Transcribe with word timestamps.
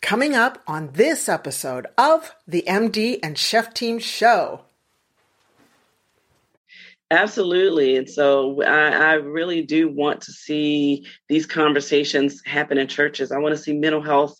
Coming 0.00 0.34
up 0.34 0.62
on 0.66 0.90
this 0.92 1.28
episode 1.28 1.86
of 1.98 2.34
the 2.46 2.64
MD 2.66 3.18
and 3.22 3.36
Chef 3.36 3.74
Team 3.74 3.98
Show. 3.98 4.62
Absolutely. 7.10 7.96
And 7.96 8.08
so 8.08 8.62
I, 8.62 8.90
I, 8.90 9.12
really 9.14 9.62
do 9.62 9.88
want 9.90 10.20
to 10.22 10.32
see 10.32 11.06
these 11.28 11.46
conversations 11.46 12.42
happen 12.44 12.76
in 12.76 12.86
churches. 12.86 13.32
I 13.32 13.38
want 13.38 13.56
to 13.56 13.62
see 13.62 13.72
mental 13.72 14.02
health 14.02 14.38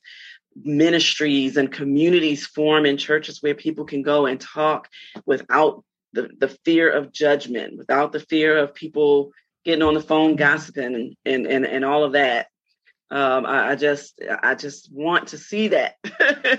ministries 0.54 1.56
and 1.56 1.72
communities 1.72 2.46
form 2.46 2.84
in 2.84 2.98
churches 2.98 3.42
where 3.42 3.54
people 3.54 3.86
can 3.86 4.02
go 4.02 4.26
and 4.26 4.38
talk 4.38 4.88
without 5.24 5.82
the, 6.12 6.28
the 6.38 6.48
fear 6.64 6.90
of 6.90 7.12
judgment, 7.12 7.78
without 7.78 8.12
the 8.12 8.20
fear 8.20 8.56
of 8.58 8.74
people 8.74 9.30
getting 9.64 9.82
on 9.82 9.94
the 9.94 10.00
phone 10.00 10.36
gossiping 10.36 10.94
and, 10.94 11.16
and, 11.24 11.46
and, 11.46 11.64
and 11.64 11.84
all 11.84 12.04
of 12.04 12.12
that 12.12 12.48
um, 13.10 13.46
I, 13.46 13.70
I, 13.70 13.74
just 13.74 14.20
I 14.42 14.54
just 14.54 14.92
want 14.92 15.28
to 15.28 15.38
see 15.38 15.68
that. 15.68 15.96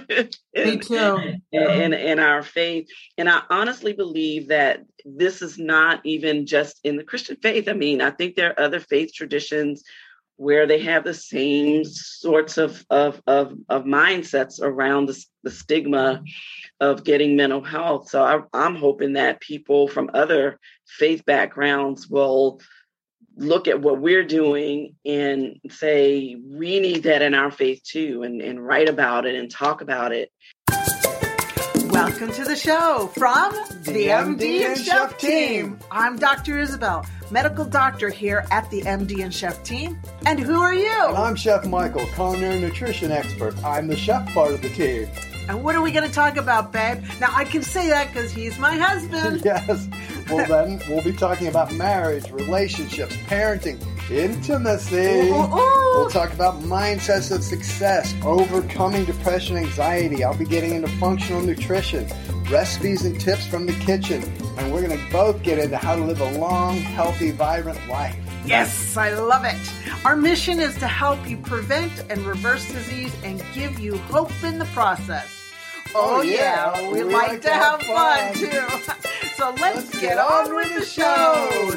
in, 0.10 0.30
Me 0.56 0.78
too. 0.78 1.36
In, 1.52 1.94
in 1.94 2.20
our 2.20 2.42
faith, 2.42 2.88
and 3.18 3.30
I 3.30 3.42
honestly 3.50 3.94
believe 3.94 4.48
that 4.48 4.84
this 5.06 5.42
is 5.42 5.60
not 5.60 6.02
even 6.06 6.48
just 6.48 6.80
in 6.84 6.98
the 6.98 7.04
Christian 7.04 7.38
faith. 7.42 7.68
I 7.68 7.74
mean, 7.74 8.02
I 8.02 8.10
think 8.12 8.36
there 8.36 8.52
are 8.52 8.60
other 8.60 8.80
faith 8.80 9.14
traditions 9.14 9.84
where 10.38 10.66
they 10.66 10.80
have 10.80 11.04
the 11.04 11.14
same 11.14 11.84
sorts 11.84 12.58
of 12.58 12.84
of 12.90 13.22
of, 13.28 13.54
of 13.68 13.84
mindsets 13.84 14.60
around 14.62 15.08
the, 15.08 15.26
the 15.44 15.52
stigma 15.52 16.24
of 16.80 17.04
getting 17.04 17.36
mental 17.36 17.62
health. 17.62 18.10
So 18.10 18.24
I, 18.24 18.40
I'm 18.54 18.76
hoping 18.76 19.14
that 19.14 19.42
people 19.42 19.88
from 19.88 20.10
other 20.14 20.60
faith 20.88 21.26
backgrounds 21.26 22.08
will 22.08 22.62
look 23.40 23.70
at 23.70 23.82
what 23.82 24.02
we're 24.02 24.26
doing 24.26 24.96
and 25.06 25.60
say 25.70 26.36
we 26.46 26.80
need 26.80 27.04
that 27.04 27.22
in 27.22 27.34
our 27.34 27.50
faith 27.50 27.82
too 27.84 28.24
and, 28.24 28.42
and 28.42 28.64
write 28.64 28.90
about 28.90 29.26
it 29.26 29.36
and 29.36 29.50
talk 29.50 29.82
about 29.82 30.12
it. 30.12 30.30
Welcome 31.92 32.32
to 32.34 32.44
the 32.44 32.56
show 32.56 33.10
from 33.16 33.54
the, 33.84 33.92
the 33.92 34.08
md, 34.08 34.40
MD 34.40 34.66
and 34.66 34.78
chef 34.78 35.18
team. 35.18 35.80
i'm 35.90 36.18
dr 36.18 36.60
isabel 36.60 37.06
medical 37.32 37.66
doctor 37.66 38.10
here 38.10 38.46
at 38.52 38.70
the 38.70 38.82
md 38.82 39.24
and 39.24 39.34
chef 39.34 39.64
team. 39.64 40.00
And 40.26 40.40
who 40.40 40.62
are 40.62 40.74
you? 40.74 41.06
And 41.08 41.18
i'm 41.18 41.36
chef 41.36 41.66
michael 41.66 42.06
culinary 42.08 42.60
nutrition 42.60 43.12
expert. 43.12 43.58
I'm 43.64 43.88
the 43.88 43.98
chef 43.98 44.32
part 44.34 44.52
of 44.52 44.62
the 44.62 44.70
team. 44.70 45.08
And 45.50 45.64
what 45.64 45.74
are 45.74 45.82
we 45.82 45.92
going 45.92 46.08
to 46.08 46.14
talk 46.14 46.38
about, 46.38 46.72
babe? 46.72 47.04
Now, 47.20 47.30
I 47.32 47.44
can 47.44 47.64
say 47.64 47.90
that 47.90 48.10
because 48.10 48.32
he's 48.32 48.60
my 48.60 48.78
husband. 48.78 49.42
yes. 49.46 49.90
Well, 50.30 50.46
then 50.46 50.80
we'll 50.88 51.04
be 51.04 51.14
talking 51.14 51.48
about 51.48 51.74
marriage, 51.74 52.30
relationships, 52.32 53.16
parenting, 53.28 53.82
intimacy. 54.12 54.96
Ooh, 54.96 55.34
ooh, 55.34 55.58
ooh. 55.58 55.98
We'll 55.98 56.10
talk 56.10 56.32
about 56.34 56.62
mindsets 56.62 57.36
of 57.36 57.44
success, 57.44 58.14
overcoming 58.24 59.06
depression, 59.06 59.58
anxiety. 59.58 60.24
I'll 60.24 60.38
be 60.38 60.46
getting 60.46 60.76
into 60.76 60.88
functional 60.98 61.42
nutrition, 61.42 62.08
recipes 62.50 63.06
and 63.06 63.20
tips 63.20 63.48
from 63.48 63.66
the 63.66 63.74
kitchen. 63.74 64.24
And 64.58 64.72
we're 64.72 64.86
going 64.86 64.98
to 64.98 65.12
both 65.12 65.42
get 65.42 65.58
into 65.58 65.78
how 65.78 65.96
to 65.96 66.04
live 66.04 66.22
a 66.22 66.38
long, 66.38 66.78
healthy, 66.78 67.32
vibrant 67.32 67.80
life. 67.88 68.16
Yes, 68.46 68.96
I 68.98 69.10
love 69.12 69.46
it. 69.46 70.06
Our 70.06 70.16
mission 70.16 70.60
is 70.60 70.76
to 70.78 70.88
help 70.88 71.28
you 71.28 71.38
prevent 71.38 71.92
and 72.10 72.20
reverse 72.26 72.72
disease 72.72 73.14
and 73.24 73.44
give 73.54 73.80
you 73.80 73.98
hope 73.98 74.32
in 74.44 74.60
the 74.60 74.66
process. 74.66 75.36
Oh, 75.96 76.18
oh 76.18 76.22
yeah, 76.22 76.80
yeah, 76.80 76.92
we, 76.92 77.04
we 77.04 77.14
like, 77.14 77.30
like, 77.30 77.42
to 77.42 77.50
have, 77.52 77.82
have 77.82 78.36
fun. 78.36 78.36
fun, 78.36 78.96
too. 78.96 79.09
so 79.40 79.52
let's, 79.52 79.62
let's 79.62 79.92
get, 79.92 80.02
get, 80.02 80.18
on, 80.18 80.54
with 80.54 80.76
the 80.78 80.84
show. 80.84 81.74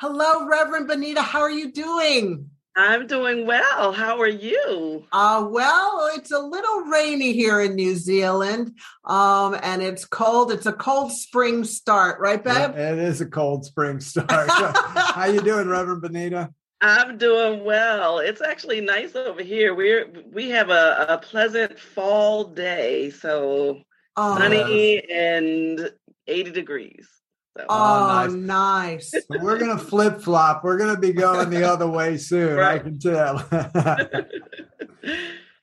Hello, 0.00 0.46
Reverend 0.46 0.86
Benita. 0.86 1.20
How 1.20 1.40
are 1.40 1.50
you 1.50 1.72
doing? 1.72 2.50
I'm 2.76 3.08
doing 3.08 3.44
well. 3.44 3.92
How 3.92 4.20
are 4.20 4.28
you? 4.28 5.04
Uh, 5.10 5.48
well, 5.50 6.10
it's 6.14 6.30
a 6.30 6.38
little 6.38 6.82
rainy 6.82 7.32
here 7.32 7.60
in 7.60 7.74
New 7.74 7.96
Zealand, 7.96 8.78
um, 9.04 9.56
and 9.60 9.82
it's 9.82 10.04
cold. 10.04 10.52
It's 10.52 10.66
a 10.66 10.72
cold 10.72 11.10
spring 11.10 11.64
start, 11.64 12.20
right, 12.20 12.42
babe? 12.42 12.74
Yeah, 12.76 12.92
it 12.92 12.98
is 13.00 13.20
a 13.20 13.26
cold 13.26 13.64
spring 13.64 13.98
start. 13.98 14.48
How 14.48 15.24
you 15.26 15.40
doing, 15.40 15.68
Reverend 15.68 16.02
Benita? 16.02 16.50
I'm 16.84 17.16
doing 17.16 17.64
well. 17.64 18.18
It's 18.18 18.42
actually 18.42 18.82
nice 18.82 19.16
over 19.16 19.42
here. 19.42 19.74
We're 19.74 20.06
we 20.30 20.50
have 20.50 20.68
a, 20.68 21.06
a 21.08 21.18
pleasant 21.18 21.78
fall 21.78 22.44
day, 22.44 23.08
so 23.08 23.80
oh, 24.16 24.38
sunny 24.38 25.02
and 25.10 25.90
80 26.26 26.50
degrees. 26.50 27.08
So. 27.56 27.64
Oh, 27.70 28.24
oh, 28.24 28.26
nice. 28.34 29.14
nice. 29.14 29.24
we're 29.30 29.56
gonna 29.56 29.78
flip 29.92 30.20
flop. 30.20 30.62
We're 30.62 30.76
gonna 30.76 30.98
be 30.98 31.14
going 31.14 31.48
the 31.48 31.66
other 31.66 31.88
way 31.88 32.18
soon. 32.18 32.56
Right. 32.56 32.74
I 32.74 32.78
can 32.80 32.98
tell. 32.98 33.38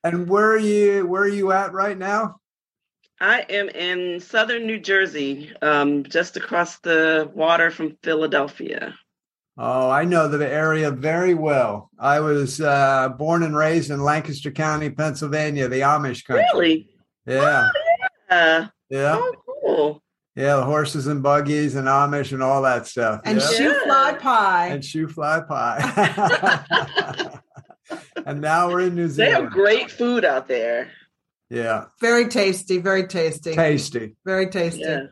and 0.03 0.27
where 0.27 0.53
are 0.53 0.57
you? 0.57 1.05
Where 1.05 1.21
are 1.21 1.27
you 1.27 1.51
at 1.51 1.71
right 1.71 1.97
now? 1.97 2.37
I 3.19 3.41
am 3.41 3.69
in 3.69 4.21
southern 4.21 4.65
New 4.65 4.79
Jersey, 4.79 5.53
um, 5.61 6.03
just 6.03 6.35
across 6.35 6.79
the 6.79 7.29
water 7.31 7.69
from 7.69 7.97
Philadelphia. 8.01 8.95
Oh, 9.63 9.91
I 9.91 10.05
know 10.05 10.27
the 10.27 10.49
area 10.49 10.89
very 10.89 11.35
well. 11.35 11.91
I 11.99 12.19
was 12.19 12.59
uh, 12.59 13.09
born 13.09 13.43
and 13.43 13.55
raised 13.55 13.91
in 13.91 14.01
Lancaster 14.01 14.49
County, 14.49 14.89
Pennsylvania, 14.89 15.67
the 15.67 15.81
Amish 15.81 16.25
country. 16.25 16.43
Really? 16.51 16.89
Yeah. 17.27 17.69
Oh, 17.71 18.07
yeah. 18.31 18.67
Yeah. 18.89 19.19
Oh, 19.19 19.35
cool. 19.45 20.03
Yeah, 20.35 20.55
the 20.55 20.63
horses 20.63 21.05
and 21.05 21.21
buggies 21.21 21.75
and 21.75 21.87
Amish 21.87 22.31
and 22.31 22.41
all 22.41 22.63
that 22.63 22.87
stuff. 22.87 23.21
And 23.23 23.39
yeah. 23.39 23.47
shoe 23.49 23.79
fly 23.83 24.13
pie. 24.19 24.67
And 24.69 24.81
shoofly 24.81 25.47
pie. 25.47 27.39
and 28.25 28.41
now 28.41 28.69
we're 28.69 28.81
in 28.81 28.95
New 28.95 29.09
Zealand. 29.09 29.35
They 29.35 29.41
have 29.43 29.51
great 29.51 29.91
food 29.91 30.25
out 30.25 30.47
there. 30.47 30.89
Yeah. 31.51 31.85
Very 31.99 32.29
tasty, 32.29 32.79
very 32.79 33.05
tasty. 33.05 33.53
Tasty. 33.53 34.15
Very 34.25 34.47
tasty. 34.47 34.79
Yeah. 34.79 35.03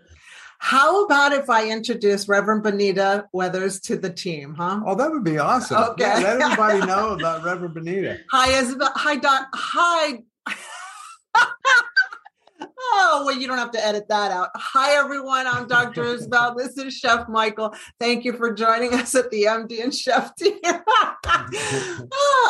How 0.60 1.06
about 1.06 1.32
if 1.32 1.50
I 1.50 1.70
introduce 1.70 2.28
Reverend 2.28 2.64
Benita 2.64 3.28
Weathers 3.32 3.80
to 3.82 3.98
the 3.98 4.10
team, 4.10 4.56
huh? 4.56 4.82
Oh, 4.86 4.94
that 4.94 5.10
would 5.10 5.24
be 5.24 5.38
awesome. 5.38 5.82
Okay. 5.92 6.04
Yeah, 6.04 6.20
let 6.20 6.42
everybody 6.42 6.80
know 6.86 7.14
about 7.14 7.44
Reverend 7.44 7.74
Benita. 7.74 8.20
Hi, 8.30 8.60
Isabel. 8.60 8.92
Hi, 8.96 9.16
Doc. 9.16 9.48
Hi. 9.54 10.20
Oh, 12.92 13.24
well, 13.26 13.36
you 13.36 13.48
don't 13.48 13.58
have 13.58 13.72
to 13.72 13.86
edit 13.86 14.08
that 14.10 14.32
out. 14.32 14.50
Hi, 14.56 14.96
everyone. 14.96 15.46
I'm 15.48 15.68
Dr. 15.68 16.04
Isabel. 16.04 16.56
This 16.56 16.78
is 16.78 16.94
Chef 16.94 17.28
Michael. 17.28 17.74
Thank 18.00 18.26
you 18.26 18.34
for 18.34 18.54
joining 18.54 18.94
us 18.94 19.14
at 19.16 19.30
the 19.32 19.44
MD 19.44 19.84
and 19.84 19.94
Chef 19.94 20.34
team. 20.36 20.60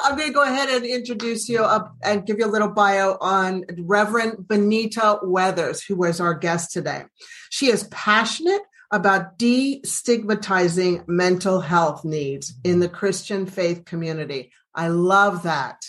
I'm 0.09 0.17
going 0.17 0.29
to 0.29 0.33
go 0.33 0.41
ahead 0.41 0.69
and 0.69 0.83
introduce 0.87 1.47
you 1.47 1.63
up 1.63 1.95
and 2.01 2.25
give 2.25 2.39
you 2.39 2.45
a 2.45 2.47
little 2.47 2.71
bio 2.71 3.15
on 3.21 3.63
Reverend 3.77 4.47
Benita 4.47 5.19
Weathers, 5.21 5.83
who 5.83 5.95
was 5.95 6.19
our 6.19 6.33
guest 6.33 6.71
today. 6.71 7.03
She 7.51 7.67
is 7.67 7.87
passionate 7.91 8.63
about 8.91 9.37
destigmatizing 9.37 11.07
mental 11.07 11.61
health 11.61 12.03
needs 12.03 12.55
in 12.63 12.79
the 12.79 12.89
Christian 12.89 13.45
faith 13.45 13.85
community. 13.85 14.51
I 14.73 14.87
love 14.87 15.43
that. 15.43 15.85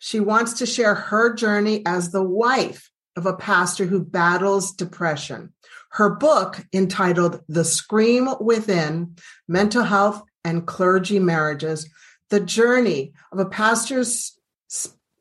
She 0.00 0.18
wants 0.18 0.54
to 0.54 0.66
share 0.66 0.96
her 0.96 1.32
journey 1.32 1.84
as 1.86 2.10
the 2.10 2.24
wife 2.24 2.90
of 3.14 3.26
a 3.26 3.36
pastor 3.36 3.86
who 3.86 4.04
battles 4.04 4.72
depression. 4.72 5.54
Her 5.92 6.10
book, 6.10 6.66
entitled 6.72 7.42
The 7.48 7.64
Scream 7.64 8.28
Within 8.40 9.14
Mental 9.46 9.84
Health 9.84 10.24
and 10.42 10.66
Clergy 10.66 11.20
Marriages, 11.20 11.88
the 12.30 12.40
journey 12.40 13.12
of 13.32 13.38
a 13.38 13.46
pastor's 13.46 14.38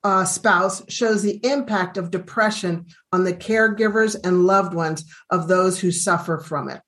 uh, 0.03 0.23
spouse 0.23 0.83
shows 0.87 1.23
the 1.23 1.39
impact 1.43 1.97
of 1.97 2.11
depression 2.11 2.85
on 3.11 3.23
the 3.23 3.33
caregivers 3.33 4.15
and 4.23 4.45
loved 4.45 4.73
ones 4.73 5.03
of 5.31 5.47
those 5.47 5.79
who 5.79 5.91
suffer 5.91 6.37
from 6.37 6.69
it. 6.69 6.81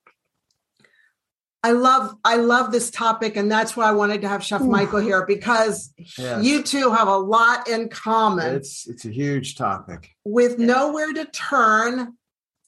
I 1.63 1.72
love 1.72 2.16
I 2.23 2.35
love 2.35 2.72
this 2.72 2.91
topic, 2.91 3.35
and 3.35 3.51
that's 3.51 3.75
why 3.75 3.89
I 3.89 3.91
wanted 3.91 4.22
to 4.22 4.29
have 4.29 4.44
Chef 4.44 4.61
Ooh. 4.61 4.69
Michael 4.69 5.00
here 5.00 5.25
because 5.25 5.92
yes. 6.18 6.44
you 6.44 6.62
two 6.62 6.92
have 6.92 7.07
a 7.07 7.18
lot 7.18 7.68
in 7.68 7.89
common. 7.89 8.56
It's 8.56 8.88
it's 8.88 9.06
a 9.06 9.09
huge 9.09 9.56
topic. 9.56 10.12
With 10.24 10.59
nowhere 10.59 11.12
to 11.12 11.25
turn, 11.25 12.13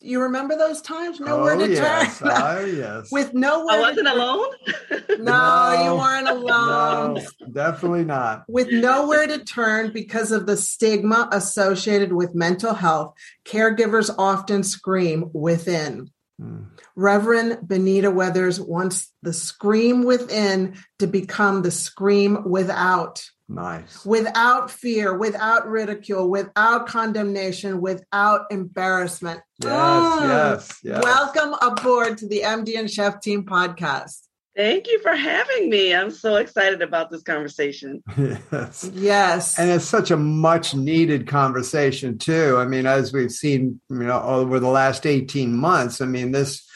you 0.01 0.21
remember 0.21 0.55
those 0.55 0.81
times? 0.81 1.19
Nowhere 1.19 1.55
oh, 1.55 1.65
to 1.65 1.71
yes. 1.71 2.19
turn. 2.19 2.29
Oh 2.33 2.65
yes. 2.65 3.11
With 3.11 3.33
nowhere. 3.33 3.77
I 3.77 3.79
wasn't 3.81 4.07
alone. 4.07 4.47
no, 5.09 5.17
no, 5.19 5.83
you 5.83 5.95
weren't 5.95 6.29
alone. 6.29 7.13
No, 7.15 7.47
definitely 7.51 8.05
not. 8.05 8.45
With 8.47 8.71
nowhere 8.71 9.27
to 9.27 9.43
turn 9.43 9.91
because 9.91 10.31
of 10.31 10.45
the 10.45 10.57
stigma 10.57 11.27
associated 11.31 12.13
with 12.13 12.33
mental 12.33 12.73
health, 12.73 13.15
caregivers 13.45 14.13
often 14.17 14.63
scream 14.63 15.29
within. 15.33 16.11
Hmm. 16.39 16.63
Reverend 16.95 17.67
Benita 17.67 18.11
Weathers 18.11 18.59
wants 18.59 19.11
the 19.21 19.33
scream 19.33 20.03
within 20.03 20.75
to 20.99 21.07
become 21.07 21.61
the 21.61 21.71
scream 21.71 22.49
without. 22.49 23.29
Nice. 23.49 24.05
Without 24.05 24.69
fear, 24.69 25.17
without 25.17 25.67
ridicule, 25.67 26.29
without 26.29 26.87
condemnation, 26.87 27.81
without 27.81 28.41
embarrassment. 28.51 29.41
Yes, 29.61 29.71
mm. 29.71 30.21
yes, 30.21 30.79
yes. 30.83 31.03
Welcome 31.03 31.55
aboard 31.59 32.19
to 32.19 32.27
the 32.27 32.41
MD 32.41 32.77
and 32.77 32.89
Chef 32.89 33.19
Team 33.21 33.43
podcast. 33.43 34.19
Thank 34.55 34.87
you 34.87 34.99
for 34.99 35.15
having 35.15 35.69
me. 35.69 35.95
I'm 35.95 36.11
so 36.11 36.35
excited 36.35 36.81
about 36.81 37.09
this 37.09 37.23
conversation. 37.23 38.03
yes. 38.17 38.91
Yes. 38.93 39.57
And 39.57 39.71
it's 39.71 39.85
such 39.85 40.11
a 40.11 40.17
much 40.17 40.75
needed 40.75 41.27
conversation, 41.27 42.17
too. 42.17 42.57
I 42.57 42.65
mean, 42.65 42.85
as 42.85 43.13
we've 43.13 43.31
seen, 43.31 43.79
you 43.89 43.99
know, 43.99 44.21
over 44.21 44.59
the 44.59 44.67
last 44.67 45.05
18 45.07 45.55
months, 45.55 46.01
I 46.01 46.05
mean, 46.05 46.31
this, 46.31 46.68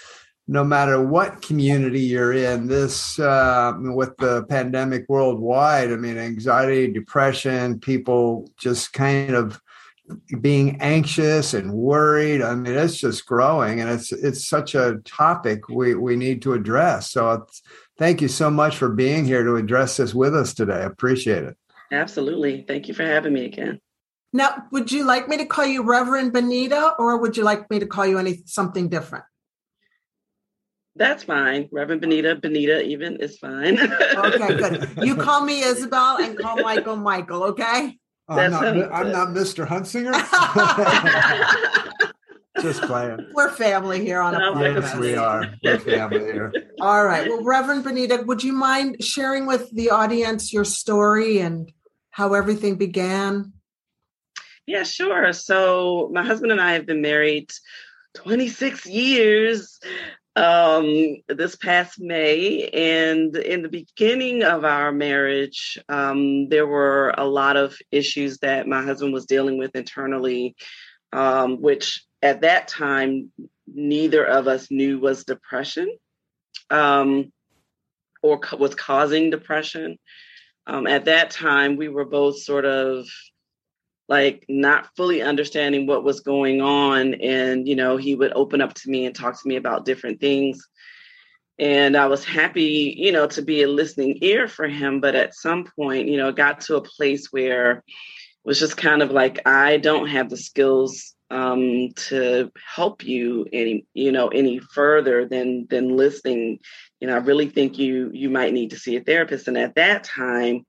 no 0.48 0.64
matter 0.64 1.02
what 1.02 1.42
community 1.42 2.02
you're 2.02 2.34
in, 2.34 2.68
this, 2.68 3.18
uh, 3.20 3.74
with 3.78 4.16
the 4.18 4.44
pandemic 4.44 5.06
worldwide, 5.08 5.92
I 5.92 5.96
mean, 5.96 6.18
anxiety, 6.18 6.92
depression, 6.92 7.80
people 7.80 8.50
just 8.58 8.94
kind 8.94 9.36
of, 9.36 9.62
being 10.42 10.82
anxious 10.82 11.54
and 11.54 11.74
worried. 11.74 12.42
I 12.42 12.56
mean, 12.56 12.74
it's 12.74 12.98
just 12.98 13.26
growing, 13.26 13.80
and 13.80 13.90
it's 13.90 14.12
it's 14.12 14.46
such 14.46 14.76
a 14.76 14.98
topic 15.06 15.70
we 15.70 15.96
we 15.96 16.18
need 16.18 16.42
to 16.42 16.54
address. 16.54 17.12
So, 17.12 17.48
thank 17.98 18.22
you 18.22 18.28
so 18.28 18.52
much 18.52 18.76
for 18.76 18.90
being 18.90 19.24
here 19.24 19.44
to 19.46 19.56
address 19.56 19.98
this 19.98 20.14
with 20.14 20.36
us 20.36 20.54
today. 20.54 20.74
I 20.74 20.82
appreciate 20.82 21.44
it. 21.44 21.56
Absolutely. 21.92 22.66
Thank 22.68 22.90
you 22.90 22.94
for 22.94 23.04
having 23.04 23.34
me 23.34 23.46
again. 23.46 23.80
Now, 24.34 24.66
would 24.72 24.92
you 24.92 25.06
like 25.06 25.30
me 25.30 25.38
to 25.38 25.46
call 25.46 25.66
you 25.66 25.84
Reverend 25.84 26.34
Benita, 26.34 26.96
or 27.00 27.18
would 27.18 27.38
you 27.38 27.44
like 27.44 27.70
me 27.70 27.80
to 27.80 27.88
call 27.88 28.06
you 28.06 28.18
any 28.18 28.44
something 28.46 28.90
different? 28.90 29.24
That's 30.96 31.24
fine. 31.24 31.70
Reverend 31.72 32.02
Benita, 32.02 32.36
Benita 32.36 32.84
even 32.84 33.18
is 33.18 33.38
fine. 33.38 33.80
okay, 33.80 34.56
good. 34.56 34.90
You 35.04 35.16
call 35.16 35.44
me 35.44 35.64
Isabel 35.64 36.18
and 36.18 36.38
call 36.38 36.62
Michael 36.62 36.98
Michael, 36.98 37.44
okay? 37.46 37.98
Oh, 38.30 38.38
I'm, 38.38 38.52
not, 38.52 38.66
I'm 38.66 39.12
not 39.12 39.30
Mr. 39.30 39.68
Huntsinger. 39.68 40.14
Just 42.62 42.84
playing. 42.84 43.28
We're 43.34 43.50
family 43.50 44.06
here 44.06 44.22
on 44.22 44.36
a 44.36 44.40
podcast. 44.40 44.82
Yes, 44.82 44.96
we 44.96 45.16
are. 45.16 45.54
We're 45.64 45.80
family 45.80 46.20
here. 46.20 46.54
All 46.80 47.04
right. 47.04 47.28
Well, 47.28 47.44
Reverend 47.44 47.84
Benita, 47.84 48.24
would 48.26 48.44
you 48.44 48.54
mind 48.54 49.04
sharing 49.04 49.48
with 49.48 49.72
the 49.72 49.90
audience 49.90 50.54
your 50.54 50.64
story 50.64 51.40
and 51.40 51.72
how 52.12 52.36
everything 52.36 52.76
began? 52.76 53.54
Yeah, 54.68 54.84
sure. 54.84 55.34
So, 55.34 56.10
my 56.14 56.24
husband 56.24 56.52
and 56.52 56.62
I 56.62 56.74
have 56.74 56.86
been 56.86 57.02
married 57.02 57.52
26 58.14 58.86
years 58.86 59.80
um, 60.36 61.18
this 61.28 61.56
past 61.56 62.00
May. 62.00 62.70
And 62.70 63.36
in 63.36 63.62
the 63.62 63.70
beginning 63.70 64.44
of 64.44 64.66
our 64.66 64.92
marriage, 64.92 65.78
um, 65.90 66.50
there 66.50 66.68
were 66.68 67.14
a 67.18 67.26
lot 67.26 67.58
of 67.58 67.78
issues 67.92 68.40
that 68.40 68.68
my 68.68 68.84
husband 68.84 69.14
was 69.14 69.26
dealing 69.26 69.58
with 69.58 69.76
internally, 69.76 70.56
um, 71.12 71.62
which 71.62 72.04
at 72.22 72.42
that 72.42 72.68
time, 72.68 73.32
neither 73.68 74.24
of 74.26 74.48
us 74.48 74.70
knew 74.72 75.00
was 75.00 75.24
depression 75.24 75.96
um, 76.70 77.32
or 78.22 78.40
co- 78.40 78.58
was 78.58 78.76
causing 78.76 79.30
depression. 79.30 79.98
Um, 80.66 80.88
at 80.88 81.06
that 81.06 81.32
time, 81.32 81.76
we 81.76 81.90
were 81.90 82.06
both 82.06 82.40
sort 82.40 82.66
of 82.66 83.06
like 84.14 84.46
not 84.48 84.90
fully 84.96 85.24
understanding 85.24 85.88
what 85.88 86.04
was 86.04 86.20
going 86.20 86.62
on. 86.62 87.16
And 87.16 87.68
you 87.68 87.76
know 87.76 87.98
he 87.98 88.14
would 88.14 88.32
open 88.34 88.62
up 88.62 88.76
to 88.76 88.90
me 88.90 89.08
and 89.08 89.16
talk 89.16 89.42
to 89.42 89.48
me 89.48 89.56
about 89.56 89.86
different 89.86 90.20
things. 90.20 90.68
And 91.58 91.98
i 91.98 92.06
was 92.08 92.24
happy 92.24 92.96
you 93.04 93.12
know 93.12 93.28
to 93.36 93.42
be 93.42 93.64
a 93.64 93.68
listening 93.68 94.20
ear 94.22 94.48
for 94.48 94.68
him. 94.68 95.02
But 95.02 95.16
at 95.16 95.34
some 95.46 95.66
point 95.78 96.10
you 96.10 96.18
know 96.18 96.30
it 96.30 96.36
got 96.36 96.62
to 96.62 96.76
a 96.76 96.90
place 96.98 97.24
where 97.32 97.72
it 97.72 97.84
was 98.46 98.60
just 98.60 98.78
kind 98.78 99.02
of 99.02 99.10
like 99.10 99.48
i 99.48 99.78
don't 99.78 100.10
have 100.10 100.30
the 100.30 100.38
skills 100.50 101.16
um, 101.32 101.90
to 102.10 102.52
help 102.76 103.04
you 103.04 103.48
any 103.52 103.88
you 103.96 104.12
know 104.12 104.28
any 104.28 104.60
further 104.60 105.26
than 105.34 105.66
than 105.72 105.98
listening. 105.98 106.60
You 107.00 107.08
know 107.08 107.16
i 107.16 107.30
really 107.30 107.50
think 107.50 107.80
you 107.80 108.12
you 108.14 108.30
might 108.30 108.54
need 108.54 108.70
to 108.70 108.82
see 108.84 108.96
a 108.96 109.04
therapist. 109.04 109.48
And 109.48 109.58
at 109.58 109.74
that 109.82 110.04
time 110.04 110.66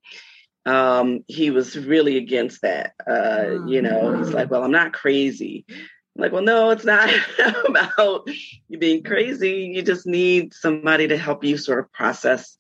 um, 0.67 1.25
he 1.29 1.51
was 1.51 1.77
really 1.77 2.17
against 2.17 2.63
that. 2.63 2.95
Uh, 3.07 3.67
you 3.67 3.83
know, 3.83 4.17
he's 4.17 4.33
like, 4.33 4.51
well, 4.51 4.65
I'm 4.65 4.73
not 4.73 4.93
crazy. 4.93 5.65
I'm 5.69 6.23
like, 6.23 6.33
well, 6.33 6.43
no, 6.43 6.71
it's 6.71 6.85
not 6.85 7.11
about 7.69 8.29
you 8.69 8.79
being 8.79 9.03
crazy. 9.03 9.73
You 9.75 9.83
just 9.83 10.07
need 10.07 10.55
somebody 10.55 11.09
to 11.09 11.19
help 11.19 11.45
you 11.45 11.57
sort 11.57 11.81
of 11.81 11.93
process 11.93 12.57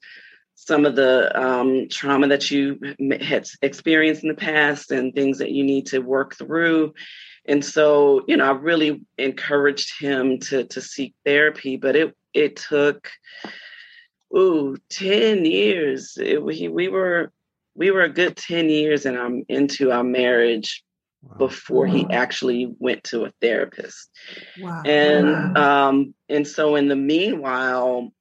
some 0.54 0.86
of 0.86 0.96
the 0.96 1.38
um, 1.40 1.88
trauma 1.88 2.28
that 2.28 2.50
you 2.50 2.78
had 3.20 3.48
experienced 3.62 4.22
in 4.22 4.28
the 4.28 4.34
past 4.34 4.90
and 4.90 5.14
things 5.14 5.38
that 5.38 5.50
you 5.50 5.64
need 5.64 5.86
to 5.86 5.98
work 5.98 6.36
through. 6.36 6.94
And 7.46 7.64
so, 7.64 8.24
you 8.26 8.36
know, 8.36 8.46
I 8.46 8.52
really 8.52 9.02
encouraged 9.18 10.00
him 10.00 10.38
to 10.40 10.64
to 10.64 10.80
seek 10.80 11.14
therapy, 11.24 11.76
but 11.76 11.96
it 11.96 12.16
it 12.32 12.56
took 12.56 13.10
ooh 14.34 14.76
10 14.88 15.44
years. 15.44 16.16
It, 16.20 16.42
we, 16.42 16.68
we 16.68 16.88
were 16.88 17.32
we 17.74 17.90
were 17.90 18.02
a 18.02 18.12
good 18.12 18.36
10 18.36 18.70
years 18.70 19.06
and 19.06 19.18
I'm 19.18 19.44
into 19.48 19.90
our 19.90 20.04
marriage 20.04 20.84
wow. 21.22 21.36
before 21.36 21.86
wow. 21.86 21.94
he 21.94 22.06
actually 22.10 22.72
went 22.78 23.04
to 23.04 23.24
a 23.24 23.32
therapist. 23.40 24.10
Wow. 24.60 24.82
And 24.84 25.58
um 25.58 26.14
and 26.28 26.46
so 26.46 26.76
in 26.76 26.88
the 26.88 26.96
meanwhile, 26.96 28.12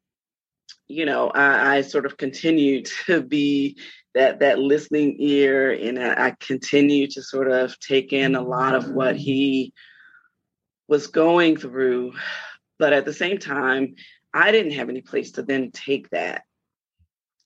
you 0.87 1.05
know, 1.05 1.29
I, 1.29 1.77
I 1.77 1.81
sort 1.81 2.05
of 2.05 2.17
continued 2.17 2.85
to 3.05 3.21
be 3.21 3.77
that 4.15 4.39
that 4.39 4.59
listening 4.59 5.15
ear 5.19 5.71
and 5.71 5.99
I, 5.99 6.27
I 6.27 6.35
continue 6.39 7.07
to 7.07 7.21
sort 7.21 7.51
of 7.51 7.79
take 7.79 8.13
in 8.13 8.35
a 8.35 8.41
lot 8.41 8.75
of 8.75 8.89
what 8.89 9.15
he 9.15 9.73
was 10.87 11.07
going 11.07 11.57
through. 11.57 12.13
But 12.79 12.93
at 12.93 13.05
the 13.05 13.13
same 13.13 13.37
time, 13.37 13.95
I 14.33 14.51
didn't 14.51 14.73
have 14.73 14.89
any 14.89 15.01
place 15.01 15.33
to 15.33 15.43
then 15.43 15.71
take 15.71 16.09
that. 16.09 16.43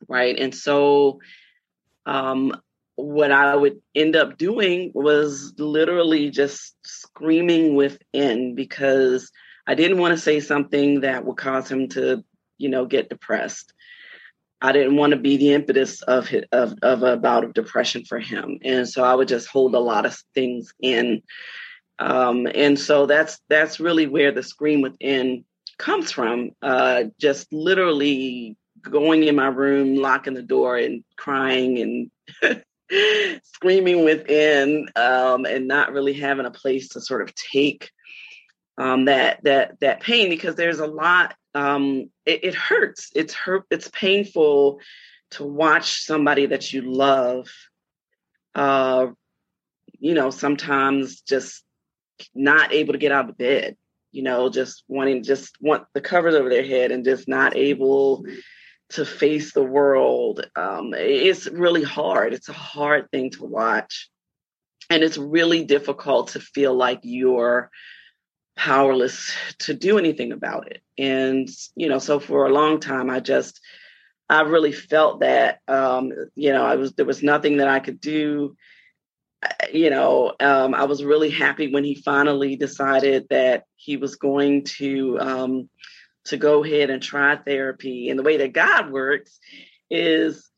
Right. 0.08 0.38
And 0.38 0.54
so 0.54 1.20
um, 2.08 2.54
what 2.96 3.32
I 3.32 3.56
would 3.56 3.80
end 3.94 4.16
up 4.16 4.38
doing 4.38 4.92
was 4.96 5.54
literally 5.60 6.32
just 6.32 6.76
screaming 6.84 7.76
within 7.76 8.56
because 8.56 9.32
I 9.68 9.76
didn't 9.76 10.00
want 10.00 10.16
to 10.16 10.22
say 10.22 10.40
something 10.40 11.02
that 11.02 11.26
would 11.26 11.38
cause 11.38 11.70
him 11.70 11.90
to, 11.90 12.24
you 12.58 12.70
know, 12.70 12.86
get 12.86 13.10
depressed. 13.10 13.74
I 14.60 14.72
didn't 14.72 14.96
want 14.96 15.12
to 15.12 15.20
be 15.20 15.38
the 15.38 15.54
impetus 15.54 16.02
of 16.02 16.34
of 16.52 16.74
of 16.82 17.04
a 17.04 17.18
bout 17.18 17.44
of 17.44 17.54
depression 17.54 18.06
for 18.06 18.18
him, 18.18 18.58
and 18.64 18.90
so 18.90 19.04
I 19.04 19.14
would 19.14 19.28
just 19.28 19.48
hold 19.48 19.76
a 19.76 19.80
lot 19.80 20.08
of 20.08 20.18
things 20.34 20.74
in. 20.82 21.22
Um, 22.00 22.48
and 22.48 22.80
so 22.80 23.06
that's 23.06 23.40
that's 23.50 23.80
really 23.80 24.08
where 24.08 24.32
the 24.32 24.42
scream 24.42 24.82
within 24.82 25.46
comes 25.78 26.12
from. 26.12 26.52
Uh, 26.64 27.04
just 27.20 27.54
literally 27.54 28.58
going 28.82 29.24
in 29.24 29.36
my 29.36 29.48
room, 29.48 29.96
locking 29.96 30.34
the 30.34 30.42
door, 30.42 30.78
and 30.78 31.04
crying 31.16 32.10
and 32.42 32.64
screaming 33.44 34.04
within, 34.04 34.88
um, 34.96 35.46
and 35.46 35.68
not 35.68 35.92
really 35.92 36.14
having 36.14 36.46
a 36.46 36.52
place 36.52 36.90
to 36.90 37.02
sort 37.02 37.22
of 37.22 37.34
take 37.36 37.92
um, 38.78 39.06
that 39.06 39.44
that 39.44 39.80
that 39.80 40.02
pain 40.02 40.30
because 40.30 40.56
there's 40.56 40.80
a 40.80 40.88
lot. 40.88 41.36
Um, 41.54 42.12
it, 42.26 42.44
it 42.44 42.56
hurts. 42.56 43.10
It's 43.16 43.34
hurt. 43.34 43.64
It's 43.72 43.90
painful 43.90 44.80
to 45.32 45.44
watch 45.44 46.06
somebody 46.06 46.46
that 46.48 46.72
you 46.72 46.82
love. 46.82 47.50
Uh, 48.54 49.08
you 50.00 50.14
know, 50.14 50.30
sometimes 50.30 51.22
just 51.22 51.64
not 52.34 52.72
able 52.74 52.94
to 52.94 53.00
get 53.00 53.12
out 53.12 53.30
of 53.30 53.38
bed 53.38 53.76
you 54.12 54.24
know, 54.24 54.50
just 54.50 54.84
wanting 54.88 55.24
just 55.24 55.56
want 55.62 55.86
the 55.94 56.02
covers 56.02 56.34
over 56.34 56.50
their 56.50 56.66
head 56.66 56.92
and 56.92 57.06
just 57.06 57.28
not 57.28 57.56
able 57.56 58.26
to 58.90 59.06
face 59.06 59.54
the 59.54 59.64
world. 59.64 60.46
Um, 60.56 60.94
it's 60.96 61.48
really 61.48 61.84
hard. 61.84 62.34
It's 62.34 62.50
a 62.50 62.54
hard 62.54 63.12
thing 63.12 63.32
to 63.32 63.44
watch. 63.46 64.10
And 64.90 65.04
it's 65.04 65.18
really 65.18 65.66
difficult 65.66 66.30
to 66.30 66.40
feel 66.40 66.74
like 66.74 67.00
you're 67.04 67.70
powerless 68.56 69.34
to 69.60 69.74
do 69.74 69.98
anything 69.98 70.32
about 70.32 70.72
it. 70.72 70.82
And, 70.98 71.50
you 71.76 71.90
know, 71.90 72.00
so 72.00 72.20
for 72.20 72.46
a 72.46 72.54
long 72.54 72.80
time, 72.80 73.10
I 73.10 73.20
just, 73.20 73.60
I 74.30 74.42
really 74.42 74.72
felt 74.72 75.20
that, 75.20 75.60
um, 75.68 76.12
you 76.36 76.54
know, 76.54 76.66
I 76.66 76.76
was, 76.76 76.94
there 76.94 77.06
was 77.06 77.22
nothing 77.22 77.58
that 77.58 77.68
I 77.68 77.80
could 77.80 78.00
do. 78.00 78.56
You 79.72 79.90
know, 79.90 80.34
um, 80.40 80.74
I 80.74 80.86
was 80.86 81.04
really 81.04 81.30
happy 81.30 81.72
when 81.72 81.84
he 81.84 81.96
finally 81.96 82.56
decided 82.56 83.28
that 83.30 83.66
he 83.76 83.98
was 83.98 84.16
going 84.16 84.64
to, 84.78 85.20
um, 85.20 85.70
to 86.28 86.38
go 86.38 86.64
ahead 86.64 86.90
and 86.90 87.02
try 87.02 87.36
therapy. 87.36 88.10
And 88.10 88.18
the 88.18 88.24
way 88.24 88.38
that 88.38 88.54
God 88.54 88.92
works 88.92 89.40
is, 89.90 90.50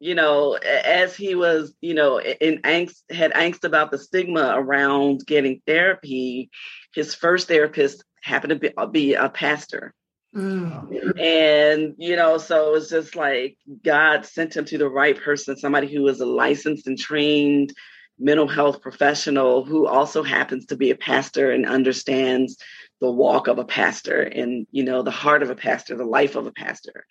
you 0.00 0.14
know, 0.14 0.54
as 0.54 1.16
he 1.16 1.34
was, 1.34 1.74
you 1.80 1.94
know, 1.94 2.20
in 2.20 2.62
angst, 2.62 3.02
had 3.10 3.32
angst 3.32 3.64
about 3.64 3.90
the 3.90 3.98
stigma 3.98 4.54
around 4.56 5.26
getting 5.26 5.62
therapy, 5.66 6.50
his 6.94 7.14
first 7.14 7.48
therapist 7.48 8.04
happened 8.22 8.50
to 8.50 8.56
be, 8.56 8.76
uh, 8.76 8.86
be 8.86 9.14
a 9.14 9.28
pastor. 9.28 9.94
Mm. 10.34 11.18
And, 11.20 11.94
you 11.96 12.16
know, 12.16 12.38
so 12.38 12.68
it 12.68 12.72
was 12.72 12.90
just 12.90 13.14
like 13.14 13.56
God 13.84 14.26
sent 14.26 14.56
him 14.56 14.64
to 14.66 14.78
the 14.78 14.88
right 14.88 15.20
person, 15.20 15.56
somebody 15.56 15.86
who 15.86 16.02
was 16.02 16.20
a 16.20 16.26
licensed 16.26 16.86
and 16.86 16.98
trained 16.98 17.72
mental 18.18 18.48
health 18.48 18.80
professional 18.80 19.64
who 19.64 19.86
also 19.86 20.22
happens 20.22 20.66
to 20.66 20.76
be 20.76 20.90
a 20.90 20.96
pastor 20.96 21.50
and 21.50 21.66
understands 21.66 22.56
the 23.04 23.10
walk 23.10 23.48
of 23.48 23.58
a 23.58 23.64
pastor 23.64 24.20
and 24.22 24.66
you 24.70 24.84
know 24.84 25.02
the 25.02 25.10
heart 25.10 25.42
of 25.42 25.50
a 25.50 25.54
pastor 25.54 25.96
the 25.96 26.04
life 26.04 26.36
of 26.36 26.46
a 26.46 26.52
pastor 26.52 27.04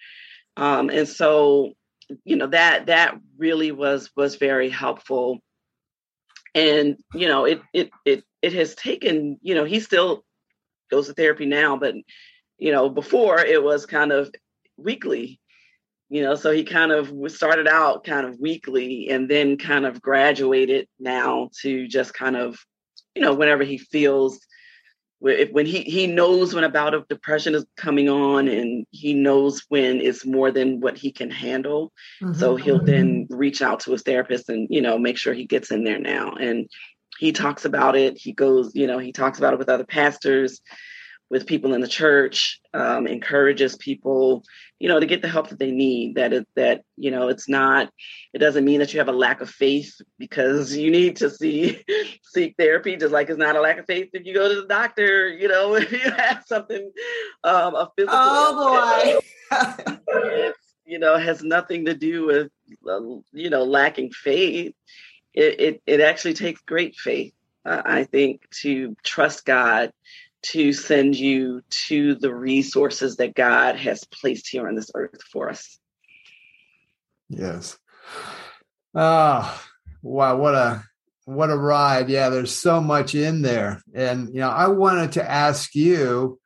Um, 0.57 0.89
and 0.89 1.07
so, 1.07 1.73
you 2.25 2.35
know, 2.35 2.47
that 2.47 2.87
that 2.87 3.15
really 3.37 3.71
was 3.71 4.11
was 4.15 4.35
very 4.35 4.69
helpful. 4.69 5.39
And, 6.55 6.97
you 7.13 7.27
know, 7.27 7.45
it 7.45 7.61
it 7.73 7.89
it 8.05 8.23
it 8.41 8.53
has 8.53 8.75
taken, 8.75 9.39
you 9.41 9.55
know, 9.55 9.65
he 9.65 9.79
still 9.79 10.23
goes 10.91 11.07
to 11.07 11.13
therapy 11.13 11.45
now, 11.45 11.77
but 11.77 11.95
you 12.57 12.71
know, 12.71 12.89
before 12.89 13.39
it 13.39 13.63
was 13.63 13.85
kind 13.85 14.11
of 14.11 14.31
weekly 14.77 15.39
you 16.09 16.21
know 16.23 16.35
so 16.35 16.51
he 16.51 16.63
kind 16.63 16.91
of 16.91 17.11
started 17.31 17.67
out 17.67 18.03
kind 18.03 18.27
of 18.27 18.39
weekly 18.39 19.09
and 19.09 19.29
then 19.29 19.57
kind 19.57 19.85
of 19.85 20.01
graduated 20.01 20.87
now 20.99 21.49
to 21.61 21.87
just 21.87 22.13
kind 22.13 22.35
of 22.35 22.57
you 23.15 23.21
know 23.21 23.33
whenever 23.33 23.63
he 23.63 23.77
feels 23.77 24.39
when 25.23 25.65
he 25.65 25.83
he 25.83 26.05
knows 26.05 26.53
when 26.53 26.65
a 26.65 26.69
bout 26.69 26.93
of 26.93 27.07
depression 27.07 27.55
is 27.55 27.65
coming 27.77 28.09
on 28.09 28.49
and 28.49 28.85
he 28.91 29.13
knows 29.13 29.63
when 29.69 30.01
it's 30.01 30.25
more 30.25 30.51
than 30.51 30.81
what 30.81 30.97
he 30.97 31.13
can 31.13 31.31
handle. 31.31 31.93
Mm-hmm. 32.21 32.33
so 32.33 32.57
he'll 32.57 32.83
then 32.83 33.27
reach 33.29 33.61
out 33.61 33.79
to 33.81 33.91
his 33.91 34.01
therapist 34.01 34.49
and 34.49 34.67
you 34.69 34.81
know 34.81 34.97
make 34.97 35.17
sure 35.17 35.33
he 35.33 35.45
gets 35.45 35.71
in 35.71 35.85
there 35.85 35.99
now. 35.99 36.33
And 36.33 36.69
he 37.19 37.31
talks 37.31 37.63
about 37.63 37.95
it. 37.95 38.17
He 38.17 38.33
goes 38.33 38.75
you 38.75 38.85
know 38.85 38.99
he 38.99 39.13
talks 39.13 39.37
about 39.37 39.53
it 39.53 39.59
with 39.59 39.69
other 39.69 39.85
pastors 39.85 40.59
with 41.33 41.47
people 41.47 41.73
in 41.73 41.81
the 41.81 41.87
church, 41.87 42.61
um, 42.75 43.07
encourages 43.07 43.75
people, 43.75 44.43
you 44.77 44.87
know, 44.87 44.99
to 44.99 45.07
get 45.07 45.23
the 45.23 45.27
help 45.27 45.49
that 45.49 45.57
they 45.57 45.71
need. 45.71 46.13
That 46.13 46.31
it, 46.31 46.47
that 46.55 46.83
you 46.95 47.09
know, 47.09 47.27
it's 47.27 47.49
not. 47.49 47.91
It 48.33 48.37
doesn't 48.37 48.63
mean 48.63 48.79
that 48.79 48.93
you 48.93 48.99
have 48.99 49.07
a 49.07 49.13
lack 49.13 49.41
of 49.41 49.49
faith 49.49 49.99
because 50.19 50.77
you 50.77 50.91
need 50.91 51.15
to 51.17 51.31
see 51.31 51.83
seek 52.23 52.55
therapy. 52.55 52.95
Just 52.97 53.11
like 53.11 53.31
it's 53.31 53.39
not 53.39 53.55
a 53.55 53.61
lack 53.61 53.79
of 53.79 53.87
faith 53.87 54.11
if 54.13 54.27
you 54.27 54.33
go 54.35 54.47
to 54.47 54.61
the 54.61 54.67
doctor. 54.67 55.27
You 55.27 55.47
know, 55.47 55.73
if 55.75 55.91
you 55.91 56.11
have 56.11 56.43
something, 56.45 56.91
um, 57.43 57.73
a 57.73 57.91
physical. 57.95 58.15
Oh 58.15 59.19
boy. 59.49 60.51
you 60.85 60.99
know, 60.99 61.17
has 61.17 61.41
nothing 61.41 61.85
to 61.85 61.95
do 61.95 62.27
with 62.27 62.51
uh, 62.87 63.01
you 63.31 63.49
know 63.49 63.63
lacking 63.63 64.11
faith. 64.11 64.75
It 65.33 65.59
it, 65.59 65.81
it 65.87 65.99
actually 65.99 66.35
takes 66.35 66.61
great 66.61 66.95
faith. 66.95 67.33
Uh, 67.65 67.81
I 67.83 68.03
think 68.03 68.47
to 68.61 68.95
trust 69.03 69.45
God 69.45 69.91
to 70.43 70.73
send 70.73 71.15
you 71.15 71.61
to 71.87 72.15
the 72.15 72.33
resources 72.33 73.17
that 73.17 73.33
God 73.33 73.75
has 73.77 74.03
placed 74.05 74.49
here 74.49 74.67
on 74.67 74.75
this 74.75 74.91
earth 74.95 75.21
for 75.31 75.49
us. 75.49 75.79
Yes. 77.29 77.77
Ah, 78.95 79.61
oh, 79.63 79.69
wow, 80.01 80.37
what 80.37 80.53
a 80.53 80.83
what 81.25 81.49
a 81.49 81.57
ride. 81.57 82.09
Yeah, 82.09 82.29
there's 82.29 82.53
so 82.53 82.81
much 82.81 83.15
in 83.15 83.41
there. 83.41 83.81
And 83.93 84.29
you 84.29 84.41
know, 84.41 84.49
I 84.49 84.67
wanted 84.67 85.13
to 85.13 85.29
ask 85.29 85.73
you 85.73 86.39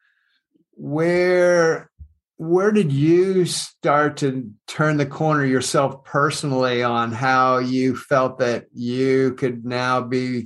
where 0.76 1.90
where 2.38 2.72
did 2.72 2.92
you 2.92 3.46
start 3.46 4.18
to 4.18 4.52
turn 4.68 4.98
the 4.98 5.08
corner 5.08 5.44
yourself 5.44 6.04
personally 6.04 6.84
on 6.84 7.12
how 7.12 7.58
you 7.58 7.96
felt 7.96 8.38
that 8.38 8.66
you 8.74 9.34
could 9.34 9.66
now 9.66 10.02
be 10.02 10.46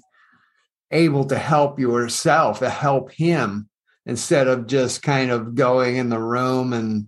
able 0.91 1.25
to 1.25 1.37
help 1.37 1.79
yourself, 1.79 2.59
to 2.59 2.69
help 2.69 3.11
him 3.11 3.69
instead 4.05 4.47
of 4.47 4.67
just 4.67 5.01
kind 5.01 5.31
of 5.31 5.55
going 5.55 5.97
in 5.97 6.09
the 6.09 6.19
room 6.19 6.73
and 6.73 7.07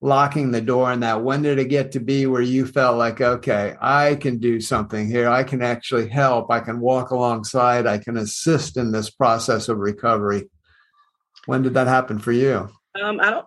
locking 0.00 0.50
the 0.50 0.60
door 0.60 0.92
and 0.92 1.02
that. 1.02 1.22
When 1.22 1.42
did 1.42 1.58
it 1.58 1.66
get 1.66 1.92
to 1.92 2.00
be 2.00 2.26
where 2.26 2.42
you 2.42 2.66
felt 2.66 2.98
like 2.98 3.20
okay 3.20 3.74
i 3.80 4.14
can 4.16 4.38
do 4.38 4.60
something 4.60 5.08
here. 5.08 5.28
I 5.28 5.42
can 5.42 5.62
actually 5.62 6.08
help. 6.08 6.50
I 6.50 6.60
can 6.60 6.80
walk 6.80 7.10
alongside. 7.10 7.86
I 7.86 7.98
can 7.98 8.16
assist 8.16 8.76
in 8.76 8.92
this 8.92 9.10
process 9.10 9.68
of 9.68 9.78
recovery. 9.78 10.48
When 11.46 11.62
did 11.62 11.74
that 11.74 11.86
happen 11.86 12.18
for 12.18 12.32
you? 12.32 12.68
Um, 13.00 13.20
i 13.20 13.30
don't 13.30 13.46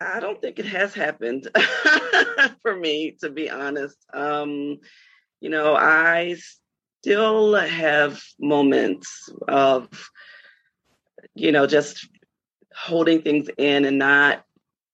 i 0.00 0.20
don't 0.20 0.40
think 0.40 0.58
it 0.58 0.66
has 0.66 0.94
happened 0.94 1.48
for 2.62 2.76
me 2.76 3.16
to 3.20 3.30
be 3.30 3.50
honest. 3.50 3.96
Um, 4.12 4.78
you 5.40 5.48
know 5.48 5.74
i 5.74 6.36
still 7.02 7.54
have 7.54 8.22
moments 8.38 9.30
of, 9.48 9.88
you 11.34 11.50
know, 11.50 11.66
just 11.66 12.06
holding 12.76 13.22
things 13.22 13.48
in 13.56 13.86
and 13.86 13.98
not 13.98 14.44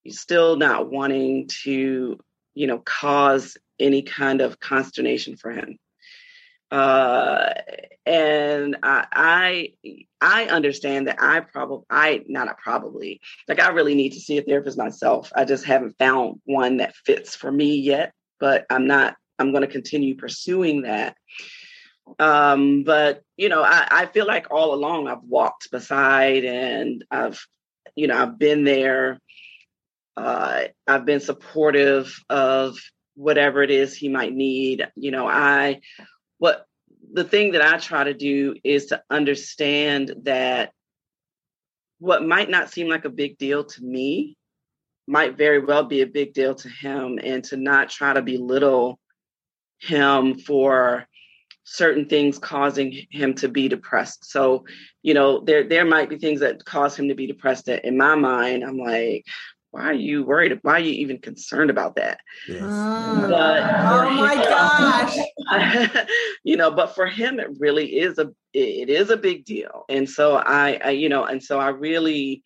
still 0.09 0.57
not 0.57 0.89
wanting 0.89 1.49
to, 1.49 2.19
you 2.55 2.67
know, 2.67 2.79
cause 2.79 3.57
any 3.81 4.03
kind 4.03 4.41
of 4.41 4.61
consternation 4.61 5.37
for 5.37 5.51
him. 5.51 5.79
Uh, 6.71 7.53
and 8.05 8.77
I, 8.85 9.07
I, 9.13 9.73
I 10.21 10.45
understand 10.45 11.09
that 11.09 11.21
I 11.21 11.41
probably, 11.41 11.87
I 11.91 12.25
not 12.29 12.57
probably, 12.59 13.21
like 13.49 13.61
I 13.61 13.71
really 13.71 13.97
need 13.97 14.13
to 14.13 14.21
see 14.21 14.39
a 14.39 14.43
therapist 14.43 14.79
myself. 14.79 15.33
I 15.35 15.45
just 15.45 15.65
haven't 15.65 15.99
found 15.99 16.41
one 16.45 16.77
that 16.77 16.95
fits 16.95 17.35
for 17.35 17.51
me 17.51 17.77
yet, 17.77 18.13
but 18.39 18.65
I'm 18.71 18.87
not. 18.87 19.17
I'm 19.39 19.51
going 19.51 19.63
to 19.63 19.69
continue 19.69 20.17
pursuing 20.17 20.83
that 20.83 21.15
um, 22.19 22.85
but 22.85 23.23
you 23.37 23.49
know, 23.49 23.63
I, 23.63 23.87
I 23.91 24.07
feel 24.07 24.27
like 24.27 24.51
all 24.51 24.75
along 24.75 25.09
I've 25.09 25.23
walked 25.23 25.71
beside 25.71 26.45
and 26.45 27.05
I've, 27.11 27.45
you 27.95 28.07
know, 28.07 28.17
I've 28.17 28.39
been 28.39 28.65
there. 28.65 29.21
Uh, 30.17 30.65
I've 30.87 31.05
been 31.05 31.21
supportive 31.21 32.19
of 32.31 32.79
whatever 33.15 33.63
it 33.63 33.71
is 33.71 33.95
he 33.95 34.09
might 34.09 34.33
need. 34.33 34.87
You 34.95 35.11
know, 35.11 35.29
I 35.29 35.81
what 36.39 36.67
the 37.13 37.25
thing 37.25 37.53
that 37.53 37.63
I 37.63 37.79
try 37.79 38.05
to 38.05 38.15
do 38.15 38.57
is 38.65 38.87
to 38.87 39.03
understand 39.11 40.15
that 40.23 40.73
what 41.99 42.25
might 42.25 42.51
not 42.51 42.71
seem 42.71 42.89
like 42.89 43.05
a 43.05 43.11
big 43.11 43.39
deal 43.39 43.65
to 43.65 43.85
me 43.85 44.37
might 45.07 45.37
very 45.37 45.61
well 45.61 45.85
be 45.85 46.03
a 46.03 46.07
big 46.07 46.35
deal 46.35 46.55
to 46.55 46.69
him 46.69 47.19
and 47.23 47.45
to 47.45 47.57
not 47.57 47.91
try 47.91 48.13
to 48.13 48.23
belittle 48.23 48.99
him 49.79 50.39
for 50.39 51.07
certain 51.67 52.07
things 52.07 52.39
causing 52.39 53.07
him 53.11 53.35
to 53.35 53.49
be 53.49 53.69
depressed. 53.69 54.31
So, 54.31 54.65
you 55.03 55.13
know, 55.15 55.41
there 55.41 55.69
there 55.69 55.85
might 55.85 56.09
be 56.09 56.17
things 56.17 56.41
that 56.41 56.65
cause 56.65 56.97
him 56.97 57.09
to 57.09 57.15
be 57.15 57.27
depressed 57.27 57.67
that 57.67 57.85
in 57.85 57.97
my 57.97 58.15
mind, 58.15 58.65
I'm 58.65 58.79
like, 58.79 59.27
why 59.73 59.83
are 59.83 59.93
you 59.93 60.25
worried? 60.25 60.59
Why 60.63 60.75
are 60.75 60.79
you 60.79 60.93
even 60.93 61.19
concerned 61.19 61.71
about 61.71 61.97
that? 61.97 62.21
Yes. 62.49 62.63
Uh, 62.63 63.27
but 63.29 63.63
oh 63.63 64.11
my 64.11 64.35
gosh. 65.51 66.07
you 66.45 66.57
know, 66.57 66.71
but 66.71 66.95
for 66.95 67.07
him 67.07 67.41
it 67.41 67.49
really 67.59 67.99
is 67.99 68.19
a 68.19 68.33
it 68.55 68.89
is 68.89 69.11
a 69.11 69.17
big 69.17 69.45
deal. 69.45 69.85
And 69.89 70.09
so 70.09 70.37
I, 70.37 70.81
I 70.83 70.91
you 70.91 71.09
know, 71.09 71.25
and 71.25 71.43
so 71.43 71.59
I 71.59 71.69
really 71.69 72.43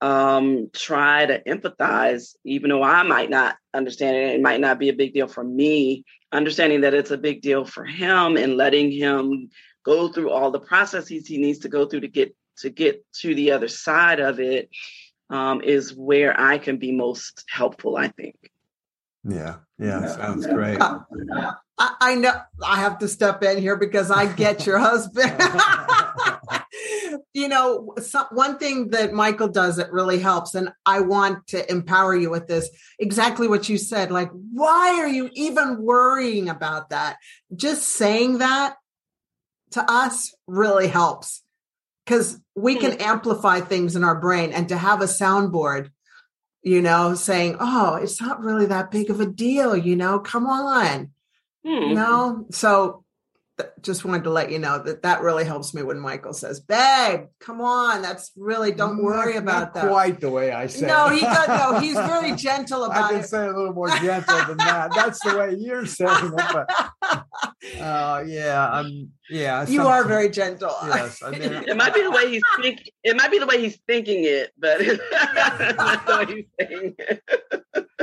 um 0.00 0.70
try 0.72 1.26
to 1.26 1.42
empathize 1.42 2.34
even 2.44 2.70
though 2.70 2.82
I 2.82 3.02
might 3.02 3.28
not 3.28 3.56
understand 3.74 4.16
it, 4.16 4.34
it 4.36 4.42
might 4.42 4.60
not 4.60 4.78
be 4.78 4.88
a 4.88 4.94
big 4.94 5.12
deal 5.12 5.28
for 5.28 5.44
me 5.44 6.04
understanding 6.32 6.82
that 6.82 6.94
it's 6.94 7.10
a 7.10 7.18
big 7.18 7.42
deal 7.42 7.64
for 7.64 7.84
him 7.84 8.36
and 8.36 8.56
letting 8.56 8.90
him 8.90 9.50
go 9.84 10.08
through 10.08 10.30
all 10.30 10.50
the 10.50 10.60
processes 10.60 11.26
he 11.26 11.38
needs 11.38 11.60
to 11.60 11.68
go 11.68 11.86
through 11.86 12.00
to 12.00 12.08
get 12.08 12.34
to 12.58 12.70
get 12.70 13.04
to 13.12 13.34
the 13.34 13.52
other 13.52 13.68
side 13.68 14.20
of 14.20 14.38
it 14.38 14.70
um, 15.30 15.62
is 15.62 15.94
where 15.94 16.38
I 16.38 16.58
can 16.58 16.76
be 16.76 16.92
most 16.92 17.44
helpful, 17.48 17.96
I 17.96 18.08
think. 18.08 18.36
Yeah, 19.24 19.56
yeah, 19.78 20.06
sounds 20.06 20.46
great. 20.46 20.80
Uh, 20.80 21.00
I, 21.78 21.94
I 22.00 22.14
know 22.16 22.32
I 22.64 22.80
have 22.80 22.98
to 22.98 23.08
step 23.08 23.42
in 23.42 23.58
here 23.58 23.76
because 23.76 24.10
I 24.10 24.26
get 24.26 24.66
your 24.66 24.78
husband. 24.78 25.32
you 27.32 27.48
know, 27.48 27.94
some, 27.98 28.26
one 28.32 28.58
thing 28.58 28.88
that 28.90 29.12
Michael 29.12 29.48
does 29.48 29.76
that 29.76 29.92
really 29.92 30.18
helps, 30.18 30.54
and 30.54 30.70
I 30.84 31.00
want 31.00 31.46
to 31.48 31.70
empower 31.70 32.16
you 32.16 32.30
with 32.30 32.48
this 32.48 32.68
exactly 32.98 33.46
what 33.46 33.68
you 33.68 33.78
said. 33.78 34.10
Like, 34.10 34.30
why 34.52 34.98
are 35.00 35.08
you 35.08 35.30
even 35.34 35.82
worrying 35.82 36.48
about 36.48 36.90
that? 36.90 37.18
Just 37.54 37.88
saying 37.88 38.38
that 38.38 38.76
to 39.70 39.84
us 39.88 40.34
really 40.46 40.88
helps 40.88 41.42
because 42.04 42.40
we 42.56 42.76
can 42.76 42.92
hmm. 42.92 43.02
amplify 43.02 43.60
things 43.60 43.96
in 43.96 44.04
our 44.04 44.18
brain 44.18 44.52
and 44.52 44.68
to 44.68 44.76
have 44.76 45.00
a 45.00 45.04
soundboard 45.04 45.90
you 46.62 46.82
know 46.82 47.14
saying 47.14 47.56
oh 47.60 47.94
it's 47.94 48.20
not 48.20 48.40
really 48.40 48.66
that 48.66 48.90
big 48.90 49.10
of 49.10 49.20
a 49.20 49.26
deal 49.26 49.76
you 49.76 49.96
know 49.96 50.18
come 50.18 50.46
on 50.46 51.10
hmm. 51.64 51.70
you 51.70 51.94
know 51.94 52.46
so 52.50 53.04
just 53.82 54.04
wanted 54.04 54.24
to 54.24 54.30
let 54.30 54.50
you 54.50 54.58
know 54.58 54.82
that 54.82 55.02
that 55.02 55.20
really 55.22 55.44
helps 55.44 55.74
me 55.74 55.82
when 55.82 55.98
Michael 55.98 56.32
says, 56.32 56.60
"Babe, 56.60 57.26
come 57.38 57.60
on, 57.60 58.02
that's 58.02 58.32
really 58.36 58.72
don't 58.72 59.02
worry 59.02 59.34
not, 59.34 59.42
about 59.42 59.74
that." 59.74 59.88
Quite 59.88 60.20
the 60.20 60.30
way 60.30 60.52
I 60.52 60.66
say. 60.66 60.86
No, 60.86 61.08
he 61.08 61.20
does. 61.20 61.48
No, 61.48 61.78
he's 61.78 61.94
very 61.94 62.34
gentle 62.34 62.84
about 62.84 62.98
it. 62.98 63.04
I 63.04 63.10
can 63.10 63.20
it. 63.20 63.26
say 63.26 63.46
a 63.46 63.52
little 63.52 63.72
more 63.72 63.88
gentle 63.88 64.44
than 64.46 64.58
that. 64.58 64.92
That's 64.94 65.22
the 65.24 65.36
way 65.36 65.54
you're 65.58 65.86
saying 66.00 66.32
it. 66.36 66.44
But 66.52 66.70
uh, 67.80 68.24
yeah, 68.26 68.70
I'm. 68.72 69.12
Yeah, 69.30 69.66
you 69.68 69.86
are 69.86 70.04
very 70.04 70.28
gentle. 70.28 70.74
Yes, 70.86 71.22
I 71.22 71.30
mean, 71.38 71.42
it 71.42 71.76
might 71.76 71.94
be 71.94 72.02
the 72.02 72.10
way 72.10 72.30
he's 72.30 72.42
thinking. 72.60 72.92
It 73.02 73.16
might 73.16 73.30
be 73.30 73.38
the 73.38 73.46
way 73.46 73.60
he's 73.60 73.78
thinking 73.86 74.24
it, 74.24 74.52
but 74.58 74.78
not 75.76 76.06
the 76.06 76.16
way 76.18 76.34
he's 76.34 76.46
saying 76.58 76.94
it 76.98 77.22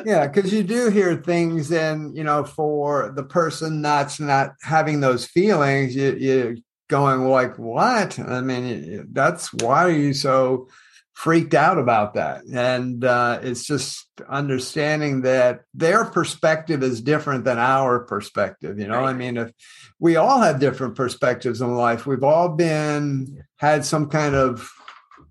yeah, 0.05 0.27
because 0.27 0.53
you 0.53 0.63
do 0.63 0.89
hear 0.89 1.15
things, 1.15 1.71
and 1.71 2.15
you 2.15 2.23
know, 2.23 2.43
for 2.43 3.11
the 3.13 3.23
person 3.23 3.81
that's 3.81 4.19
not 4.19 4.53
having 4.61 5.01
those 5.01 5.25
feelings, 5.25 5.95
you, 5.95 6.15
you're 6.17 6.55
going 6.87 7.27
like, 7.27 7.57
"What?" 7.57 8.17
I 8.19 8.41
mean, 8.41 9.09
that's 9.11 9.53
why 9.53 9.83
are 9.83 9.91
you 9.91 10.13
so 10.13 10.69
freaked 11.13 11.55
out 11.55 11.79
about 11.79 12.13
that. 12.13 12.43
And 12.45 13.03
uh, 13.03 13.39
it's 13.41 13.65
just 13.65 14.07
understanding 14.29 15.23
that 15.23 15.61
their 15.73 16.05
perspective 16.05 16.83
is 16.83 17.01
different 17.01 17.43
than 17.43 17.57
our 17.57 17.99
perspective. 18.01 18.79
You 18.79 18.87
know, 18.87 18.99
right. 18.99 19.09
I 19.09 19.13
mean, 19.13 19.35
if 19.37 19.51
we 19.99 20.15
all 20.15 20.39
have 20.39 20.59
different 20.59 20.95
perspectives 20.95 21.59
in 21.59 21.75
life, 21.75 22.05
we've 22.05 22.23
all 22.23 22.49
been 22.49 23.43
had 23.57 23.83
some 23.83 24.09
kind 24.09 24.35
of 24.35 24.71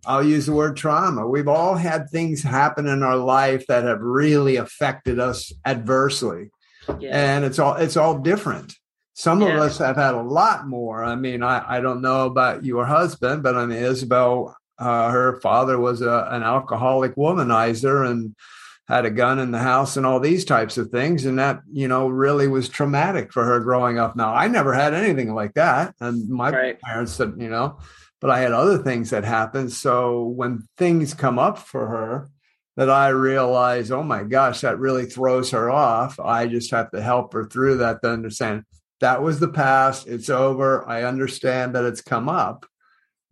I'll 0.07 0.25
use 0.25 0.47
the 0.47 0.53
word 0.53 0.77
trauma. 0.77 1.27
We've 1.27 1.49
all 1.49 1.75
had 1.75 2.09
things 2.09 2.43
happen 2.43 2.87
in 2.87 3.03
our 3.03 3.17
life 3.17 3.67
that 3.67 3.85
have 3.85 4.01
really 4.01 4.57
affected 4.57 5.19
us 5.19 5.53
adversely. 5.65 6.51
Yeah. 7.01 7.11
And 7.13 7.45
it's 7.45 7.59
all 7.59 7.75
it's 7.75 7.97
all 7.97 8.19
different. 8.19 8.75
Some 9.15 9.41
yeah. 9.41 9.49
of 9.49 9.61
us 9.61 9.79
have 9.79 9.97
had 9.97 10.15
a 10.15 10.23
lot 10.23 10.69
more. 10.69 11.03
I 11.03 11.15
mean, 11.17 11.43
I, 11.43 11.79
I 11.79 11.81
don't 11.81 12.03
know 12.03 12.27
about 12.27 12.65
your 12.65 12.85
husband, 12.85 13.43
but 13.43 13.57
I 13.57 13.65
mean, 13.65 13.83
Isabel, 13.83 14.55
uh, 14.79 15.11
her 15.11 15.41
father 15.41 15.79
was 15.79 16.03
a, 16.03 16.29
an 16.31 16.43
alcoholic 16.43 17.17
womanizer 17.17 18.09
and 18.09 18.37
had 18.89 19.07
a 19.07 19.11
gun 19.11 19.39
in 19.39 19.51
the 19.53 19.59
house 19.59 19.97
and 19.97 20.05
all 20.05 20.21
these 20.21 20.45
types 20.45 20.77
of 20.77 20.91
things. 20.91 21.25
And 21.25 21.39
that, 21.39 21.61
you 21.73 21.89
know, 21.89 22.09
really 22.09 22.47
was 22.47 22.69
traumatic 22.69 23.33
for 23.33 23.43
her 23.43 23.59
growing 23.59 23.99
up. 23.99 24.17
Now, 24.17 24.35
I 24.35 24.49
never 24.49 24.75
had 24.75 24.93
anything 24.93 25.35
like 25.35 25.55
that. 25.55 25.95
And 25.99 26.29
my 26.29 26.51
right. 26.51 26.81
parents 26.83 27.13
said, 27.13 27.33
you 27.39 27.49
know, 27.49 27.79
but 28.21 28.31
I 28.31 28.41
had 28.41 28.53
other 28.53 28.79
things 28.79 29.11
that 29.11 29.25
happened. 29.25 29.73
So 29.73 30.25
when 30.25 30.67
things 30.77 31.15
come 31.15 31.39
up 31.39 31.59
for 31.59 31.87
her, 31.87 32.31
that 32.77 32.91
I 32.91 33.09
realize, 33.09 33.91
oh 33.91 34.03
my 34.03 34.23
gosh, 34.23 34.61
that 34.61 34.79
really 34.79 35.07
throws 35.07 35.51
her 35.51 35.71
off. 35.71 36.21
I 36.21 36.47
just 36.47 36.71
have 36.71 36.91
to 36.91 37.01
help 37.01 37.33
her 37.33 37.47
through 37.47 37.79
that 37.79 38.03
to 38.03 38.11
understand 38.11 38.65
that 39.01 39.23
was 39.23 39.41
the 39.41 39.49
past. 39.49 40.07
It's 40.07 40.31
over. 40.31 40.87
I 40.89 41.05
understand 41.05 41.75
that 41.75 41.85
it's 41.85 42.03
come 42.03 42.29
up, 42.29 42.67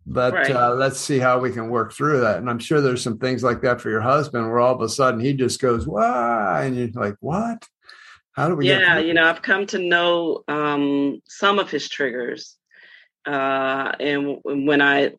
but 0.05 0.33
right. 0.33 0.51
uh, 0.51 0.73
let's 0.75 0.99
see 0.99 1.19
how 1.19 1.39
we 1.39 1.51
can 1.51 1.69
work 1.69 1.93
through 1.93 2.21
that. 2.21 2.37
And 2.37 2.49
I'm 2.49 2.59
sure 2.59 2.81
there's 2.81 3.03
some 3.03 3.17
things 3.17 3.43
like 3.43 3.61
that 3.61 3.81
for 3.81 3.89
your 3.89 4.01
husband 4.01 4.47
where 4.47 4.59
all 4.59 4.75
of 4.75 4.81
a 4.81 4.89
sudden 4.89 5.19
he 5.19 5.33
just 5.33 5.61
goes, 5.61 5.87
"Why?" 5.87 6.65
and 6.65 6.75
you're 6.75 6.89
like, 6.89 7.15
"What? 7.19 7.67
How 8.33 8.47
do 8.47 8.55
we?" 8.55 8.67
Yeah, 8.67 8.99
you 8.99 9.13
know, 9.13 9.27
I've 9.27 9.41
come 9.41 9.65
to 9.67 9.79
know 9.79 10.43
um, 10.47 11.21
some 11.27 11.57
of 11.57 11.71
his 11.71 11.89
triggers, 11.89 12.57
uh, 13.25 13.91
and 13.99 14.39
when 14.43 14.81
I 14.81 15.13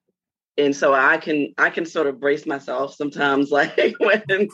and 0.58 0.74
so 0.74 0.94
I 0.94 1.18
can 1.18 1.52
I 1.58 1.70
can 1.70 1.86
sort 1.86 2.06
of 2.06 2.20
brace 2.20 2.46
myself 2.46 2.94
sometimes 2.94 3.50
like 3.50 3.94
when 3.98 4.48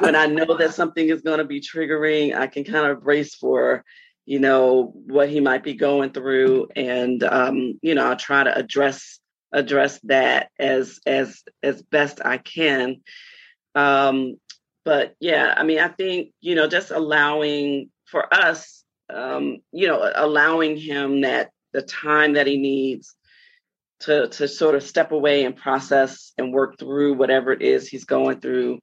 when 0.00 0.16
I 0.16 0.26
know 0.26 0.56
that 0.56 0.74
something 0.74 1.08
is 1.08 1.22
going 1.22 1.38
to 1.38 1.44
be 1.44 1.60
triggering 1.60 2.34
I 2.36 2.46
can 2.46 2.64
kind 2.64 2.86
of 2.86 3.02
brace 3.02 3.34
for 3.34 3.84
you 4.28 4.38
know 4.38 4.92
what 5.06 5.30
he 5.30 5.40
might 5.40 5.64
be 5.64 5.72
going 5.72 6.10
through 6.10 6.68
and 6.76 7.22
um, 7.24 7.78
you 7.80 7.94
know 7.94 8.04
i'll 8.04 8.16
try 8.16 8.44
to 8.44 8.54
address 8.54 9.20
address 9.52 9.98
that 10.04 10.50
as 10.58 11.00
as 11.06 11.42
as 11.62 11.82
best 11.82 12.20
i 12.24 12.36
can. 12.36 12.96
Um, 13.74 14.36
but 14.84 15.14
yeah 15.20 15.54
i 15.56 15.62
mean 15.62 15.78
i 15.78 15.88
think 15.88 16.32
you 16.40 16.54
know 16.54 16.66
just 16.66 16.90
allowing 16.90 17.90
for 18.04 18.32
us 18.32 18.84
um, 19.10 19.58
you 19.72 19.86
know 19.86 20.10
allowing 20.14 20.76
him 20.76 21.22
that 21.22 21.50
the 21.78 21.86
time 21.86 22.32
that 22.32 22.48
he 22.48 22.56
needs 22.56 23.14
to 24.00 24.28
to 24.28 24.48
sort 24.48 24.74
of 24.74 24.82
step 24.82 25.12
away 25.12 25.44
and 25.44 25.56
process 25.56 26.32
and 26.36 26.52
work 26.52 26.78
through 26.78 27.14
whatever 27.14 27.52
it 27.52 27.62
is 27.62 27.86
he's 27.86 28.04
going 28.04 28.40
through 28.40 28.80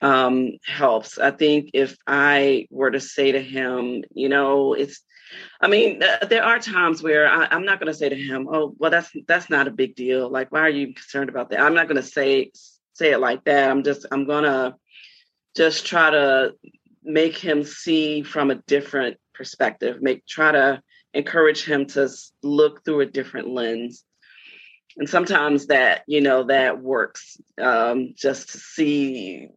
um, 0.00 0.52
helps. 0.64 1.18
I 1.18 1.30
think 1.30 1.70
if 1.74 1.96
I 2.06 2.66
were 2.70 2.90
to 2.90 3.00
say 3.00 3.32
to 3.32 3.42
him, 3.42 4.02
you 4.14 4.30
know, 4.30 4.72
it's, 4.72 5.02
I 5.60 5.68
mean, 5.68 6.02
there 6.26 6.42
are 6.42 6.58
times 6.58 7.02
where 7.02 7.28
I, 7.28 7.54
am 7.54 7.66
not 7.66 7.78
going 7.78 7.92
to 7.92 7.98
say 7.98 8.08
to 8.08 8.16
him, 8.16 8.48
"Oh, 8.50 8.74
well, 8.78 8.90
that's 8.90 9.10
that's 9.28 9.50
not 9.50 9.68
a 9.68 9.72
big 9.72 9.94
deal. 9.94 10.30
Like, 10.30 10.50
why 10.50 10.60
are 10.60 10.70
you 10.70 10.94
concerned 10.94 11.28
about 11.28 11.50
that?" 11.50 11.60
I'm 11.60 11.74
not 11.74 11.86
going 11.86 12.02
to 12.02 12.08
say 12.08 12.50
say 12.94 13.12
it 13.12 13.20
like 13.20 13.44
that. 13.44 13.70
I'm 13.70 13.84
just 13.84 14.06
I'm 14.10 14.24
going 14.24 14.44
to 14.44 14.74
just 15.54 15.86
try 15.86 16.10
to 16.10 16.54
make 17.02 17.36
him 17.36 17.62
see 17.64 18.22
from 18.22 18.50
a 18.50 18.56
different 18.66 19.18
perspective. 19.34 20.00
Make 20.00 20.26
try 20.26 20.52
to 20.52 20.82
encourage 21.14 21.64
him 21.64 21.86
to 21.86 22.08
look 22.42 22.84
through 22.84 23.00
a 23.00 23.06
different 23.06 23.48
lens. 23.48 24.04
And 24.96 25.08
sometimes 25.08 25.66
that 25.66 26.02
you 26.06 26.20
know 26.20 26.44
that 26.44 26.82
works 26.82 27.38
um, 27.60 28.14
just 28.16 28.50
to 28.50 28.58
see 28.58 29.48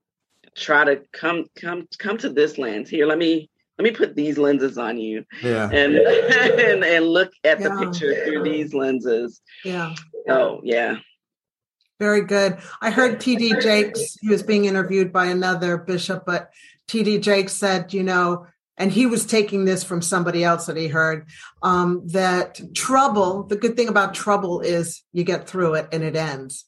try 0.55 0.83
to 0.83 1.01
come 1.11 1.45
come 1.59 1.87
come 1.97 2.17
to 2.19 2.29
this 2.29 2.57
lens. 2.57 2.89
Here 2.89 3.05
let 3.05 3.17
me 3.17 3.49
let 3.77 3.83
me 3.83 3.91
put 3.91 4.15
these 4.15 4.37
lenses 4.37 4.77
on 4.77 4.97
you. 4.97 5.25
Yeah. 5.41 5.69
And 5.71 5.95
and, 5.97 6.83
and 6.83 7.05
look 7.05 7.31
at 7.43 7.59
yeah. 7.59 7.69
the 7.69 7.85
picture 7.85 8.25
through 8.25 8.43
these 8.43 8.73
lenses. 8.73 9.41
Yeah. 9.65 9.95
Oh 10.29 10.61
yeah. 10.63 10.97
Very 11.99 12.25
good. 12.25 12.57
I 12.81 12.91
heard 12.91 13.19
td 13.19 13.61
jakes 13.61 14.17
he 14.21 14.29
was 14.29 14.43
being 14.43 14.65
interviewed 14.65 15.11
by 15.11 15.25
another 15.25 15.77
bishop 15.77 16.23
but 16.25 16.51
td 16.87 17.21
jakes 17.21 17.53
said 17.53 17.93
you 17.93 18.03
know 18.03 18.45
and 18.77 18.91
he 18.91 19.05
was 19.05 19.25
taking 19.25 19.65
this 19.65 19.83
from 19.83 20.01
somebody 20.01 20.43
else 20.43 20.65
that 20.65 20.77
he 20.77 20.87
heard 20.87 21.27
um, 21.61 22.01
that 22.07 22.59
trouble 22.73 23.43
the 23.43 23.55
good 23.55 23.75
thing 23.75 23.87
about 23.87 24.13
trouble 24.13 24.61
is 24.61 25.03
you 25.11 25.23
get 25.23 25.47
through 25.47 25.75
it 25.75 25.87
and 25.91 26.03
it 26.03 26.15
ends 26.15 26.65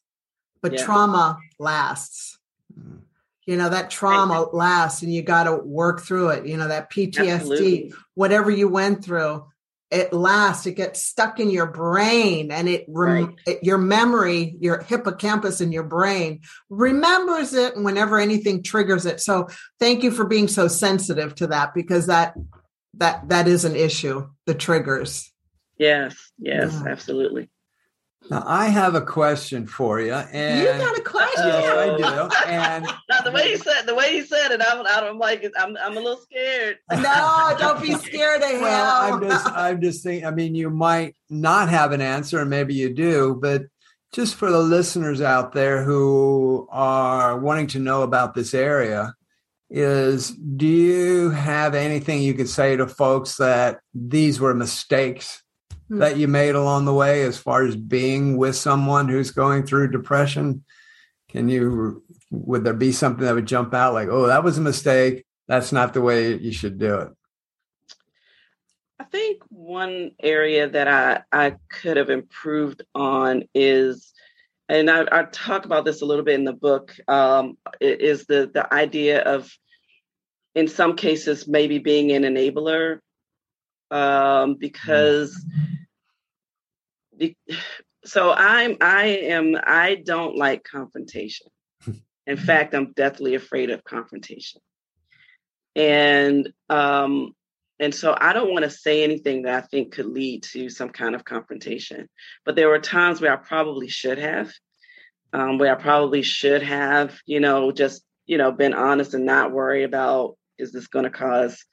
but 0.61 0.73
yeah. 0.73 0.83
trauma 0.83 1.37
lasts 1.59 2.37
you 3.45 3.57
know 3.57 3.69
that 3.69 3.89
trauma 3.89 4.41
right. 4.41 4.53
lasts 4.53 5.01
and 5.01 5.13
you 5.13 5.21
got 5.21 5.43
to 5.43 5.55
work 5.55 6.01
through 6.01 6.29
it 6.29 6.45
you 6.45 6.57
know 6.57 6.67
that 6.67 6.91
ptsd 6.91 7.29
Absolutely. 7.29 7.93
whatever 8.13 8.49
you 8.49 8.67
went 8.67 9.03
through 9.03 9.45
it 9.91 10.11
lasts 10.11 10.65
it 10.65 10.75
gets 10.75 11.03
stuck 11.03 11.39
in 11.39 11.49
your 11.49 11.67
brain 11.67 12.51
and 12.51 12.67
it, 12.67 12.85
rem- 12.87 13.25
right. 13.25 13.35
it, 13.45 13.63
your 13.63 13.77
memory 13.77 14.55
your 14.59 14.81
hippocampus 14.81 15.61
in 15.61 15.71
your 15.71 15.83
brain 15.83 16.41
remembers 16.69 17.53
it 17.53 17.75
whenever 17.77 18.17
anything 18.17 18.63
triggers 18.63 19.05
it 19.05 19.19
so 19.19 19.47
thank 19.79 20.03
you 20.03 20.11
for 20.11 20.25
being 20.25 20.47
so 20.47 20.67
sensitive 20.67 21.35
to 21.35 21.47
that 21.47 21.73
because 21.73 22.07
that 22.07 22.33
that 22.95 23.27
that 23.29 23.47
is 23.47 23.63
an 23.63 23.75
issue 23.75 24.27
the 24.45 24.55
triggers 24.55 25.31
yes 25.77 26.31
yes 26.39 26.73
yeah. 26.73 26.91
absolutely 26.91 27.49
now, 28.29 28.43
I 28.45 28.67
have 28.67 28.95
a 28.95 29.01
question 29.01 29.67
for 29.67 29.99
you. 29.99 30.13
And 30.13 30.59
you 30.61 30.85
got 30.85 30.97
a 30.97 31.01
question? 31.01 31.47
Yes, 31.47 31.77
I 31.77 31.97
do. 31.97 32.49
And 32.49 32.85
now, 33.09 33.21
the 33.21 33.31
way 33.31 33.49
you 33.51 33.57
said 33.57 33.85
the 33.85 33.95
way 33.95 34.15
you 34.15 34.25
said 34.25 34.51
it, 34.51 34.61
I'm, 34.65 34.85
I'm 34.85 35.19
like 35.19 35.45
I'm 35.57 35.77
I'm 35.77 35.97
a 35.97 35.99
little 35.99 36.17
scared. 36.17 36.77
No, 36.91 37.55
don't 37.59 37.81
be 37.81 37.93
scared 37.93 38.41
of 38.41 38.49
him. 38.49 38.61
Well, 38.61 39.13
I'm 39.13 39.21
just 39.21 39.47
I'm 39.47 39.81
just 39.81 40.03
thinking. 40.03 40.25
I 40.25 40.31
mean, 40.31 40.55
you 40.55 40.69
might 40.69 41.15
not 41.29 41.69
have 41.69 41.91
an 41.91 42.01
answer, 42.01 42.39
and 42.39 42.49
maybe 42.49 42.73
you 42.73 42.93
do, 42.93 43.37
but 43.39 43.63
just 44.13 44.35
for 44.35 44.49
the 44.49 44.59
listeners 44.59 45.21
out 45.21 45.53
there 45.53 45.83
who 45.83 46.67
are 46.71 47.37
wanting 47.37 47.67
to 47.67 47.79
know 47.79 48.01
about 48.01 48.33
this 48.33 48.53
area, 48.53 49.13
is 49.69 50.29
do 50.31 50.67
you 50.67 51.29
have 51.31 51.75
anything 51.75 52.21
you 52.21 52.33
could 52.33 52.49
say 52.49 52.75
to 52.75 52.87
folks 52.87 53.37
that 53.37 53.79
these 53.93 54.39
were 54.39 54.53
mistakes 54.53 55.43
Hmm. 55.89 55.99
that 55.99 56.17
you 56.17 56.27
made 56.27 56.55
along 56.55 56.85
the 56.85 56.93
way 56.93 57.23
as 57.23 57.37
far 57.37 57.63
as 57.63 57.75
being 57.75 58.37
with 58.37 58.55
someone 58.55 59.07
who's 59.07 59.31
going 59.31 59.65
through 59.65 59.91
depression? 59.91 60.63
Can 61.29 61.47
you, 61.49 62.03
would 62.31 62.63
there 62.63 62.73
be 62.73 62.91
something 62.91 63.23
that 63.25 63.35
would 63.35 63.45
jump 63.45 63.73
out 63.73 63.93
like, 63.93 64.09
oh, 64.09 64.27
that 64.27 64.43
was 64.43 64.57
a 64.57 64.61
mistake? 64.61 65.25
That's 65.47 65.71
not 65.71 65.93
the 65.93 66.01
way 66.01 66.35
you 66.35 66.51
should 66.51 66.79
do 66.79 66.95
it? 66.99 67.09
I 68.99 69.03
think 69.03 69.43
one 69.49 70.11
area 70.19 70.67
that 70.67 70.87
I, 70.87 71.21
I 71.31 71.57
could 71.69 71.97
have 71.97 72.09
improved 72.09 72.81
on 72.95 73.43
is, 73.53 74.11
and 74.67 74.89
I, 74.89 75.05
I 75.11 75.23
talk 75.25 75.65
about 75.65 75.85
this 75.85 76.01
a 76.01 76.05
little 76.05 76.25
bit 76.25 76.35
in 76.35 76.45
the 76.45 76.53
book, 76.53 76.95
um, 77.07 77.57
is 77.79 78.25
the 78.25 78.49
the 78.51 78.73
idea 78.73 79.21
of, 79.21 79.51
in 80.55 80.67
some 80.67 80.95
cases, 80.95 81.47
maybe 81.47 81.77
being 81.77 82.11
an 82.13 82.23
enabler 82.23 82.99
um, 83.91 84.55
because 84.55 85.45
be, 87.17 87.37
so 88.03 88.31
I'm 88.31 88.77
I 88.81 89.05
am 89.05 89.55
I 89.61 89.95
don't 89.95 90.37
like 90.37 90.63
confrontation. 90.63 91.47
In 92.27 92.37
fact, 92.37 92.73
I'm 92.73 92.93
deathly 92.93 93.35
afraid 93.35 93.69
of 93.69 93.83
confrontation. 93.83 94.61
And 95.75 96.51
um 96.69 97.33
and 97.79 97.93
so 97.93 98.15
I 98.17 98.31
don't 98.31 98.53
want 98.53 98.63
to 98.63 98.69
say 98.69 99.03
anything 99.03 99.41
that 99.41 99.63
I 99.63 99.67
think 99.67 99.93
could 99.93 100.05
lead 100.05 100.43
to 100.43 100.69
some 100.69 100.89
kind 100.89 101.13
of 101.13 101.25
confrontation. 101.25 102.07
But 102.45 102.55
there 102.55 102.69
were 102.69 102.79
times 102.79 103.19
where 103.19 103.33
I 103.33 103.35
probably 103.35 103.89
should 103.89 104.17
have, 104.17 104.53
um, 105.33 105.57
where 105.57 105.75
I 105.75 105.81
probably 105.81 106.21
should 106.21 106.63
have, 106.63 107.19
you 107.25 107.41
know, 107.41 107.73
just, 107.73 108.01
you 108.27 108.37
know, 108.37 108.53
been 108.53 108.73
honest 108.73 109.13
and 109.13 109.25
not 109.25 109.51
worry 109.51 109.83
about 109.83 110.37
is 110.57 110.71
this 110.71 110.87
going 110.87 111.03
to 111.03 111.11
cause 111.11 111.65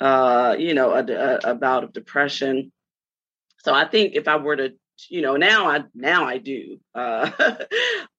uh, 0.00 0.56
you 0.58 0.74
know, 0.74 0.92
a, 0.92 1.04
a, 1.04 1.52
a 1.52 1.54
bout 1.54 1.84
of 1.84 1.92
depression. 1.92 2.72
So 3.58 3.74
I 3.74 3.86
think 3.86 4.14
if 4.14 4.28
I 4.28 4.36
were 4.36 4.56
to, 4.56 4.72
you 5.08 5.22
know, 5.22 5.36
now 5.36 5.68
I 5.68 5.84
now 5.94 6.24
I 6.24 6.38
do, 6.38 6.78
uh, 6.94 7.30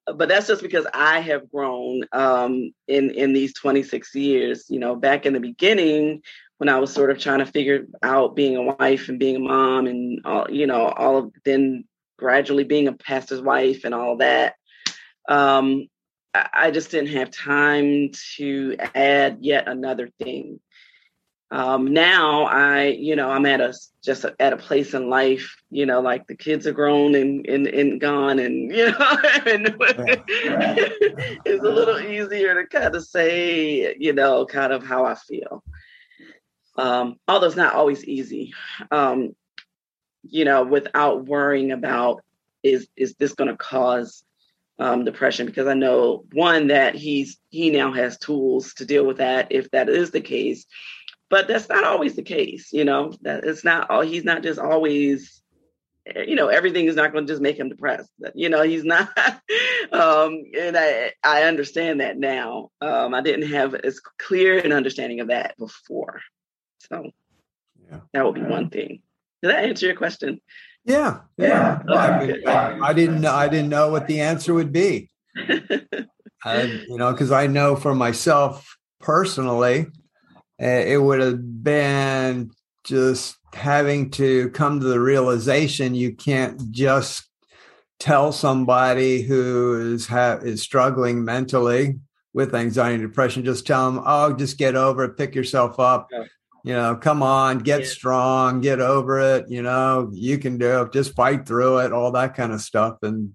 but 0.06 0.30
that's 0.30 0.48
just 0.48 0.62
because 0.62 0.86
I 0.94 1.20
have 1.22 1.50
grown 1.50 2.04
um, 2.12 2.72
in 2.88 3.12
in 3.12 3.34
these 3.34 3.54
26 3.54 4.14
years. 4.16 4.66
You 4.70 4.80
know, 4.80 4.96
back 4.96 5.26
in 5.26 5.34
the 5.34 5.40
beginning 5.40 6.22
when 6.58 6.70
I 6.70 6.80
was 6.80 6.92
sort 6.92 7.12
of 7.12 7.20
trying 7.20 7.40
to 7.40 7.46
figure 7.46 7.86
out 8.02 8.36
being 8.36 8.58
a 8.58 8.64
wife 8.64 9.10
and 9.10 9.20
being 9.20 9.36
a 9.36 9.40
mom 9.40 9.86
and 9.88 10.22
all, 10.26 10.50
you 10.50 10.66
know, 10.66 10.88
all 10.88 11.18
of 11.18 11.32
then 11.46 11.86
gradually 12.18 12.64
being 12.64 12.88
a 12.88 12.94
pastor's 12.94 13.42
wife 13.42 13.84
and 13.84 13.94
all 13.94 14.18
that. 14.18 14.56
Um, 15.30 15.88
I 16.34 16.72
just 16.72 16.92
didn't 16.92 17.16
have 17.16 17.32
time 17.32 18.12
to 18.38 18.76
add 18.96 19.40
yet 19.42 19.68
another 19.68 20.10
thing. 20.20 20.60
Um, 21.50 21.94
now 21.94 22.44
I, 22.44 22.88
you 22.88 23.16
know, 23.16 23.30
I'm 23.30 23.46
at 23.46 23.62
a 23.62 23.74
just 24.04 24.26
a, 24.26 24.36
at 24.40 24.52
a 24.52 24.58
place 24.58 24.94
in 24.94 25.10
life, 25.10 25.56
you 25.70 25.86
know, 25.86 26.02
like 26.02 26.28
the 26.28 26.36
kids 26.36 26.68
are 26.68 26.74
grown 26.74 27.16
and 27.16 27.46
and, 27.48 27.68
and 27.68 28.02
gone, 28.02 28.40
and 28.40 28.72
you 28.76 28.92
know, 28.92 29.18
and 29.46 29.76
it's 31.46 31.64
a 31.64 31.70
little 31.70 32.00
easier 32.00 32.54
to 32.62 32.68
kind 32.68 32.94
of 32.94 33.06
say, 33.06 33.96
you 33.98 34.12
know, 34.12 34.46
kind 34.46 34.74
of 34.74 34.86
how 34.86 35.06
I 35.06 35.16
feel. 35.16 35.64
Um, 36.76 37.16
although 37.28 37.48
it's 37.48 37.56
not 37.56 37.74
always 37.74 38.04
easy, 38.04 38.54
um, 38.92 39.34
you 40.24 40.44
know, 40.44 40.64
without 40.64 41.26
worrying 41.26 41.72
about 41.72 42.24
is 42.62 42.88
is 42.98 43.16
this 43.16 43.34
going 43.34 43.50
to 43.50 43.58
cause 43.58 44.24
um, 44.80 45.06
depression 45.06 45.46
because 45.46 45.68
I 45.68 45.74
know 45.74 46.26
one 46.34 46.68
that 46.68 46.96
he's 46.96 47.38
he 47.50 47.70
now 47.70 47.94
has 47.94 48.18
tools 48.18 48.74
to 48.76 48.86
deal 48.86 49.06
with 49.06 49.18
that 49.18 49.48
if 49.52 49.72
that 49.72 49.90
is 49.90 50.12
the 50.12 50.22
case, 50.22 50.66
but 51.30 51.48
that's 51.48 51.70
not 51.70 51.84
always 51.84 52.16
the 52.16 52.24
case. 52.24 52.72
You 52.72 52.86
know 52.86 53.14
that 53.22 53.44
it's 53.44 53.64
not 53.64 53.90
all 53.90 54.02
he's 54.02 54.24
not 54.24 54.44
just 54.44 54.60
always 54.60 55.42
you 56.16 56.36
know 56.36 56.48
everything 56.48 56.86
is 56.86 56.96
not 56.96 57.12
going 57.12 57.26
to 57.26 57.32
just 57.32 57.42
make 57.42 57.58
him 57.58 57.68
depressed 57.68 58.10
you 58.34 58.48
know 58.48 58.62
he's 58.62 58.84
not 58.86 59.10
um 59.92 60.42
and 60.58 60.78
i 60.78 61.12
i 61.22 61.44
understand 61.44 62.00
that 62.00 62.18
now 62.18 62.70
um 62.80 63.14
i 63.14 63.20
didn't 63.20 63.50
have 63.50 63.76
as 63.76 64.00
clear 64.18 64.58
an 64.58 64.72
understanding 64.72 65.20
of 65.20 65.28
that 65.28 65.58
before 65.58 66.22
so 66.80 67.12
yeah 67.92 68.00
that 68.14 68.26
would 68.26 68.36
be 68.36 68.42
one 68.42 68.70
thing 68.70 69.02
did 69.42 69.52
that 69.52 69.66
answer 69.66 69.86
your 69.86 69.98
question 69.98 70.40
yeah, 70.88 71.20
yeah. 71.38 71.82
I, 71.90 72.26
mean, 72.26 72.48
I, 72.48 72.80
I, 72.80 72.94
didn't 72.94 73.20
know. 73.20 73.34
I 73.34 73.50
didn't 73.50 73.68
know 73.68 73.92
what 73.92 74.08
the 74.08 74.22
answer 74.22 74.54
would 74.54 74.72
be. 74.72 75.10
I, 76.46 76.62
you 76.62 76.98
know, 76.98 77.12
because 77.12 77.30
I 77.30 77.48
know 77.48 77.76
for 77.76 77.94
myself 77.94 78.78
personally, 79.02 79.80
eh, 79.80 79.86
Eh, 80.60 80.94
it 80.94 81.02
would 81.02 81.20
have 81.20 81.64
been 81.64 82.52
just 82.84 83.38
having 83.54 84.10
to 84.12 84.50
come 84.52 84.80
to 84.80 84.86
the 84.86 85.00
realization 85.00 85.96
you 85.96 86.14
can't 86.14 86.72
just 86.72 87.24
tell 88.00 88.32
somebody 88.32 89.22
who 89.22 89.94
is 89.94 90.08
ha- 90.08 90.40
is 90.44 90.62
struggling 90.62 91.26
mentally 91.26 92.00
with 92.34 92.54
anxiety 92.54 92.96
and 92.96 93.04
depression 93.04 93.44
just 93.44 93.66
tell 93.66 93.92
them 93.92 94.04
oh 94.06 94.34
just 94.34 94.58
get 94.58 94.76
over 94.76 95.06
it 95.06 95.18
pick 95.18 95.34
yourself 95.34 95.80
up 95.80 96.08
yeah 96.12 96.24
you 96.68 96.74
know, 96.74 96.98
come 96.98 97.24
on, 97.24 97.60
get 97.60 97.80
yeah. 97.80 97.88
strong, 97.88 98.60
get 98.60 98.82
over 98.82 99.22
it. 99.22 99.50
You 99.50 99.62
know, 99.62 100.10
you 100.12 100.38
can 100.38 100.58
do 100.58 100.82
it. 100.82 100.92
Just 100.92 101.16
fight 101.16 101.48
through 101.48 101.78
it. 101.80 101.94
All 101.94 102.12
that 102.12 102.36
kind 102.36 102.52
of 102.52 102.60
stuff. 102.60 102.98
And 103.04 103.32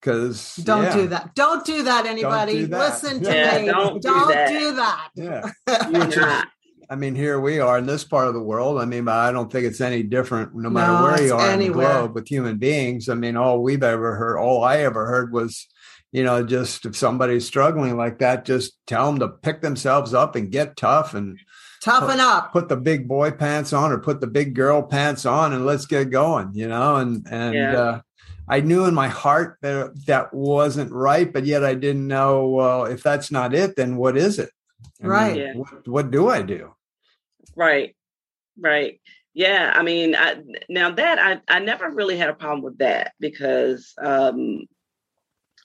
because 0.00 0.56
don't 0.56 0.84
yeah. 0.84 0.94
do 0.94 1.06
that. 1.08 1.34
Don't 1.34 1.64
do 1.64 1.82
that. 1.84 2.06
Anybody, 2.06 2.60
do 2.60 2.66
that. 2.68 2.78
listen 2.78 3.22
to 3.22 3.34
yeah, 3.34 3.58
me. 3.58 3.66
Don't, 3.66 4.02
don't 4.02 4.28
do 4.48 4.74
that. 4.74 5.10
Do 5.16 5.24
that. 5.24 5.52
Yeah. 5.66 6.44
I 6.90 6.96
mean, 6.96 7.14
here 7.14 7.38
we 7.38 7.60
are 7.60 7.76
in 7.78 7.86
this 7.86 8.04
part 8.04 8.28
of 8.28 8.34
the 8.34 8.42
world. 8.42 8.80
I 8.80 8.86
mean, 8.86 9.08
I 9.08 9.30
don't 9.30 9.52
think 9.52 9.66
it's 9.66 9.80
any 9.80 10.02
different 10.02 10.54
no 10.54 10.70
matter 10.70 10.92
no, 10.92 11.02
where 11.02 11.22
you 11.22 11.34
are 11.34 11.50
anywhere. 11.50 11.86
in 11.86 11.92
the 11.92 12.00
globe 12.00 12.14
with 12.14 12.28
human 12.28 12.56
beings. 12.56 13.10
I 13.10 13.14
mean, 13.14 13.36
all 13.36 13.62
we've 13.62 13.82
ever 13.82 14.14
heard, 14.14 14.38
all 14.38 14.64
I 14.64 14.78
ever 14.78 15.04
heard 15.04 15.30
was, 15.30 15.66
you 16.12 16.24
know, 16.24 16.42
just 16.42 16.86
if 16.86 16.96
somebody's 16.96 17.46
struggling 17.46 17.98
like 17.98 18.20
that, 18.20 18.46
just 18.46 18.78
tell 18.86 19.06
them 19.06 19.18
to 19.20 19.28
pick 19.28 19.60
themselves 19.60 20.14
up 20.14 20.34
and 20.34 20.50
get 20.50 20.76
tough 20.78 21.12
and 21.12 21.38
toughen 21.82 22.08
put, 22.08 22.20
up 22.20 22.52
put 22.52 22.68
the 22.68 22.76
big 22.76 23.06
boy 23.06 23.30
pants 23.30 23.72
on 23.72 23.92
or 23.92 23.98
put 23.98 24.20
the 24.20 24.26
big 24.26 24.54
girl 24.54 24.82
pants 24.82 25.24
on 25.24 25.52
and 25.52 25.64
let's 25.64 25.86
get 25.86 26.10
going 26.10 26.50
you 26.52 26.66
know 26.66 26.96
and 26.96 27.26
and 27.30 27.54
yeah. 27.54 27.80
uh, 27.80 28.00
i 28.48 28.60
knew 28.60 28.84
in 28.84 28.94
my 28.94 29.08
heart 29.08 29.58
that 29.62 29.92
that 30.06 30.32
wasn't 30.32 30.90
right 30.92 31.32
but 31.32 31.44
yet 31.44 31.64
i 31.64 31.74
didn't 31.74 32.06
know 32.06 32.48
well 32.48 32.84
if 32.84 33.02
that's 33.02 33.30
not 33.30 33.54
it 33.54 33.76
then 33.76 33.96
what 33.96 34.16
is 34.16 34.38
it? 34.38 34.50
I 35.02 35.06
right. 35.06 35.34
Mean, 35.34 35.46
yeah. 35.46 35.54
what, 35.54 35.88
what 35.88 36.10
do 36.10 36.28
i 36.28 36.42
do? 36.42 36.74
Right. 37.56 37.96
Right. 38.58 39.00
Yeah 39.34 39.72
i 39.74 39.82
mean 39.82 40.14
I, 40.16 40.36
now 40.68 40.90
that 40.92 41.18
I, 41.18 41.56
I 41.56 41.58
never 41.60 41.90
really 41.90 42.16
had 42.16 42.30
a 42.30 42.34
problem 42.34 42.62
with 42.62 42.78
that 42.78 43.12
because 43.20 43.94
um 44.02 44.66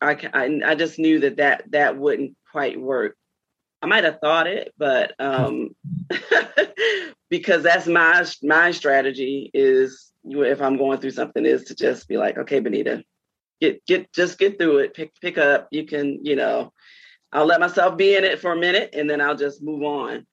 I, 0.01 0.17
I 0.33 0.61
i 0.65 0.75
just 0.75 0.99
knew 0.99 1.19
that 1.21 1.37
that 1.37 1.71
that 1.71 1.97
wouldn't 1.97 2.35
quite 2.53 2.79
work. 2.79 3.17
I 3.81 3.87
might 3.87 4.05
have 4.05 4.19
thought 4.21 4.47
it, 4.47 4.73
but 4.77 5.13
um, 5.19 5.75
because 7.29 7.63
that's 7.63 7.87
my 7.87 8.25
my 8.41 8.71
strategy 8.71 9.51
is 9.53 10.12
if 10.25 10.61
I'm 10.61 10.77
going 10.77 10.99
through 10.99 11.11
something 11.11 11.45
is 11.45 11.65
to 11.65 11.75
just 11.75 12.07
be 12.07 12.17
like, 12.17 12.37
okay, 12.37 12.59
Benita, 12.59 13.03
get 13.61 13.85
get 13.85 14.11
just 14.13 14.39
get 14.39 14.57
through 14.57 14.79
it, 14.79 14.93
pick 14.93 15.13
pick 15.21 15.37
up. 15.37 15.67
You 15.71 15.85
can, 15.85 16.19
you 16.23 16.35
know, 16.35 16.71
I'll 17.31 17.45
let 17.45 17.59
myself 17.59 17.97
be 17.97 18.15
in 18.15 18.23
it 18.23 18.39
for 18.39 18.51
a 18.51 18.59
minute 18.59 18.91
and 18.93 19.09
then 19.09 19.21
I'll 19.21 19.35
just 19.35 19.61
move 19.61 19.83
on. 19.83 20.25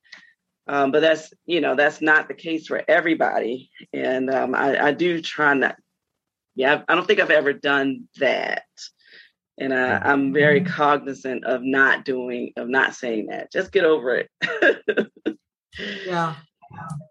Um, 0.67 0.93
but 0.93 1.01
that's 1.01 1.33
you 1.47 1.61
know 1.61 1.75
that's 1.75 2.01
not 2.01 2.29
the 2.29 2.35
case 2.35 2.67
for 2.67 2.83
everybody, 2.87 3.71
and 3.93 4.33
um, 4.33 4.55
I, 4.55 4.87
I 4.89 4.93
do 4.93 5.21
try 5.21 5.55
not. 5.55 5.77
Yeah, 6.55 6.83
I 6.89 6.95
don't 6.95 7.07
think 7.07 7.21
I've 7.21 7.31
ever 7.31 7.53
done 7.53 8.09
that 8.19 8.65
and 9.61 9.75
I, 9.75 9.99
I'm 9.99 10.33
very 10.33 10.63
cognizant 10.65 11.45
of 11.45 11.63
not 11.63 12.05
doing 12.05 12.53
of 12.57 12.69
not 12.69 12.95
saying 12.95 13.27
that. 13.27 13.53
Just 13.53 13.71
get 13.71 13.85
over 13.85 14.17
it. 14.17 14.31
yeah. 16.07 16.35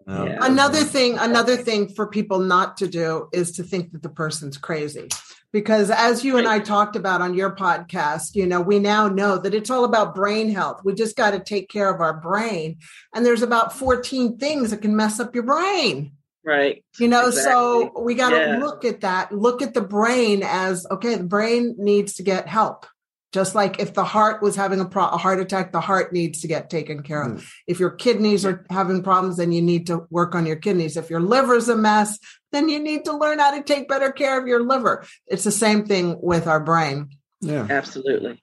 Yeah. 0.08 0.38
Another 0.41 0.84
thing, 0.84 1.17
another 1.17 1.58
thing 1.58 1.89
for 1.89 2.08
people 2.08 2.39
not 2.39 2.78
to 2.78 2.88
do 2.88 3.30
is 3.34 3.52
to 3.54 3.63
think 3.63 3.91
that 3.91 4.04
the 4.04 4.10
person's 4.10 4.58
crazy. 4.58 5.10
Because 5.52 5.89
as 5.89 6.24
you 6.24 6.38
and 6.38 6.48
I 6.48 6.60
talked 6.60 6.95
about 6.95 7.22
on 7.22 7.34
your 7.34 7.56
podcast, 7.56 8.36
you 8.36 8.45
know, 8.45 8.62
we 8.62 8.78
now 8.78 9.08
know 9.08 9.38
that 9.39 9.56
it's 9.56 9.72
all 9.72 9.84
about 9.84 10.13
brain 10.13 10.50
health. 10.50 10.82
We 10.84 10.93
just 10.93 11.15
got 11.15 11.32
to 11.32 11.39
take 11.39 11.69
care 11.69 11.93
of 11.93 12.02
our 12.02 12.19
brain. 12.19 12.78
And 13.15 13.26
there's 13.26 13.41
about 13.41 13.74
14 13.74 14.38
things 14.38 14.69
that 14.69 14.84
can 14.84 14.95
mess 14.95 15.19
up 15.19 15.34
your 15.34 15.45
brain. 15.45 16.12
Right. 16.45 16.84
You 17.00 17.08
know, 17.08 17.28
exactly. 17.28 17.52
so 17.52 18.02
we 18.02 18.15
got 18.15 18.30
to 18.30 18.38
yeah. 18.38 18.58
look 18.60 18.86
at 18.86 19.02
that, 19.02 19.32
look 19.32 19.62
at 19.62 19.74
the 19.74 19.82
brain 19.82 20.41
as 20.43 20.86
okay, 20.89 21.15
the 21.15 21.24
brain 21.24 21.76
needs 21.78 22.13
to 22.15 22.24
get 22.24 22.48
help. 22.48 22.86
Just 23.32 23.54
like 23.54 23.80
if 23.80 23.94
the 23.94 24.04
heart 24.04 24.42
was 24.42 24.56
having 24.56 24.80
a, 24.80 24.86
pro- 24.86 25.08
a 25.08 25.18
heart 25.18 25.39
attack, 25.39 25.72
the 25.72 25.82
heart 25.82 26.12
needs 26.12 26.42
to 26.42 26.48
get 26.48 26.70
taken 26.70 27.04
care 27.04 27.22
of. 27.22 27.32
Mm. 27.34 27.48
If 27.68 27.80
your 27.80 27.92
kidneys 27.92 28.44
are 28.44 28.65
having 28.70 29.04
problems, 29.04 29.38
then 29.38 29.52
you 29.52 29.62
need 29.62 29.88
to 29.88 30.08
work 30.10 30.34
on 30.34 30.48
your 30.48 30.56
kidneys. 30.56 30.98
If 30.98 31.10
your 31.12 31.22
liver's 31.22 31.70
a 31.70 31.76
mess, 31.76 32.18
then 32.52 32.70
you 32.70 32.80
need 32.80 33.06
to 33.06 33.15
learn 33.15 33.39
how 33.39 33.56
to 33.56 33.63
take 33.63 33.88
better 33.88 34.12
care 34.12 34.39
of 34.42 34.48
your 34.48 34.63
liver. 34.63 35.06
It's 35.28 35.44
the 35.44 35.52
same 35.52 35.86
thing 35.86 36.18
with 36.22 36.48
our 36.48 36.60
brain. 36.60 37.10
Yeah, 37.42 37.68
absolutely 37.70 38.42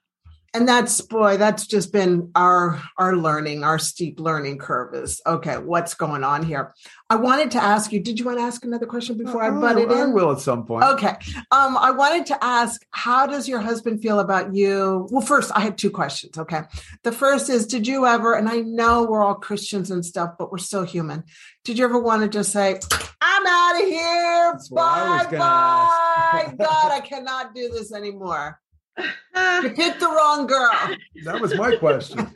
and 0.53 0.67
that's 0.67 1.01
boy 1.01 1.37
that's 1.37 1.67
just 1.67 1.91
been 1.91 2.31
our 2.35 2.81
our 2.97 3.15
learning 3.15 3.63
our 3.63 3.77
steep 3.77 4.19
learning 4.19 4.57
curve 4.57 4.93
is 4.95 5.21
okay 5.25 5.57
what's 5.57 5.93
going 5.93 6.23
on 6.23 6.43
here? 6.43 6.73
I 7.09 7.15
wanted 7.15 7.51
to 7.51 7.63
ask 7.63 7.91
you 7.91 7.99
did 7.99 8.19
you 8.19 8.25
want 8.25 8.39
to 8.39 8.43
ask 8.43 8.63
another 8.65 8.85
question 8.85 9.17
before 9.17 9.43
i 9.43 9.49
butt 9.49 9.77
it 9.77 9.91
in? 9.91 9.97
i 9.97 10.05
will 10.05 10.31
at 10.31 10.39
some 10.39 10.65
point. 10.65 10.83
Okay 10.83 11.15
um 11.51 11.77
i 11.77 11.91
wanted 11.91 12.25
to 12.27 12.43
ask 12.43 12.85
how 12.91 13.27
does 13.27 13.47
your 13.47 13.59
husband 13.59 14.01
feel 14.01 14.19
about 14.19 14.55
you? 14.55 15.07
Well 15.11 15.21
first 15.21 15.51
i 15.55 15.59
had 15.59 15.77
two 15.77 15.91
questions 15.91 16.37
okay? 16.37 16.61
The 17.03 17.11
first 17.11 17.49
is 17.49 17.67
did 17.67 17.87
you 17.87 18.05
ever 18.05 18.33
and 18.33 18.49
i 18.49 18.57
know 18.57 19.03
we're 19.03 19.23
all 19.23 19.35
christians 19.35 19.91
and 19.91 20.05
stuff 20.05 20.35
but 20.39 20.51
we're 20.51 20.57
still 20.57 20.83
human. 20.83 21.23
Did 21.63 21.77
you 21.77 21.85
ever 21.85 21.99
want 21.99 22.21
to 22.23 22.29
just 22.29 22.51
say 22.51 22.79
i'm 23.21 23.47
out 23.47 23.81
of 23.81 23.87
here. 23.87 24.51
That's 24.53 24.69
bye 24.69 25.27
bye. 25.31 26.53
God 26.57 26.91
i 26.91 27.01
cannot 27.01 27.53
do 27.53 27.69
this 27.69 27.93
anymore 27.93 28.59
you 28.97 29.69
picked 29.75 29.99
the 29.99 30.07
wrong 30.07 30.47
girl. 30.47 30.95
That 31.23 31.39
was 31.41 31.55
my 31.55 31.75
question. 31.75 32.31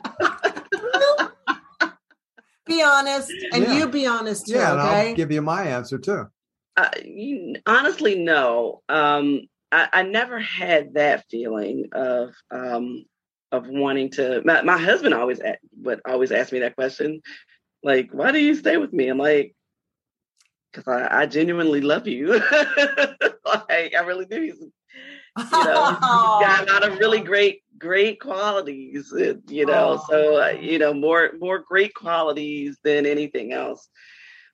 be 2.66 2.82
honest, 2.82 3.32
and 3.52 3.64
yeah. 3.64 3.74
you 3.74 3.88
be 3.88 4.06
honest 4.06 4.46
too. 4.46 4.54
Yeah, 4.54 4.72
okay? 4.72 5.10
I'll 5.10 5.16
give 5.16 5.32
you 5.32 5.42
my 5.42 5.64
answer 5.64 5.98
too. 5.98 6.26
Uh, 6.76 6.88
you, 7.04 7.56
honestly, 7.66 8.18
no. 8.18 8.82
Um, 8.88 9.42
I, 9.70 9.88
I, 9.92 10.02
never 10.02 10.38
had 10.38 10.94
that 10.94 11.24
feeling 11.30 11.88
of 11.92 12.34
um, 12.50 13.04
of 13.50 13.68
wanting 13.68 14.10
to. 14.12 14.42
My, 14.44 14.62
my 14.62 14.78
husband 14.78 15.14
always 15.14 15.40
would 15.82 16.00
always 16.06 16.32
ask 16.32 16.52
me 16.52 16.60
that 16.60 16.76
question, 16.76 17.20
like, 17.82 18.10
"Why 18.12 18.32
do 18.32 18.38
you 18.38 18.54
stay 18.54 18.76
with 18.78 18.92
me?" 18.92 19.08
I'm 19.08 19.18
like, 19.18 19.54
"Because 20.72 20.88
I, 20.88 21.22
I 21.22 21.26
genuinely 21.26 21.82
love 21.82 22.06
you. 22.06 22.32
like, 23.44 23.94
I 23.94 24.04
really 24.06 24.24
do." 24.26 24.40
He's 24.40 24.64
you 25.38 25.44
know, 25.44 25.98
got 26.00 26.68
a 26.68 26.72
lot 26.72 26.86
of 26.86 26.98
really 26.98 27.20
great, 27.20 27.62
great 27.78 28.20
qualities. 28.20 29.12
Uh, 29.12 29.34
you 29.48 29.66
know, 29.66 30.00
oh. 30.00 30.04
so 30.08 30.42
uh, 30.42 30.48
you 30.48 30.78
know 30.78 30.92
more 30.94 31.32
more 31.38 31.58
great 31.58 31.94
qualities 31.94 32.78
than 32.84 33.06
anything 33.06 33.52
else. 33.52 33.88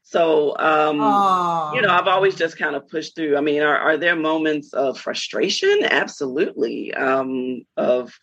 So, 0.03 0.57
um, 0.59 1.01
oh. 1.03 1.73
you 1.75 1.83
know, 1.83 1.91
I've 1.91 2.09
always 2.09 2.35
just 2.35 2.57
kind 2.57 2.75
of 2.75 2.89
pushed 2.89 3.15
through. 3.15 3.37
I 3.37 3.43
mean, 3.43 3.61
are, 3.61 3.77
are 3.77 3.99
there 3.99 4.17
moments 4.17 4.73
of 4.73 4.99
frustration? 4.99 5.81
Absolutely. 5.85 6.95
Um, 6.95 7.67
of 7.77 8.19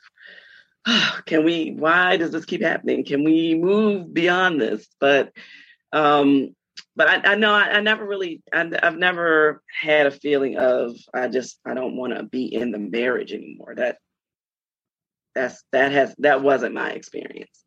can 1.25 1.43
we? 1.43 1.71
Why 1.71 2.17
does 2.17 2.31
this 2.31 2.45
keep 2.45 2.63
happening? 2.63 3.05
Can 3.05 3.23
we 3.23 3.53
move 3.55 4.13
beyond 4.13 4.59
this? 4.59 4.87
But 4.99 5.31
um, 5.91 6.55
but 6.95 7.07
I, 7.07 7.33
I 7.33 7.35
know 7.35 7.53
I, 7.53 7.63
I, 7.63 7.81
never 7.81 8.05
really 8.05 8.41
I, 8.53 8.69
have 8.81 8.97
never 8.97 9.61
had 9.81 10.07
a 10.07 10.11
feeling 10.11 10.57
of 10.57 10.95
I 11.13 11.27
just 11.27 11.59
I 11.65 11.73
don't 11.73 11.97
want 11.97 12.15
to 12.15 12.23
be 12.23 12.45
in 12.53 12.71
the 12.71 12.79
marriage 12.79 13.33
anymore. 13.33 13.75
That 13.75 13.97
that's 15.33 15.63
that 15.71 15.91
has 15.91 16.15
that 16.19 16.41
wasn't 16.41 16.73
my 16.73 16.91
experience. 16.91 17.63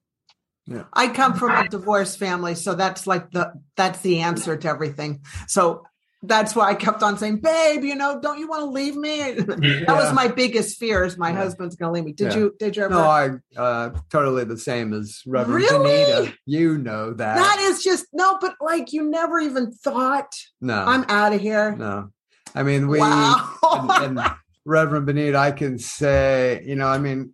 Yeah. 0.66 0.84
I 0.92 1.08
come 1.08 1.34
from 1.34 1.52
a 1.52 1.68
divorced 1.68 2.18
family, 2.18 2.54
so 2.54 2.74
that's 2.74 3.06
like 3.06 3.30
the 3.30 3.52
that's 3.76 4.00
the 4.00 4.20
answer 4.20 4.56
to 4.56 4.68
everything. 4.68 5.22
So 5.46 5.84
that's 6.22 6.56
why 6.56 6.70
I 6.70 6.74
kept 6.74 7.02
on 7.02 7.16
saying, 7.16 7.36
"Babe, 7.38 7.84
you 7.84 7.94
know, 7.94 8.18
don't 8.20 8.38
you 8.38 8.48
want 8.48 8.62
to 8.62 8.70
leave 8.70 8.96
me?" 8.96 9.32
that 9.34 9.86
was 9.88 10.12
my 10.12 10.26
biggest 10.26 10.76
fear: 10.76 11.04
is 11.04 11.16
my 11.16 11.30
yeah. 11.30 11.36
husband's 11.36 11.76
going 11.76 11.90
to 11.90 11.94
leave 11.94 12.04
me. 12.04 12.12
Did 12.12 12.32
yeah. 12.32 12.38
you? 12.38 12.54
Did 12.58 12.76
you 12.76 12.84
ever? 12.84 12.94
No, 12.94 13.00
I 13.00 13.30
uh, 13.56 13.90
totally 14.10 14.44
the 14.44 14.58
same 14.58 14.92
as 14.92 15.22
Reverend 15.26 15.64
really? 15.64 16.16
Benita. 16.16 16.36
You 16.44 16.78
know 16.78 17.12
that. 17.12 17.36
That 17.36 17.58
is 17.60 17.82
just 17.84 18.06
no, 18.12 18.38
but 18.40 18.56
like 18.60 18.92
you 18.92 19.08
never 19.08 19.38
even 19.38 19.72
thought. 19.72 20.32
No, 20.60 20.84
I'm 20.84 21.04
out 21.08 21.32
of 21.32 21.40
here. 21.40 21.76
No, 21.76 22.10
I 22.54 22.64
mean 22.64 22.88
we 22.88 22.98
wow. 22.98 23.56
and, 23.62 24.18
and 24.18 24.30
Reverend 24.64 25.06
Benita. 25.06 25.38
I 25.38 25.52
can 25.52 25.78
say, 25.78 26.62
you 26.66 26.74
know, 26.74 26.88
I 26.88 26.98
mean, 26.98 27.32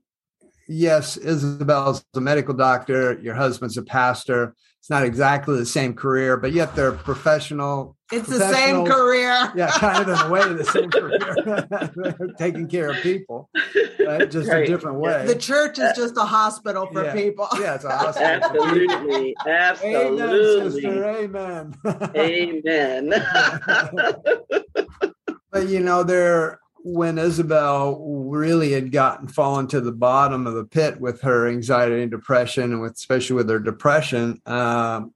yes, 0.68 1.16
Isabel's 1.16 2.04
a 2.14 2.20
medical 2.20 2.54
doctor. 2.54 3.18
Your 3.22 3.34
husband's 3.34 3.78
a 3.78 3.82
pastor 3.82 4.54
it's 4.84 4.90
not 4.90 5.02
exactly 5.02 5.56
the 5.56 5.64
same 5.64 5.94
career, 5.94 6.36
but 6.36 6.52
yet 6.52 6.76
they're 6.76 6.92
professional. 6.92 7.96
It's 8.12 8.28
the 8.28 8.52
same 8.52 8.84
career. 8.84 9.50
yeah, 9.56 9.70
kind 9.70 10.02
of 10.02 10.08
in 10.10 10.26
a 10.26 10.30
way, 10.30 10.42
the 10.52 10.62
same 10.62 10.90
career. 10.90 12.34
taking 12.38 12.68
care 12.68 12.90
of 12.90 12.96
people, 12.96 13.48
right? 14.06 14.30
just 14.30 14.50
right. 14.50 14.64
a 14.64 14.66
different 14.66 14.98
way. 14.98 15.24
The 15.24 15.36
church 15.36 15.78
is 15.78 15.96
just 15.96 16.18
a 16.18 16.26
hospital 16.26 16.86
for 16.92 17.02
yeah. 17.02 17.14
people. 17.14 17.48
Yeah, 17.58 17.76
it's 17.76 17.84
a 17.84 17.90
hospital. 17.96 18.28
Absolutely, 18.44 19.34
absolutely. 19.46 20.86
Amen, 20.86 21.74
Amen. 22.14 23.10
Amen. 23.14 24.14
but 25.50 25.66
you 25.66 25.80
know, 25.80 26.02
there 26.02 26.60
when 26.84 27.16
Isabel 27.16 27.98
really 28.28 28.72
had 28.72 28.92
gotten 28.92 29.26
fallen 29.26 29.66
to 29.68 29.80
the 29.80 29.90
bottom 29.90 30.46
of 30.46 30.52
the 30.52 30.66
pit 30.66 31.00
with 31.00 31.22
her 31.22 31.48
anxiety 31.48 32.02
and 32.02 32.10
depression, 32.10 32.72
and 32.72 32.82
with 32.82 32.92
especially 32.92 33.36
with 33.36 33.48
her 33.48 33.58
depression, 33.58 34.40
um, 34.44 35.14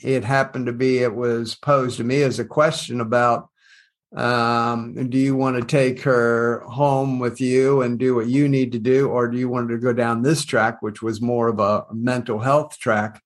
it 0.00 0.22
happened 0.22 0.66
to 0.66 0.72
be 0.72 0.98
it 0.98 1.12
was 1.12 1.56
posed 1.56 1.96
to 1.96 2.04
me 2.04 2.22
as 2.22 2.38
a 2.38 2.44
question 2.44 3.00
about 3.00 3.48
um, 4.16 5.08
do 5.10 5.18
you 5.18 5.34
want 5.34 5.56
to 5.56 5.64
take 5.66 6.00
her 6.02 6.60
home 6.60 7.18
with 7.18 7.40
you 7.40 7.82
and 7.82 7.98
do 7.98 8.14
what 8.14 8.28
you 8.28 8.48
need 8.48 8.70
to 8.72 8.78
do, 8.78 9.08
or 9.08 9.26
do 9.26 9.36
you 9.36 9.48
want 9.48 9.68
her 9.68 9.76
to 9.76 9.82
go 9.82 9.92
down 9.92 10.22
this 10.22 10.44
track, 10.44 10.80
which 10.80 11.02
was 11.02 11.20
more 11.20 11.48
of 11.48 11.58
a 11.58 11.86
mental 11.92 12.38
health 12.38 12.78
track? 12.78 13.20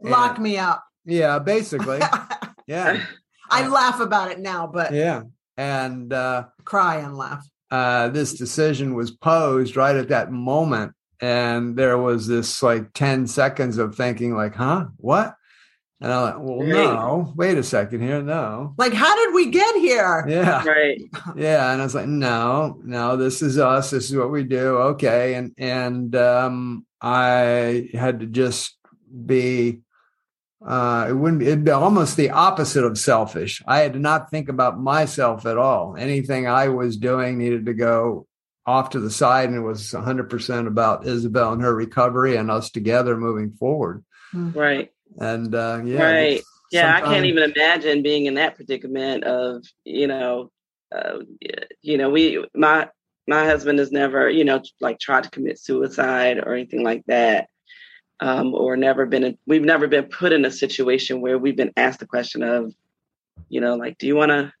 Lock 0.00 0.36
and, 0.36 0.42
me 0.42 0.58
up. 0.58 0.84
Yeah, 1.04 1.38
basically. 1.38 2.00
yeah. 2.66 3.04
I 3.48 3.68
laugh 3.68 4.00
about 4.00 4.32
it 4.32 4.40
now, 4.40 4.66
but 4.66 4.92
yeah 4.92 5.22
and 5.56 6.12
uh, 6.12 6.46
cry 6.64 6.96
and 6.96 7.16
laugh. 7.16 7.46
Uh, 7.70 8.08
this 8.08 8.34
decision 8.34 8.94
was 8.94 9.10
posed 9.10 9.76
right 9.76 9.96
at 9.96 10.08
that 10.08 10.30
moment, 10.30 10.92
and 11.20 11.76
there 11.76 11.96
was 11.98 12.26
this 12.26 12.62
like 12.62 12.92
ten 12.92 13.26
seconds 13.26 13.78
of 13.78 13.94
thinking, 13.94 14.34
like, 14.34 14.54
"Huh, 14.54 14.86
what?" 14.98 15.34
And 16.00 16.12
I'm 16.12 16.22
like, 16.22 16.34
"Well, 16.38 16.66
no, 16.66 17.32
wait 17.36 17.56
a 17.56 17.62
second 17.62 18.02
here, 18.02 18.20
no." 18.20 18.74
Like, 18.76 18.92
how 18.92 19.16
did 19.16 19.34
we 19.34 19.50
get 19.50 19.76
here? 19.76 20.26
Yeah, 20.28 20.64
right. 20.66 21.00
Yeah, 21.36 21.72
and 21.72 21.80
I 21.80 21.84
was 21.84 21.94
like, 21.94 22.08
"No, 22.08 22.80
no, 22.84 23.16
this 23.16 23.40
is 23.40 23.58
us. 23.58 23.90
This 23.90 24.10
is 24.10 24.16
what 24.16 24.30
we 24.30 24.44
do." 24.44 24.76
Okay, 24.78 25.34
and 25.34 25.52
and 25.56 26.14
um, 26.14 26.86
I 27.00 27.88
had 27.94 28.20
to 28.20 28.26
just 28.26 28.76
be 29.24 29.80
uh, 30.64 31.06
it 31.08 31.12
wouldn't 31.12 31.42
it'd 31.42 31.64
be 31.64 31.70
almost 31.70 32.16
the 32.16 32.30
opposite 32.30 32.84
of 32.84 32.98
selfish. 32.98 33.62
I 33.66 33.78
had 33.78 33.94
to 33.94 33.98
not 33.98 34.30
think 34.30 34.48
about 34.48 34.80
myself 34.80 35.44
at 35.46 35.58
all. 35.58 35.96
Anything 35.96 36.46
I 36.46 36.68
was 36.68 36.96
doing 36.96 37.38
needed 37.38 37.66
to 37.66 37.74
go 37.74 38.26
off 38.64 38.90
to 38.90 39.00
the 39.00 39.10
side, 39.10 39.48
and 39.48 39.56
it 39.56 39.62
was 39.62 39.90
100% 39.90 40.66
about 40.68 41.06
Isabel 41.06 41.52
and 41.52 41.62
her 41.62 41.74
recovery 41.74 42.36
and 42.36 42.50
us 42.50 42.70
together 42.70 43.16
moving 43.16 43.52
forward. 43.52 44.04
Hmm. 44.30 44.52
Right. 44.52 44.92
And 45.18 45.54
uh, 45.54 45.82
yeah, 45.84 46.02
right. 46.02 46.42
Yeah, 46.70 46.94
I 46.96 47.02
can't 47.02 47.26
even 47.26 47.52
imagine 47.54 48.02
being 48.02 48.26
in 48.26 48.34
that 48.34 48.54
predicament 48.54 49.24
of 49.24 49.64
you 49.84 50.06
know, 50.06 50.50
uh, 50.94 51.18
you 51.82 51.98
know, 51.98 52.08
we 52.08 52.46
my 52.54 52.88
my 53.26 53.44
husband 53.44 53.78
has 53.78 53.92
never 53.92 54.30
you 54.30 54.44
know 54.44 54.62
like 54.80 54.98
tried 54.98 55.24
to 55.24 55.30
commit 55.30 55.58
suicide 55.58 56.38
or 56.38 56.54
anything 56.54 56.82
like 56.82 57.04
that 57.06 57.48
um, 58.22 58.54
or 58.54 58.76
never 58.76 59.04
been 59.04 59.24
in, 59.24 59.38
we've 59.46 59.64
never 59.64 59.88
been 59.88 60.04
put 60.04 60.32
in 60.32 60.44
a 60.44 60.50
situation 60.50 61.20
where 61.20 61.38
we've 61.38 61.56
been 61.56 61.72
asked 61.76 61.98
the 61.98 62.06
question 62.06 62.44
of 62.44 62.72
you 63.48 63.60
know 63.60 63.74
like 63.74 63.98
do 63.98 64.06
you 64.06 64.14
want 64.14 64.30
to 64.30 64.52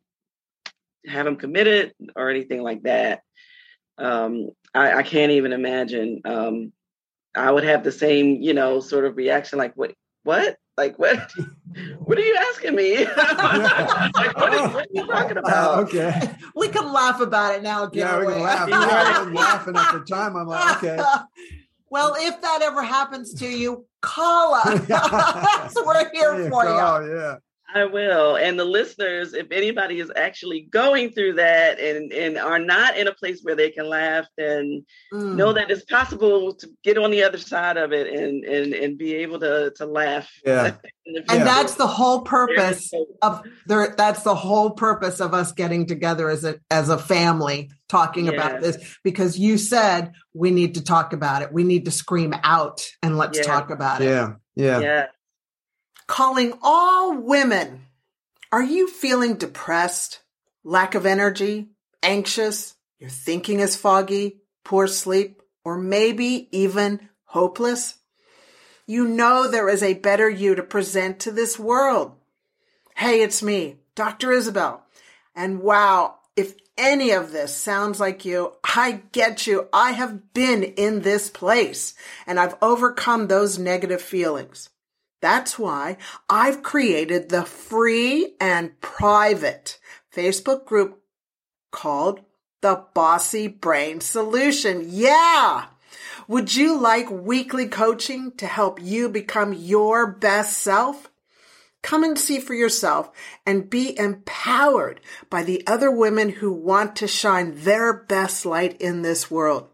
have 1.06 1.28
him 1.28 1.36
committed 1.36 1.94
or 2.16 2.28
anything 2.28 2.62
like 2.62 2.82
that? 2.82 3.22
Um, 3.98 4.50
I, 4.74 4.94
I, 4.94 5.02
can't 5.02 5.32
even 5.32 5.52
imagine 5.52 6.22
um, 6.24 6.72
i 7.36 7.50
would 7.50 7.62
have 7.62 7.84
the 7.84 7.92
same 7.92 8.40
you 8.40 8.54
know 8.54 8.80
sort 8.80 9.04
of 9.04 9.16
reaction 9.16 9.58
like 9.58 9.74
what 9.74 9.94
what? 10.24 10.56
Like 10.76 10.98
what? 10.98 11.30
What 12.04 12.18
are 12.18 12.22
you 12.22 12.36
asking 12.36 12.74
me? 12.74 13.06
Like, 13.16 14.36
what, 14.36 14.52
is, 14.52 14.60
what, 14.60 14.76
are 14.76 14.86
you 14.92 15.06
talking 15.06 15.36
about? 15.38 15.78
Okay. 15.84 16.30
We 16.54 16.68
can 16.68 16.92
laugh 16.92 17.20
about 17.20 17.54
it 17.54 17.62
now 17.62 17.88
yeah 17.92 18.18
we 18.18 18.26
can 18.26 18.42
laugh. 18.42 18.68
I'm 18.70 19.32
laughing 19.32 19.76
at 19.76 19.92
the 19.92 20.00
time. 20.00 20.36
I'm 20.36 20.48
like 20.48 20.82
okay 20.82 21.02
well, 21.92 22.14
if 22.16 22.40
that 22.40 22.62
ever 22.62 22.82
happens 22.82 23.34
to 23.34 23.46
you, 23.46 23.84
call 24.00 24.54
us. 24.54 24.80
We're 25.86 26.10
here 26.10 26.48
for 26.48 26.64
call, 26.64 27.04
you. 27.04 27.14
Yeah. 27.14 27.36
I 27.74 27.84
will. 27.86 28.36
And 28.36 28.58
the 28.58 28.64
listeners, 28.64 29.34
if 29.34 29.50
anybody 29.50 30.00
is 30.00 30.10
actually 30.14 30.62
going 30.70 31.10
through 31.10 31.34
that 31.34 31.80
and, 31.80 32.12
and 32.12 32.38
are 32.38 32.58
not 32.58 32.96
in 32.96 33.08
a 33.08 33.14
place 33.14 33.40
where 33.42 33.56
they 33.56 33.70
can 33.70 33.88
laugh 33.88 34.26
then 34.36 34.84
mm. 35.12 35.34
know 35.34 35.52
that 35.52 35.70
it's 35.70 35.84
possible 35.84 36.54
to 36.54 36.68
get 36.82 36.98
on 36.98 37.10
the 37.10 37.22
other 37.22 37.38
side 37.38 37.76
of 37.76 37.92
it 37.92 38.12
and 38.12 38.44
and, 38.44 38.74
and 38.74 38.98
be 38.98 39.14
able 39.16 39.40
to, 39.40 39.72
to 39.76 39.86
laugh. 39.86 40.30
Yeah. 40.44 40.74
and 41.06 41.42
that's 41.42 41.74
the 41.74 41.86
whole 41.86 42.22
purpose 42.22 42.92
of 43.22 43.42
there 43.66 43.94
that's 43.96 44.22
the 44.22 44.34
whole 44.34 44.70
purpose 44.70 45.20
of 45.20 45.34
us 45.34 45.52
getting 45.52 45.86
together 45.86 46.28
as 46.30 46.44
a 46.44 46.58
as 46.70 46.88
a 46.88 46.98
family 46.98 47.70
talking 47.88 48.26
yes. 48.26 48.34
about 48.34 48.60
this 48.60 48.98
because 49.02 49.38
you 49.38 49.58
said 49.58 50.12
we 50.34 50.50
need 50.50 50.74
to 50.74 50.84
talk 50.84 51.12
about 51.12 51.42
it. 51.42 51.52
We 51.52 51.64
need 51.64 51.84
to 51.86 51.90
scream 51.90 52.34
out 52.44 52.86
and 53.02 53.18
let's 53.18 53.38
yeah. 53.38 53.44
talk 53.44 53.70
about 53.70 54.02
it. 54.02 54.06
Yeah. 54.06 54.34
Yeah. 54.54 54.80
Yeah 54.80 55.06
calling 56.06 56.52
all 56.62 57.16
women. 57.16 57.86
Are 58.50 58.62
you 58.62 58.88
feeling 58.88 59.36
depressed, 59.36 60.20
lack 60.62 60.94
of 60.94 61.06
energy, 61.06 61.70
anxious, 62.02 62.74
your 62.98 63.10
thinking 63.10 63.60
is 63.60 63.76
foggy, 63.76 64.42
poor 64.64 64.86
sleep, 64.86 65.42
or 65.64 65.78
maybe 65.78 66.48
even 66.52 67.08
hopeless? 67.24 67.94
You 68.86 69.08
know 69.08 69.48
there 69.48 69.68
is 69.68 69.82
a 69.82 69.94
better 69.94 70.28
you 70.28 70.54
to 70.54 70.62
present 70.62 71.20
to 71.20 71.30
this 71.30 71.58
world. 71.58 72.12
Hey, 72.96 73.22
it's 73.22 73.42
me, 73.42 73.76
Dr. 73.94 74.32
Isabel. 74.32 74.84
And 75.34 75.60
wow, 75.60 76.16
if 76.36 76.54
any 76.76 77.10
of 77.10 77.32
this 77.32 77.54
sounds 77.54 78.00
like 78.00 78.24
you, 78.24 78.52
I 78.64 79.02
get 79.12 79.46
you. 79.46 79.68
I 79.72 79.92
have 79.92 80.34
been 80.34 80.62
in 80.62 81.02
this 81.02 81.30
place 81.30 81.94
and 82.26 82.38
I've 82.38 82.56
overcome 82.60 83.28
those 83.28 83.58
negative 83.58 84.02
feelings. 84.02 84.68
That's 85.22 85.56
why 85.56 85.98
I've 86.28 86.64
created 86.64 87.28
the 87.28 87.44
free 87.44 88.34
and 88.40 88.78
private 88.80 89.78
Facebook 90.14 90.66
group 90.66 91.00
called 91.70 92.20
the 92.60 92.84
Bossy 92.92 93.46
Brain 93.46 94.00
Solution. 94.00 94.84
Yeah. 94.88 95.66
Would 96.26 96.54
you 96.56 96.76
like 96.76 97.08
weekly 97.08 97.68
coaching 97.68 98.32
to 98.32 98.46
help 98.46 98.82
you 98.82 99.08
become 99.08 99.52
your 99.52 100.08
best 100.08 100.58
self? 100.58 101.08
Come 101.82 102.02
and 102.02 102.18
see 102.18 102.40
for 102.40 102.54
yourself 102.54 103.10
and 103.46 103.70
be 103.70 103.96
empowered 103.96 105.00
by 105.30 105.44
the 105.44 105.64
other 105.68 105.90
women 105.90 106.30
who 106.30 106.52
want 106.52 106.96
to 106.96 107.06
shine 107.06 107.54
their 107.56 107.92
best 107.92 108.44
light 108.44 108.80
in 108.80 109.02
this 109.02 109.30
world. 109.30 109.68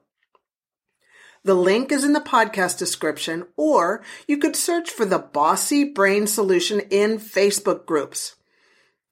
The 1.45 1.55
link 1.55 1.93
is 1.93 2.05
in 2.05 2.13
the 2.13 2.21
podcast 2.21 2.79
description, 2.79 3.47
or 3.57 4.03
you 4.27 4.39
could 4.39 4.57
search 4.57 4.91
for 4.91 5.05
the 5.05 5.19
Bossy 5.19 5.85
Brain 5.85 6.27
Solution 6.27 6.81
in 6.91 7.19
Facebook 7.19 7.87
groups. 7.87 8.37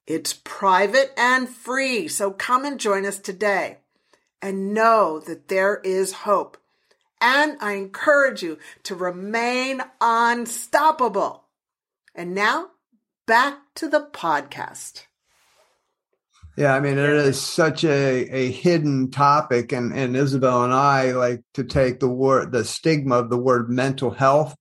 It's 0.07 0.33
private 0.33 1.13
and 1.17 1.49
free, 1.49 2.09
so 2.09 2.31
come 2.31 2.65
and 2.65 2.79
join 2.79 3.07
us 3.07 3.19
today. 3.19 3.79
And 4.43 4.75
know 4.75 5.21
that 5.21 5.49
there 5.49 5.81
is 5.83 6.13
hope. 6.13 6.59
And 7.21 7.57
I 7.61 7.73
encourage 7.73 8.43
you 8.43 8.59
to 8.85 8.95
remain 8.95 9.81
unstoppable. 10.01 11.45
And 12.15 12.35
now, 12.35 12.69
back 13.27 13.59
to 13.77 13.89
the 13.89 14.09
podcast. 14.13 15.07
Yeah, 16.57 16.75
I 16.75 16.81
mean, 16.81 16.97
it 16.97 17.11
is 17.11 17.41
such 17.41 17.85
a, 17.85 18.29
a 18.35 18.51
hidden 18.51 19.11
topic, 19.11 19.73
and, 19.73 19.93
and 19.93 20.17
Isabel 20.17 20.65
and 20.65 20.73
I 20.73 21.13
like 21.13 21.43
to 21.55 21.65
take 21.65 22.01
the 22.01 22.09
word, 22.09 22.53
the 22.53 22.65
stigma 22.65 23.17
of 23.17 23.29
the 23.29 23.37
word 23.37 23.69
mental 23.69 24.11
health 24.11 24.57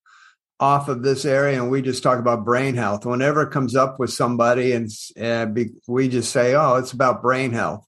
off 0.60 0.90
of 0.90 1.04
this 1.04 1.24
area, 1.24 1.62
and 1.62 1.72
we 1.72 1.82
just 1.82 2.04
talk 2.04 2.20
about 2.20 2.44
brain 2.44 2.76
health. 2.76 3.06
Whenever 3.06 3.44
it 3.44 3.52
comes 3.52 3.76
up 3.78 3.98
with 3.98 4.12
somebody, 4.12 4.74
and 4.74 4.90
uh, 5.22 5.46
be, 5.46 5.70
we 5.88 6.10
just 6.10 6.34
say, 6.34 6.54
"Oh, 6.54 6.76
it's 6.76 6.92
about 6.92 7.22
brain 7.22 7.54
health," 7.54 7.86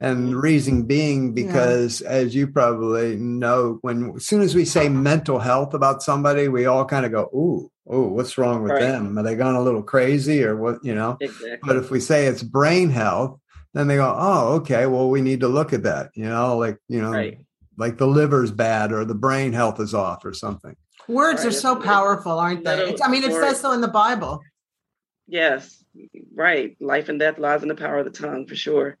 And 0.00 0.32
the 0.32 0.36
reason 0.36 0.82
being 0.82 1.32
because, 1.32 2.00
yeah. 2.00 2.08
as 2.08 2.34
you 2.34 2.48
probably 2.48 3.16
know, 3.16 3.78
when 3.82 4.14
as 4.16 4.26
soon 4.26 4.42
as 4.42 4.54
we 4.54 4.64
say 4.64 4.88
mental 4.88 5.38
health 5.38 5.74
about 5.74 6.02
somebody, 6.02 6.48
we 6.48 6.66
all 6.66 6.84
kind 6.84 7.06
of 7.06 7.12
go, 7.12 7.30
"Ooh, 7.34 7.70
oh, 7.86 8.08
what's 8.08 8.36
wrong 8.36 8.62
with 8.62 8.72
right. 8.72 8.80
them? 8.80 9.16
Are 9.16 9.22
they 9.22 9.36
gone 9.36 9.54
a 9.54 9.62
little 9.62 9.82
crazy 9.82 10.42
or 10.42 10.56
what?" 10.56 10.84
You 10.84 10.94
know. 10.94 11.16
Exactly. 11.20 11.58
But 11.62 11.76
if 11.76 11.90
we 11.90 12.00
say 12.00 12.26
it's 12.26 12.42
brain 12.42 12.90
health, 12.90 13.38
then 13.74 13.88
they 13.88 13.96
go, 13.96 14.14
"Oh, 14.16 14.54
okay. 14.54 14.86
Well, 14.86 15.10
we 15.10 15.20
need 15.20 15.40
to 15.40 15.48
look 15.48 15.72
at 15.72 15.82
that." 15.82 16.10
You 16.14 16.28
know, 16.28 16.56
like 16.56 16.78
you 16.88 17.02
know, 17.02 17.10
right. 17.10 17.38
like 17.76 17.98
the 17.98 18.06
liver's 18.06 18.50
bad 18.50 18.92
or 18.92 19.04
the 19.04 19.14
brain 19.14 19.52
health 19.52 19.80
is 19.80 19.94
off 19.94 20.24
or 20.24 20.32
something. 20.32 20.76
Words 21.08 21.44
right. 21.44 21.48
are 21.48 21.52
so 21.52 21.76
powerful, 21.76 22.38
aren't 22.38 22.64
they? 22.64 22.96
I 23.02 23.08
mean, 23.08 23.24
it 23.24 23.32
says 23.32 23.60
so 23.60 23.72
in 23.72 23.80
the 23.80 23.88
Bible. 23.88 24.40
Yes, 25.26 25.84
right. 26.34 26.76
Life 26.80 27.08
and 27.08 27.18
death 27.18 27.38
lies 27.38 27.62
in 27.62 27.68
the 27.68 27.74
power 27.74 27.98
of 27.98 28.04
the 28.04 28.10
tongue, 28.10 28.46
for 28.46 28.54
sure. 28.54 28.96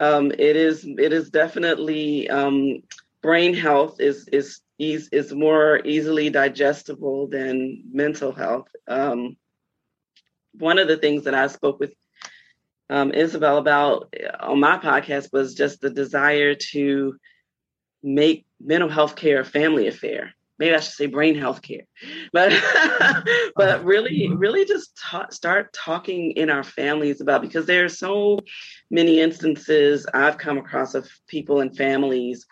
Um, 0.00 0.30
it 0.30 0.56
is. 0.56 0.84
It 0.84 1.12
is 1.12 1.30
definitely 1.30 2.30
um, 2.30 2.82
brain 3.22 3.54
health 3.54 4.00
is 4.00 4.28
is 4.28 4.60
is 4.78 5.08
is 5.10 5.32
more 5.32 5.80
easily 5.84 6.30
digestible 6.30 7.26
than 7.26 7.82
mental 7.92 8.32
health. 8.32 8.68
Um, 8.86 9.36
one 10.58 10.78
of 10.78 10.88
the 10.88 10.96
things 10.96 11.24
that 11.24 11.34
I 11.34 11.46
spoke 11.48 11.80
with 11.80 11.94
um, 12.90 13.12
Isabel 13.12 13.58
about 13.58 14.14
uh, 14.22 14.46
on 14.46 14.60
my 14.60 14.78
podcast 14.78 15.32
was 15.32 15.54
just 15.54 15.80
the 15.80 15.90
desire 15.90 16.54
to 16.72 17.16
make 18.02 18.46
mental 18.60 18.88
health 18.88 19.16
care 19.16 19.40
a 19.40 19.44
family 19.44 19.88
affair. 19.88 20.34
Maybe 20.58 20.74
I 20.74 20.80
should 20.80 20.94
say 20.94 21.06
brain 21.06 21.34
health 21.34 21.62
care, 21.62 21.82
but 22.32 22.52
but 23.56 23.84
really, 23.84 24.28
really 24.28 24.64
just 24.64 24.96
ta- 24.96 25.30
start 25.30 25.72
talking 25.72 26.32
in 26.32 26.48
our 26.48 26.62
families 26.62 27.20
about 27.20 27.42
because 27.42 27.66
there 27.66 27.84
are 27.84 27.88
so 27.88 28.38
many 28.90 29.20
instances 29.20 30.06
I've 30.14 30.38
come 30.38 30.58
across 30.58 30.94
of 30.94 31.10
people 31.26 31.60
and 31.60 31.76
families 31.76 32.46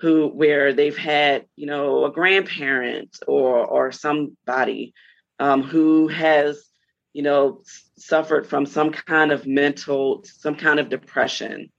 who 0.00 0.28
where 0.28 0.72
they've 0.74 0.96
had 0.96 1.46
you 1.56 1.66
know 1.66 2.04
a 2.04 2.12
grandparent 2.12 3.18
or 3.26 3.64
or 3.64 3.92
somebody 3.92 4.92
um, 5.38 5.62
who 5.62 6.08
has 6.08 6.69
you 7.12 7.22
know 7.22 7.60
suffered 7.96 8.46
from 8.46 8.66
some 8.66 8.90
kind 8.90 9.32
of 9.32 9.46
mental 9.46 10.22
some 10.24 10.54
kind 10.54 10.78
of 10.78 10.88
depression 10.88 11.70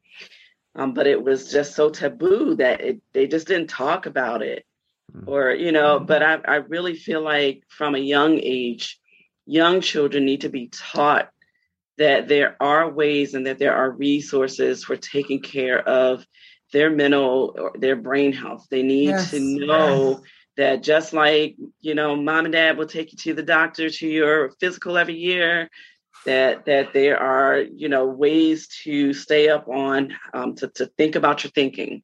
um, 0.75 0.93
but 0.93 1.07
it 1.07 1.21
was 1.21 1.51
just 1.51 1.75
so 1.75 1.89
taboo 1.89 2.55
that 2.55 2.79
it, 2.81 3.01
they 3.13 3.27
just 3.27 3.47
didn't 3.47 3.69
talk 3.69 4.05
about 4.05 4.41
it 4.41 4.65
Mm. 5.15 5.27
or 5.27 5.51
you 5.51 5.71
know 5.71 5.99
but 5.99 6.23
I, 6.23 6.39
I 6.45 6.55
really 6.55 6.95
feel 6.95 7.21
like 7.21 7.63
from 7.67 7.95
a 7.95 7.99
young 7.99 8.39
age 8.41 8.99
young 9.45 9.81
children 9.81 10.25
need 10.25 10.41
to 10.41 10.49
be 10.49 10.67
taught 10.67 11.29
that 11.97 12.27
there 12.29 12.55
are 12.61 12.89
ways 12.89 13.33
and 13.33 13.45
that 13.45 13.59
there 13.59 13.75
are 13.75 13.91
resources 13.91 14.83
for 14.83 14.95
taking 14.95 15.41
care 15.41 15.79
of 15.79 16.25
their 16.71 16.89
mental 16.89 17.55
or 17.57 17.73
their 17.77 17.97
brain 17.97 18.31
health 18.31 18.67
they 18.69 18.83
need 18.83 19.09
yes. 19.09 19.31
to 19.31 19.39
know 19.41 20.11
yes. 20.11 20.21
That 20.61 20.83
just 20.83 21.11
like 21.11 21.55
you 21.79 21.95
know 21.95 22.15
mom 22.15 22.45
and 22.45 22.53
dad 22.53 22.77
will 22.77 22.85
take 22.85 23.11
you 23.11 23.17
to 23.17 23.33
the 23.33 23.43
doctor 23.43 23.89
to 23.89 24.07
your 24.07 24.51
physical 24.59 24.97
every 24.97 25.15
year 25.15 25.69
that 26.25 26.65
that 26.65 26.93
there 26.93 27.17
are 27.17 27.59
you 27.59 27.89
know 27.89 28.05
ways 28.05 28.67
to 28.83 29.11
stay 29.11 29.49
up 29.49 29.67
on 29.67 30.13
um, 30.33 30.55
to, 30.55 30.67
to 30.67 30.85
think 30.97 31.15
about 31.15 31.43
your 31.43 31.51
thinking 31.51 32.03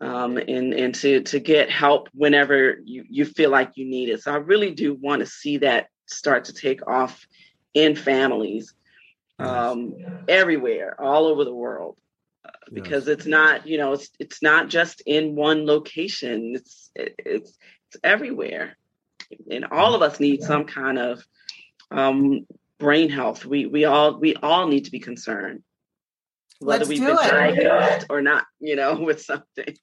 um, 0.00 0.36
and 0.36 0.74
and 0.74 0.94
to 0.94 1.22
to 1.22 1.40
get 1.40 1.70
help 1.70 2.08
whenever 2.12 2.78
you 2.84 3.04
you 3.08 3.24
feel 3.24 3.50
like 3.50 3.72
you 3.74 3.84
need 3.86 4.10
it. 4.10 4.22
So 4.22 4.32
I 4.32 4.36
really 4.36 4.70
do 4.70 4.94
want 4.94 5.20
to 5.20 5.26
see 5.26 5.58
that 5.58 5.88
start 6.06 6.44
to 6.44 6.52
take 6.52 6.86
off 6.86 7.26
in 7.74 7.96
families 7.96 8.74
um, 9.38 9.94
everywhere, 10.28 11.00
all 11.00 11.26
over 11.26 11.44
the 11.44 11.54
world, 11.54 11.98
because 12.72 13.06
yes. 13.06 13.18
it's 13.18 13.26
not 13.26 13.66
you 13.66 13.78
know 13.78 13.92
it's 13.92 14.10
it's 14.18 14.42
not 14.42 14.68
just 14.68 15.02
in 15.06 15.34
one 15.34 15.66
location. 15.66 16.52
It's 16.56 16.90
it's 16.94 17.58
it's 17.88 17.96
everywhere, 18.02 18.76
and 19.50 19.66
all 19.66 19.94
of 19.94 20.02
us 20.02 20.20
need 20.20 20.42
some 20.42 20.64
kind 20.64 20.98
of 20.98 21.24
um, 21.90 22.46
brain 22.78 23.10
health. 23.10 23.44
We 23.44 23.66
we 23.66 23.84
all 23.84 24.18
we 24.18 24.34
all 24.36 24.66
need 24.66 24.86
to 24.86 24.90
be 24.90 25.00
concerned 25.00 25.62
whether 26.58 26.84
Let's 26.84 26.88
we've 26.88 27.00
been 27.00 27.16
diagnosed 27.16 28.06
or 28.08 28.22
not, 28.22 28.46
you 28.60 28.76
know, 28.76 28.94
with 29.00 29.22
something. 29.22 29.76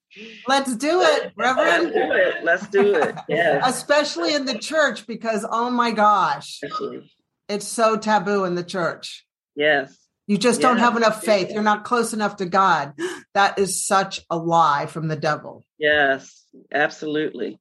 Let's 0.48 0.76
do 0.76 1.02
it, 1.02 1.32
Reverend. 1.36 1.94
Let's 1.94 1.94
do 1.94 2.14
it. 2.14 2.44
Let's 2.44 2.68
do 2.68 2.96
it. 2.96 3.16
Yes. 3.30 3.76
Especially 3.76 4.34
in 4.34 4.46
the 4.46 4.58
church, 4.58 5.08
because 5.08 5.46
oh 5.50 5.70
my 5.70 5.92
gosh, 5.92 6.60
Especially. 6.64 7.12
it's 7.48 7.68
so 7.68 7.98
taboo 7.98 8.46
in 8.46 8.56
the 8.56 8.64
church. 8.64 9.26
Yes. 9.56 9.98
You 10.28 10.38
just 10.38 10.62
yes. 10.62 10.70
don't 10.70 10.78
have 10.78 10.96
enough 10.96 11.24
faith. 11.24 11.52
You're 11.52 11.64
not 11.64 11.84
close 11.84 12.14
enough 12.14 12.38
to 12.38 12.46
God. 12.46 12.94
That 13.34 13.60
is 13.60 13.86
such 13.86 14.22
a 14.30 14.38
lie 14.38 14.86
from 14.86 15.08
the 15.08 15.16
devil. 15.16 15.66
Yes, 15.78 16.46
absolutely. 16.72 17.60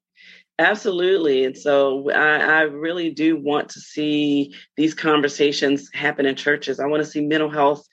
Absolutely. 0.59 1.45
And 1.45 1.57
so 1.57 2.11
I, 2.11 2.37
I, 2.39 2.61
really 2.63 3.11
do 3.11 3.37
want 3.37 3.71
to 3.71 3.81
see 3.81 4.55
these 4.77 4.95
conversations 4.95 5.91
happen 5.93 6.27
in 6.27 6.37
churches. 6.37 6.79
I 6.79 6.87
want 6.87 7.03
to 7.03 7.11
see 7.11 7.23
mental 7.23 7.51
health 7.51 7.85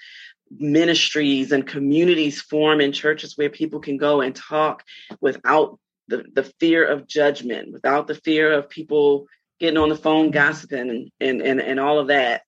ministries 0.52 1.52
and 1.52 1.66
communities 1.66 2.42
form 2.42 2.82
in 2.82 2.92
churches 2.92 3.38
where 3.38 3.50
people 3.50 3.80
can 3.80 3.98
go 3.98 4.22
and 4.22 4.36
talk 4.36 4.84
without 5.22 5.80
the, 6.10 6.26
the 6.34 6.44
fear 6.60 6.86
of 6.86 7.08
judgment, 7.08 7.72
without 7.72 8.08
the 8.08 8.16
fear 8.16 8.52
of 8.52 8.70
people 8.70 9.28
getting 9.60 9.78
on 9.78 9.90
the 9.90 9.96
phone 9.96 10.32
gossiping 10.32 10.90
and 10.90 11.12
and 11.20 11.42
and, 11.42 11.62
and 11.62 11.80
all 11.80 12.00
of 12.00 12.08
that. 12.08 12.42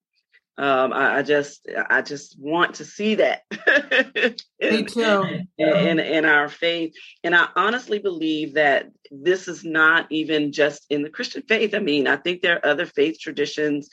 Um, 0.62 0.94
I, 0.94 1.18
I, 1.18 1.22
just 1.24 1.68
I 1.90 2.04
just 2.04 2.40
want 2.40 2.76
to 2.76 2.86
see 2.86 3.16
that. 3.16 3.42
in, 4.60 4.76
Me 4.76 4.84
too. 4.84 5.48
In, 5.58 5.68
in, 5.68 6.00
in 6.00 6.26
our 6.26 6.50
faith, 6.50 6.94
and 7.24 7.36
I 7.36 7.48
honestly 7.56 7.98
believe 7.98 8.54
that 8.54 8.92
this 9.10 9.48
is 9.48 9.64
not 9.64 10.06
even 10.12 10.52
just 10.52 10.86
in 10.92 11.02
the 11.02 11.10
Christian 11.10 11.42
faith. 11.48 11.74
I 11.74 11.80
mean, 11.80 12.06
I 12.06 12.16
think 12.16 12.42
there 12.42 12.58
are 12.58 12.66
other 12.70 12.86
faith 12.86 13.18
traditions 13.20 13.90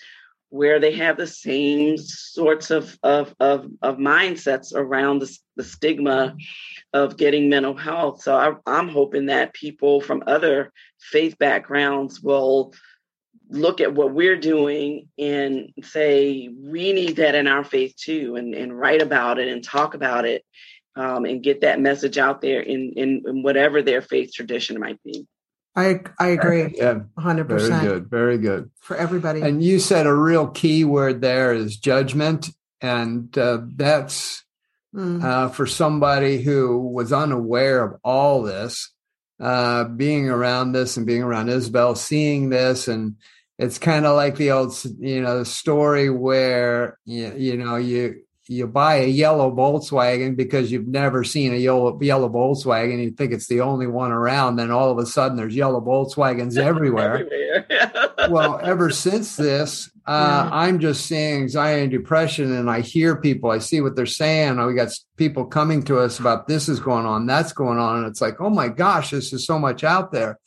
where 0.50 0.78
they 0.78 0.92
have 0.92 1.16
the 1.16 1.26
same 1.26 1.96
sorts 1.96 2.70
of 2.70 2.98
of 3.02 3.35
of, 3.40 3.66
of 3.81 3.96
mindsets 3.96 4.74
around 4.74 5.20
the, 5.20 5.38
the 5.57 5.64
stigma 5.64 6.37
of 6.92 7.16
getting 7.16 7.48
mental 7.48 7.78
health. 7.78 8.20
So 8.20 8.37
I, 8.37 8.52
I'm 8.66 8.88
hoping 8.88 9.26
that 9.26 9.54
people 9.54 10.02
from 10.02 10.22
other 10.26 10.70
faith 11.00 11.38
backgrounds 11.38 12.20
will 12.20 12.74
look 13.50 13.80
at 13.80 13.94
what 13.94 14.12
we're 14.12 14.38
doing 14.38 15.08
and 15.18 15.72
say 15.82 16.48
we 16.54 16.92
need 16.92 17.16
that 17.16 17.34
in 17.34 17.46
our 17.46 17.64
faith 17.64 17.94
too 17.96 18.37
and, 18.37 18.54
and 18.54 18.78
write 18.78 19.02
about 19.02 19.38
it 19.38 19.48
and 19.48 19.64
talk 19.64 19.94
about 19.94 20.24
it 20.24 20.44
um, 20.96 21.24
and 21.24 21.42
get 21.42 21.62
that 21.62 21.80
message 21.80 22.18
out 22.18 22.40
there 22.40 22.61
in, 22.61 22.92
in, 22.96 23.22
in 23.26 23.42
whatever 23.42 23.82
their 23.82 24.02
faith 24.02 24.32
tradition 24.34 24.78
might 24.78 25.02
be 25.02 25.26
I 25.76 26.00
I 26.18 26.28
agree. 26.28 26.74
Yeah, 26.76 27.00
hundred 27.16 27.48
percent. 27.48 27.82
Very 27.82 27.87
good. 27.87 28.11
Very 28.11 28.38
good 28.38 28.70
for 28.80 28.96
everybody. 28.96 29.42
And 29.42 29.62
you 29.62 29.78
said 29.78 30.06
a 30.06 30.14
real 30.14 30.48
key 30.48 30.84
word 30.84 31.20
there 31.20 31.54
is 31.54 31.76
judgment, 31.76 32.48
and 32.80 33.37
uh, 33.38 33.61
that's 33.76 34.42
mm. 34.92 35.22
uh, 35.22 35.50
for 35.50 35.66
somebody 35.68 36.42
who 36.42 36.78
was 36.80 37.12
unaware 37.12 37.84
of 37.84 38.00
all 38.02 38.42
this, 38.42 38.92
uh, 39.40 39.84
being 39.84 40.28
around 40.28 40.72
this 40.72 40.96
and 40.96 41.06
being 41.06 41.22
around 41.22 41.48
Isabel, 41.48 41.94
seeing 41.94 42.50
this, 42.50 42.88
and 42.88 43.14
it's 43.59 43.79
kind 43.79 44.07
of 44.07 44.16
like 44.16 44.37
the 44.37 44.53
old 44.53 44.75
you 44.99 45.21
know 45.21 45.42
story 45.42 46.11
where 46.11 46.99
you, 47.05 47.35
you 47.37 47.57
know 47.57 47.77
you 47.77 48.23
you 48.49 48.66
buy 48.66 48.97
a 48.97 49.07
yellow 49.07 49.51
Volkswagen 49.55 50.35
because 50.35 50.73
you've 50.73 50.88
never 50.88 51.23
seen 51.23 51.53
a 51.53 51.57
yellow 51.57 52.01
yellow 52.01 52.29
Volkswagen. 52.29 53.03
You 53.03 53.11
think 53.11 53.33
it's 53.33 53.47
the 53.47 53.61
only 53.61 53.87
one 53.87 54.11
around. 54.11 54.57
Then 54.57 54.71
all 54.71 54.90
of 54.90 54.99
a 54.99 55.07
sudden, 55.07 55.37
there's 55.37 55.55
yellow 55.55 55.81
Volkswagens 55.81 56.57
everywhere. 56.62 57.18
everywhere. 57.18 58.31
well, 58.31 58.59
ever 58.62 58.90
since 58.90 59.37
this, 59.37 59.90
uh. 60.07 60.49
I'm 60.51 60.79
just 60.79 61.05
seeing 61.05 61.42
anxiety 61.42 61.83
and 61.83 61.90
depression, 61.90 62.53
and 62.53 62.71
I 62.71 62.81
hear 62.81 63.16
people. 63.16 63.51
I 63.51 63.59
see 63.59 63.83
what 63.83 63.97
they're 63.97 64.07
saying. 64.07 64.64
We 64.64 64.73
got 64.73 64.88
people 65.16 65.44
coming 65.44 65.83
to 65.85 65.99
us 65.99 66.18
about 66.18 66.49
this 66.49 66.68
is 66.68 66.81
going 66.81 67.05
on, 67.05 67.27
that's 67.27 67.53
going 67.53 67.79
on, 67.79 67.99
and 67.99 68.07
it's 68.07 68.23
like, 68.23 68.40
oh 68.40 68.51
my 68.51 68.68
gosh, 68.68 69.11
this 69.11 69.33
is 69.35 69.44
so 69.44 69.59
much 69.59 69.85
out 69.85 70.11
there. 70.11 70.38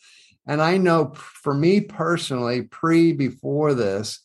And 0.48 0.62
I 0.62 0.78
know 0.78 1.14
for 1.16 1.54
me 1.54 1.82
personally, 1.82 2.64
pre 2.64 3.14
before 3.14 3.74
this, 3.74 4.22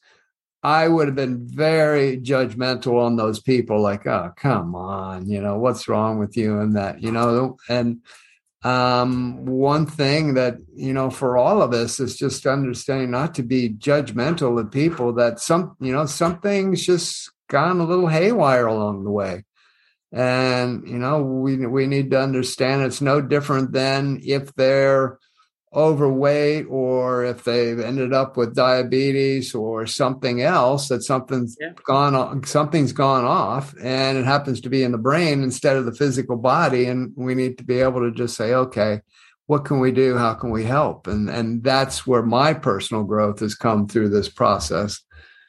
I 0.63 0.89
would 0.89 1.07
have 1.07 1.15
been 1.15 1.47
very 1.47 2.19
judgmental 2.19 3.01
on 3.01 3.17
those 3.17 3.41
people, 3.41 3.81
like, 3.81 4.07
oh, 4.07 4.33
come 4.37 4.75
on, 4.75 5.29
you 5.29 5.41
know, 5.41 5.59
what's 5.59 5.89
wrong 5.89 6.19
with 6.19 6.37
you 6.37 6.59
and 6.59 6.75
that, 6.77 7.03
you 7.03 7.13
know, 7.13 7.57
and 7.69 8.01
um, 8.65 9.47
one 9.47 9.87
thing 9.87 10.35
that, 10.35 10.57
you 10.75 10.93
know, 10.93 11.09
for 11.09 11.37
all 11.37 11.63
of 11.63 11.73
us 11.73 12.01
is 12.01 12.17
just 12.17 12.47
understanding 12.47 13.13
not 13.13 13.35
to 13.37 13.45
be 13.45 13.69
judgmental 13.69 14.59
of 14.59 14.73
people 14.73 15.13
that 15.13 15.39
some, 15.39 15.77
you 15.79 15.93
know, 15.93 16.07
something's 16.07 16.85
just 16.85 17.31
gone 17.49 17.79
a 17.79 17.85
little 17.85 18.09
haywire 18.09 18.67
along 18.67 19.05
the 19.05 19.11
way. 19.11 19.45
And, 20.11 20.89
you 20.89 20.99
know, 20.99 21.23
we, 21.23 21.65
we 21.65 21.87
need 21.87 22.11
to 22.11 22.21
understand 22.21 22.83
it's 22.83 23.01
no 23.01 23.21
different 23.21 23.71
than 23.71 24.21
if 24.25 24.53
they're, 24.55 25.19
overweight 25.75 26.65
or 26.71 27.25
if 27.25 27.45
they've 27.45 27.81
ended 27.81 28.13
up 28.13 28.37
with 28.37 28.55
diabetes 28.55 29.55
or 29.55 29.87
something 29.87 30.41
else 30.41 30.89
that 30.89 31.03
something's 31.03 31.57
yeah. 31.61 31.73
gone 31.85 32.15
on 32.15 32.43
something's 32.45 32.93
gone 32.93 33.25
off 33.25 33.75
and 33.83 34.17
it 34.17 34.25
happens 34.25 34.61
to 34.61 34.71
be 34.71 34.83
in 34.83 34.93
the 34.93 34.99
brain 34.99 35.43
instead 35.43 35.77
of 35.77 35.85
the 35.85 35.93
physical 35.93 36.37
body 36.37 36.87
and 36.87 37.13
we 37.17 37.35
need 37.35 37.59
to 37.59 37.65
be 37.65 37.81
able 37.81 38.01
to 38.01 38.11
just 38.11 38.37
say 38.37 38.55
okay 38.55 39.01
what 39.47 39.65
can 39.65 39.81
we 39.81 39.93
do? 39.93 40.17
How 40.17 40.35
can 40.35 40.51
we 40.51 40.65
help? 40.65 41.07
And 41.07 41.31
and 41.31 41.63
that's 41.63 42.07
where 42.07 42.23
my 42.23 42.53
personal 42.53 43.05
growth 43.05 43.41
has 43.41 43.55
come 43.55 43.87
through 43.87 44.11
this 44.11 44.29
process. 44.29 45.01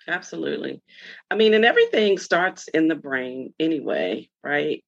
Absolutely. 0.07 0.81
I 1.29 1.35
mean 1.35 1.53
and 1.53 1.65
everything 1.65 2.17
starts 2.17 2.67
in 2.69 2.87
the 2.87 2.95
brain 2.95 3.53
anyway 3.59 4.29
right 4.43 4.83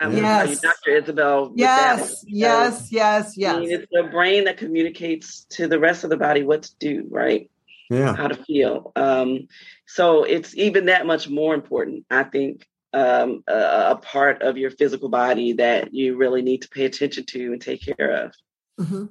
I'm 0.00 0.16
yes. 0.16 0.60
Dr. 0.60 0.90
Isabel. 0.90 1.52
Yes, 1.56 2.24
yes, 2.26 2.88
yes, 2.90 3.36
yes. 3.36 3.54
I 3.54 3.60
mean, 3.60 3.72
it's 3.72 3.86
the 3.90 4.04
brain 4.04 4.44
that 4.44 4.56
communicates 4.56 5.44
to 5.50 5.66
the 5.66 5.78
rest 5.78 6.04
of 6.04 6.10
the 6.10 6.16
body 6.16 6.42
what 6.44 6.62
to 6.64 6.76
do, 6.78 7.06
right? 7.10 7.50
Yeah. 7.90 8.14
How 8.14 8.28
to 8.28 8.36
feel. 8.36 8.92
Um, 8.96 9.48
so 9.86 10.24
it's 10.24 10.56
even 10.56 10.86
that 10.86 11.06
much 11.06 11.28
more 11.28 11.54
important, 11.54 12.04
I 12.10 12.24
think, 12.24 12.66
um, 12.92 13.42
a, 13.48 13.90
a, 13.90 13.96
part 13.96 14.42
of 14.42 14.56
your 14.56 14.70
physical 14.70 15.08
body 15.08 15.54
that 15.54 15.92
you 15.92 16.16
really 16.16 16.42
need 16.42 16.62
to 16.62 16.68
pay 16.68 16.84
attention 16.84 17.24
to 17.26 17.52
and 17.52 17.60
take 17.60 17.82
care 17.82 18.24
of. 18.24 18.34
Mm-hmm. 18.80 19.06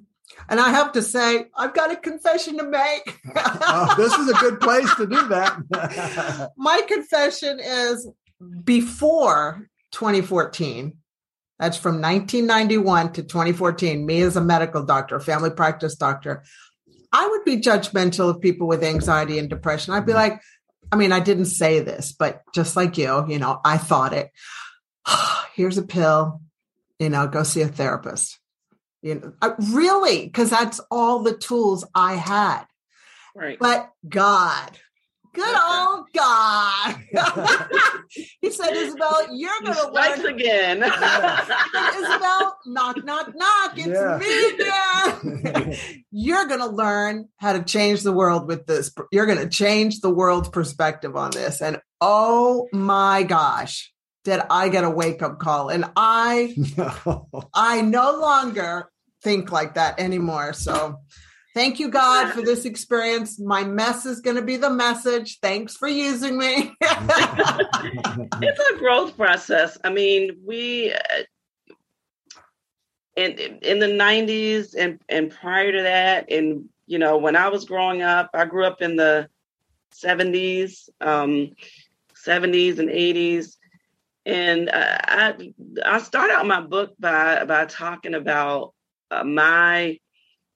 And 0.50 0.60
I 0.60 0.70
have 0.70 0.92
to 0.94 1.02
say, 1.02 1.46
I've 1.56 1.74
got 1.74 1.92
a 1.92 1.96
confession 1.96 2.58
to 2.58 2.64
make. 2.64 3.20
oh, 3.36 3.94
this 3.98 4.14
is 4.14 4.30
a 4.30 4.34
good 4.36 4.60
place 4.60 4.94
to 4.96 5.08
do 5.08 5.28
that. 5.28 6.52
My 6.58 6.82
confession 6.88 7.60
is 7.60 8.08
before 8.64 9.68
2014. 9.98 10.94
That's 11.58 11.78
from 11.78 11.96
1991 11.96 13.14
to 13.14 13.24
2014. 13.24 14.06
Me 14.06 14.22
as 14.22 14.36
a 14.36 14.42
medical 14.42 14.84
doctor, 14.84 15.16
a 15.16 15.22
family 15.22 15.50
practice 15.50 15.96
doctor, 15.96 16.44
I 17.12 17.28
would 17.28 17.44
be 17.44 17.58
judgmental 17.58 18.30
of 18.30 18.40
people 18.40 18.68
with 18.68 18.84
anxiety 18.84 19.40
and 19.40 19.50
depression. 19.50 19.94
I'd 19.94 20.06
be 20.06 20.12
mm-hmm. 20.12 20.34
like, 20.34 20.42
I 20.92 20.98
mean, 20.98 21.12
I 21.12 21.20
didn't 21.20 21.46
say 21.46 21.80
this, 21.80 22.12
but 22.12 22.44
just 22.54 22.76
like 22.76 22.98
you, 22.98 23.26
you 23.28 23.40
know, 23.40 23.60
I 23.66 23.78
thought 23.80 24.14
it. 24.14 24.30
Here's 25.56 25.80
a 25.80 25.84
pill, 25.84 26.42
you 27.00 27.10
know, 27.10 27.28
go 27.28 27.42
see 27.42 27.62
a 27.62 27.68
therapist. 27.68 28.38
You 29.02 29.16
know, 29.16 29.34
I, 29.42 29.54
really, 29.72 30.26
because 30.26 30.52
that's 30.52 30.80
all 30.92 31.24
the 31.24 31.36
tools 31.36 31.86
I 31.96 32.14
had. 32.14 32.66
Right. 33.36 33.58
But 33.60 33.90
God, 34.08 34.78
Good 35.38 35.56
old 35.56 36.08
God. 36.14 36.96
he 38.42 38.52
said, 38.52 38.74
Isabel, 38.74 39.28
you're 39.34 39.62
going 39.64 39.76
to 39.76 39.92
learn. 39.92 40.26
again. 40.38 40.84
Isabel, 40.84 42.58
knock, 42.66 43.04
knock, 43.04 43.34
knock. 43.36 43.74
It's 43.76 43.88
yeah. 43.88 44.18
me 44.18 45.70
again. 45.70 46.04
you're 46.12 46.46
going 46.48 46.60
to 46.60 46.68
learn 46.68 47.30
how 47.38 47.54
to 47.54 47.64
change 47.64 48.04
the 48.04 48.14
world 48.14 48.48
with 48.48 48.66
this. 48.66 48.92
You're 49.12 49.26
going 49.26 49.40
to 49.40 49.50
change 49.50 50.00
the 50.02 50.10
world's 50.10 50.50
perspective 50.50 51.16
on 51.16 51.32
this. 51.32 51.62
And 51.62 51.80
oh 52.02 52.68
my 52.72 53.24
gosh, 53.24 53.92
did 54.24 54.42
I 54.50 54.70
get 54.70 54.84
a 54.84 54.90
wake 54.90 55.22
up 55.22 55.40
call? 55.40 55.70
And 55.70 55.86
I, 55.96 56.54
no. 56.78 57.28
I 57.54 57.82
no 57.82 58.20
longer 58.20 58.90
think 59.24 59.52
like 59.52 59.76
that 59.76 60.00
anymore. 60.00 60.54
So, 60.54 60.98
Thank 61.58 61.80
you, 61.80 61.90
God, 61.90 62.34
for 62.34 62.44
this 62.44 62.66
experience. 62.66 63.40
My 63.40 63.64
mess 63.64 64.06
is 64.06 64.20
going 64.20 64.36
to 64.36 64.44
be 64.44 64.58
the 64.58 64.70
message. 64.70 65.40
Thanks 65.40 65.76
for 65.76 65.88
using 65.88 66.38
me. 66.38 66.72
it's 66.82 68.60
a 68.60 68.78
growth 68.78 69.18
process. 69.18 69.76
I 69.84 69.90
mean, 69.90 70.38
we 70.46 70.94
uh, 70.94 71.24
in 73.16 73.32
in 73.64 73.80
the 73.80 73.88
'90s 73.88 74.76
and 74.78 75.02
and 75.10 75.32
prior 75.32 75.72
to 75.72 75.82
that, 75.82 76.32
and 76.32 76.70
you 76.86 77.00
know, 77.00 77.18
when 77.18 77.36
I 77.36 77.48
was 77.48 77.66
growing 77.66 78.04
up, 78.04 78.30
I 78.36 78.46
grew 78.46 78.64
up 78.64 78.84
in 78.84 78.96
the 78.96 79.28
'70s, 79.96 80.90
um, 81.02 81.56
'70s 82.24 82.78
and 82.78 82.90
'80s, 82.90 83.56
and 84.28 84.70
uh, 84.70 84.98
I 85.02 85.54
I 85.84 85.98
started 86.04 86.36
out 86.36 86.46
my 86.46 86.62
book 86.62 86.94
by 87.00 87.46
by 87.46 87.66
talking 87.66 88.14
about 88.14 88.76
uh, 89.10 89.24
my 89.24 89.98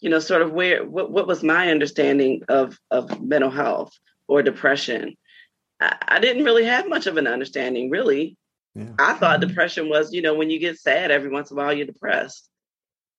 you 0.01 0.09
know, 0.09 0.19
sort 0.19 0.41
of 0.41 0.51
where 0.51 0.83
what, 0.83 1.11
what 1.11 1.27
was 1.27 1.43
my 1.43 1.69
understanding 1.69 2.41
of 2.49 2.77
of 2.89 3.21
mental 3.21 3.51
health 3.51 3.97
or 4.27 4.41
depression. 4.41 5.15
I, 5.79 5.95
I 6.07 6.19
didn't 6.19 6.43
really 6.43 6.65
have 6.65 6.89
much 6.89 7.07
of 7.07 7.17
an 7.17 7.27
understanding, 7.27 7.89
really. 7.89 8.37
Yeah. 8.75 8.89
I 8.97 9.13
thought 9.13 9.39
mm-hmm. 9.39 9.49
depression 9.49 9.89
was, 9.89 10.13
you 10.13 10.21
know, 10.21 10.33
when 10.33 10.49
you 10.49 10.59
get 10.59 10.79
sad 10.79 11.11
every 11.11 11.29
once 11.29 11.51
in 11.51 11.57
a 11.57 11.61
while, 11.61 11.73
you're 11.73 11.85
depressed. 11.85 12.49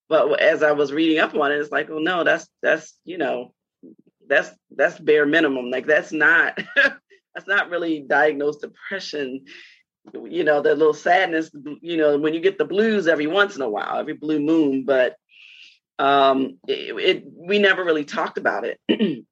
But 0.08 0.40
as 0.40 0.62
I 0.62 0.72
was 0.72 0.92
reading 0.92 1.18
up 1.18 1.34
on 1.34 1.52
it, 1.52 1.56
it's 1.56 1.70
like, 1.70 1.88
oh 1.88 1.98
no, 1.98 2.24
that's 2.24 2.48
that's 2.62 2.98
you 3.04 3.16
know, 3.16 3.54
that's 4.26 4.50
that's 4.74 4.98
bare 4.98 5.24
minimum. 5.24 5.70
Like 5.70 5.86
that's 5.86 6.12
not 6.12 6.58
that's 7.34 7.46
not 7.46 7.70
really 7.70 8.00
diagnosed 8.00 8.62
depression. 8.62 9.44
You 10.12 10.42
know, 10.42 10.60
the 10.60 10.74
little 10.74 10.94
sadness. 10.94 11.50
You 11.80 11.96
know, 11.96 12.18
when 12.18 12.34
you 12.34 12.40
get 12.40 12.58
the 12.58 12.64
blues 12.64 13.06
every 13.06 13.28
once 13.28 13.54
in 13.54 13.62
a 13.62 13.70
while, 13.70 13.98
every 13.98 14.14
blue 14.14 14.40
moon, 14.40 14.84
but 14.84 15.16
um, 15.98 16.58
it, 16.66 16.94
it, 16.98 17.24
we 17.26 17.58
never 17.58 17.84
really 17.84 18.04
talked 18.04 18.38
about 18.38 18.64
it. 18.64 18.80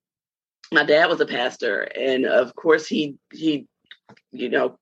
My 0.73 0.85
dad 0.85 1.07
was 1.07 1.21
a 1.21 1.27
pastor, 1.27 1.81
and 1.81 2.25
of 2.27 2.55
course, 2.55 2.87
he 2.87 3.17
he, 3.33 3.67
you 4.31 4.49
know, 4.49 4.79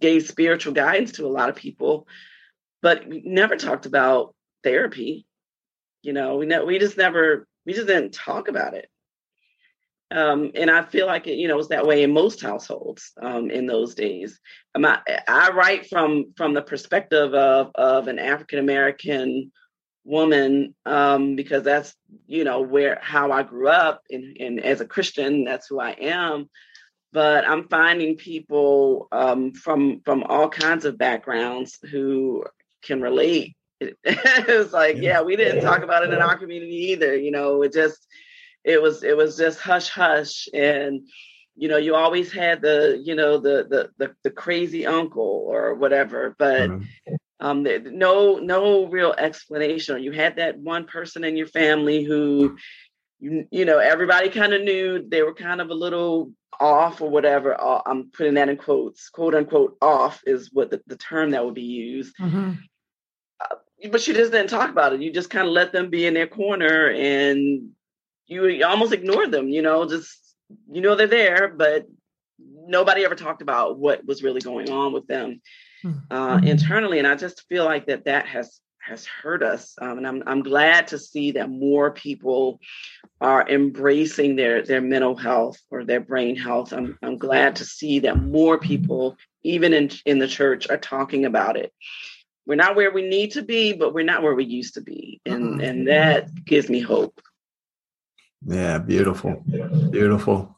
gave 0.00 0.26
spiritual 0.26 0.72
guidance 0.72 1.12
to 1.12 1.26
a 1.26 1.28
lot 1.28 1.50
of 1.50 1.56
people, 1.56 2.06
but 2.82 3.06
we 3.06 3.22
never 3.24 3.56
talked 3.56 3.86
about 3.86 4.34
therapy. 4.64 5.26
You 6.02 6.12
know, 6.12 6.36
we 6.36 6.46
know 6.46 6.64
we 6.64 6.78
just 6.78 6.96
never 6.96 7.46
we 7.66 7.74
just 7.74 7.86
didn't 7.86 8.14
talk 8.14 8.48
about 8.48 8.74
it. 8.74 8.88
Um, 10.12 10.52
and 10.54 10.70
I 10.70 10.82
feel 10.82 11.06
like 11.06 11.26
it, 11.26 11.36
you 11.36 11.48
know, 11.48 11.54
it 11.54 11.58
was 11.58 11.68
that 11.68 11.86
way 11.86 12.04
in 12.04 12.12
most 12.12 12.40
households 12.40 13.12
um, 13.20 13.50
in 13.50 13.66
those 13.66 13.94
days. 13.94 14.38
I, 14.76 15.00
I 15.26 15.50
write 15.50 15.88
from 15.88 16.32
from 16.36 16.54
the 16.54 16.62
perspective 16.62 17.34
of 17.34 17.70
of 17.74 18.08
an 18.08 18.18
African 18.18 18.60
American 18.60 19.50
woman 20.06 20.74
um, 20.86 21.36
because 21.36 21.64
that's 21.64 21.94
you 22.26 22.44
know 22.44 22.60
where 22.60 22.98
how 23.02 23.32
I 23.32 23.42
grew 23.42 23.68
up 23.68 24.02
and, 24.08 24.36
and 24.38 24.60
as 24.60 24.80
a 24.80 24.86
Christian 24.86 25.44
that's 25.44 25.66
who 25.66 25.80
I 25.80 25.90
am. 25.90 26.48
But 27.12 27.46
I'm 27.46 27.68
finding 27.68 28.16
people 28.16 29.08
um, 29.10 29.52
from 29.52 30.00
from 30.04 30.22
all 30.22 30.48
kinds 30.48 30.84
of 30.84 30.98
backgrounds 30.98 31.78
who 31.90 32.44
can 32.82 33.00
relate. 33.00 33.56
It's 34.04 34.72
like 34.72 34.96
yeah. 34.96 35.22
we 35.22 35.36
didn't 35.36 35.62
talk 35.62 35.82
about 35.82 36.04
it 36.04 36.12
in 36.12 36.22
our 36.22 36.38
community 36.38 36.92
either 36.92 37.14
you 37.14 37.30
know 37.30 37.62
it 37.62 37.72
just 37.72 38.06
it 38.64 38.80
was 38.80 39.02
it 39.02 39.16
was 39.16 39.36
just 39.36 39.60
hush 39.60 39.90
hush. 39.90 40.48
And 40.54 41.06
you 41.56 41.68
know 41.68 41.76
you 41.76 41.94
always 41.94 42.32
had 42.32 42.62
the 42.62 43.02
you 43.04 43.14
know 43.14 43.38
the 43.38 43.66
the 43.68 43.90
the, 43.98 44.14
the 44.22 44.30
crazy 44.30 44.86
uncle 44.86 45.44
or 45.46 45.74
whatever 45.74 46.34
but 46.38 46.70
mm-hmm 46.70 47.14
um, 47.40 47.66
no 47.84 48.38
no 48.38 48.86
real 48.86 49.14
explanation. 49.16 50.02
You 50.02 50.12
had 50.12 50.36
that 50.36 50.58
one 50.58 50.86
person 50.86 51.24
in 51.24 51.36
your 51.36 51.46
family 51.46 52.02
who 52.02 52.56
you 53.20 53.46
you 53.50 53.64
know 53.64 53.78
everybody 53.78 54.30
kind 54.30 54.54
of 54.54 54.62
knew 54.62 55.06
they 55.06 55.22
were 55.22 55.34
kind 55.34 55.60
of 55.60 55.70
a 55.70 55.74
little 55.74 56.32
off 56.60 57.00
or 57.00 57.10
whatever. 57.10 57.58
Uh, 57.60 57.82
I'm 57.84 58.10
putting 58.10 58.34
that 58.34 58.48
in 58.48 58.56
quotes, 58.56 59.10
quote 59.10 59.34
unquote 59.34 59.76
off 59.82 60.22
is 60.26 60.50
what 60.52 60.70
the, 60.70 60.80
the 60.86 60.96
term 60.96 61.30
that 61.32 61.44
would 61.44 61.54
be 61.54 61.62
used. 61.62 62.16
Mm-hmm. 62.18 62.52
Uh, 63.40 63.56
but 63.90 64.06
you 64.06 64.14
just 64.14 64.32
didn't 64.32 64.48
talk 64.48 64.70
about 64.70 64.94
it. 64.94 65.02
You 65.02 65.12
just 65.12 65.30
kind 65.30 65.46
of 65.46 65.52
let 65.52 65.72
them 65.72 65.90
be 65.90 66.06
in 66.06 66.14
their 66.14 66.26
corner 66.26 66.90
and 66.90 67.70
you, 68.26 68.46
you 68.46 68.64
almost 68.64 68.92
ignored 68.92 69.30
them. 69.30 69.48
You 69.48 69.62
know, 69.62 69.86
just 69.86 70.18
you 70.70 70.80
know 70.80 70.94
they're 70.94 71.06
there, 71.06 71.48
but 71.48 71.86
nobody 72.38 73.04
ever 73.04 73.14
talked 73.14 73.42
about 73.42 73.78
what 73.78 74.04
was 74.06 74.22
really 74.22 74.40
going 74.40 74.70
on 74.70 74.92
with 74.92 75.06
them 75.06 75.40
uh, 75.84 75.88
mm-hmm. 76.36 76.46
internally, 76.46 76.98
and 76.98 77.08
I 77.08 77.14
just 77.14 77.46
feel 77.48 77.64
like 77.64 77.86
that 77.86 78.04
that 78.04 78.26
has 78.26 78.60
has 78.86 79.04
hurt 79.06 79.42
us. 79.42 79.74
Um, 79.80 79.98
and 79.98 80.06
I'm 80.06 80.22
I'm 80.26 80.42
glad 80.42 80.88
to 80.88 80.98
see 80.98 81.32
that 81.32 81.50
more 81.50 81.90
people 81.90 82.60
are 83.20 83.48
embracing 83.48 84.36
their 84.36 84.62
their 84.62 84.80
mental 84.80 85.16
health 85.16 85.58
or 85.70 85.84
their 85.84 86.00
brain 86.00 86.36
health. 86.36 86.72
I'm 86.72 86.98
I'm 87.02 87.18
glad 87.18 87.56
to 87.56 87.64
see 87.64 88.00
that 88.00 88.22
more 88.22 88.58
people, 88.58 89.16
even 89.42 89.72
in 89.72 89.90
in 90.04 90.18
the 90.18 90.28
church, 90.28 90.68
are 90.70 90.78
talking 90.78 91.24
about 91.24 91.56
it. 91.56 91.72
We're 92.46 92.54
not 92.54 92.76
where 92.76 92.92
we 92.92 93.08
need 93.08 93.32
to 93.32 93.42
be, 93.42 93.72
but 93.72 93.92
we're 93.92 94.04
not 94.04 94.22
where 94.22 94.34
we 94.34 94.44
used 94.44 94.74
to 94.74 94.80
be, 94.80 95.20
and 95.26 95.60
and 95.60 95.88
that 95.88 96.32
gives 96.44 96.68
me 96.68 96.80
hope. 96.80 97.20
Yeah, 98.46 98.78
beautiful, 98.78 99.42
beautiful. 99.90 100.56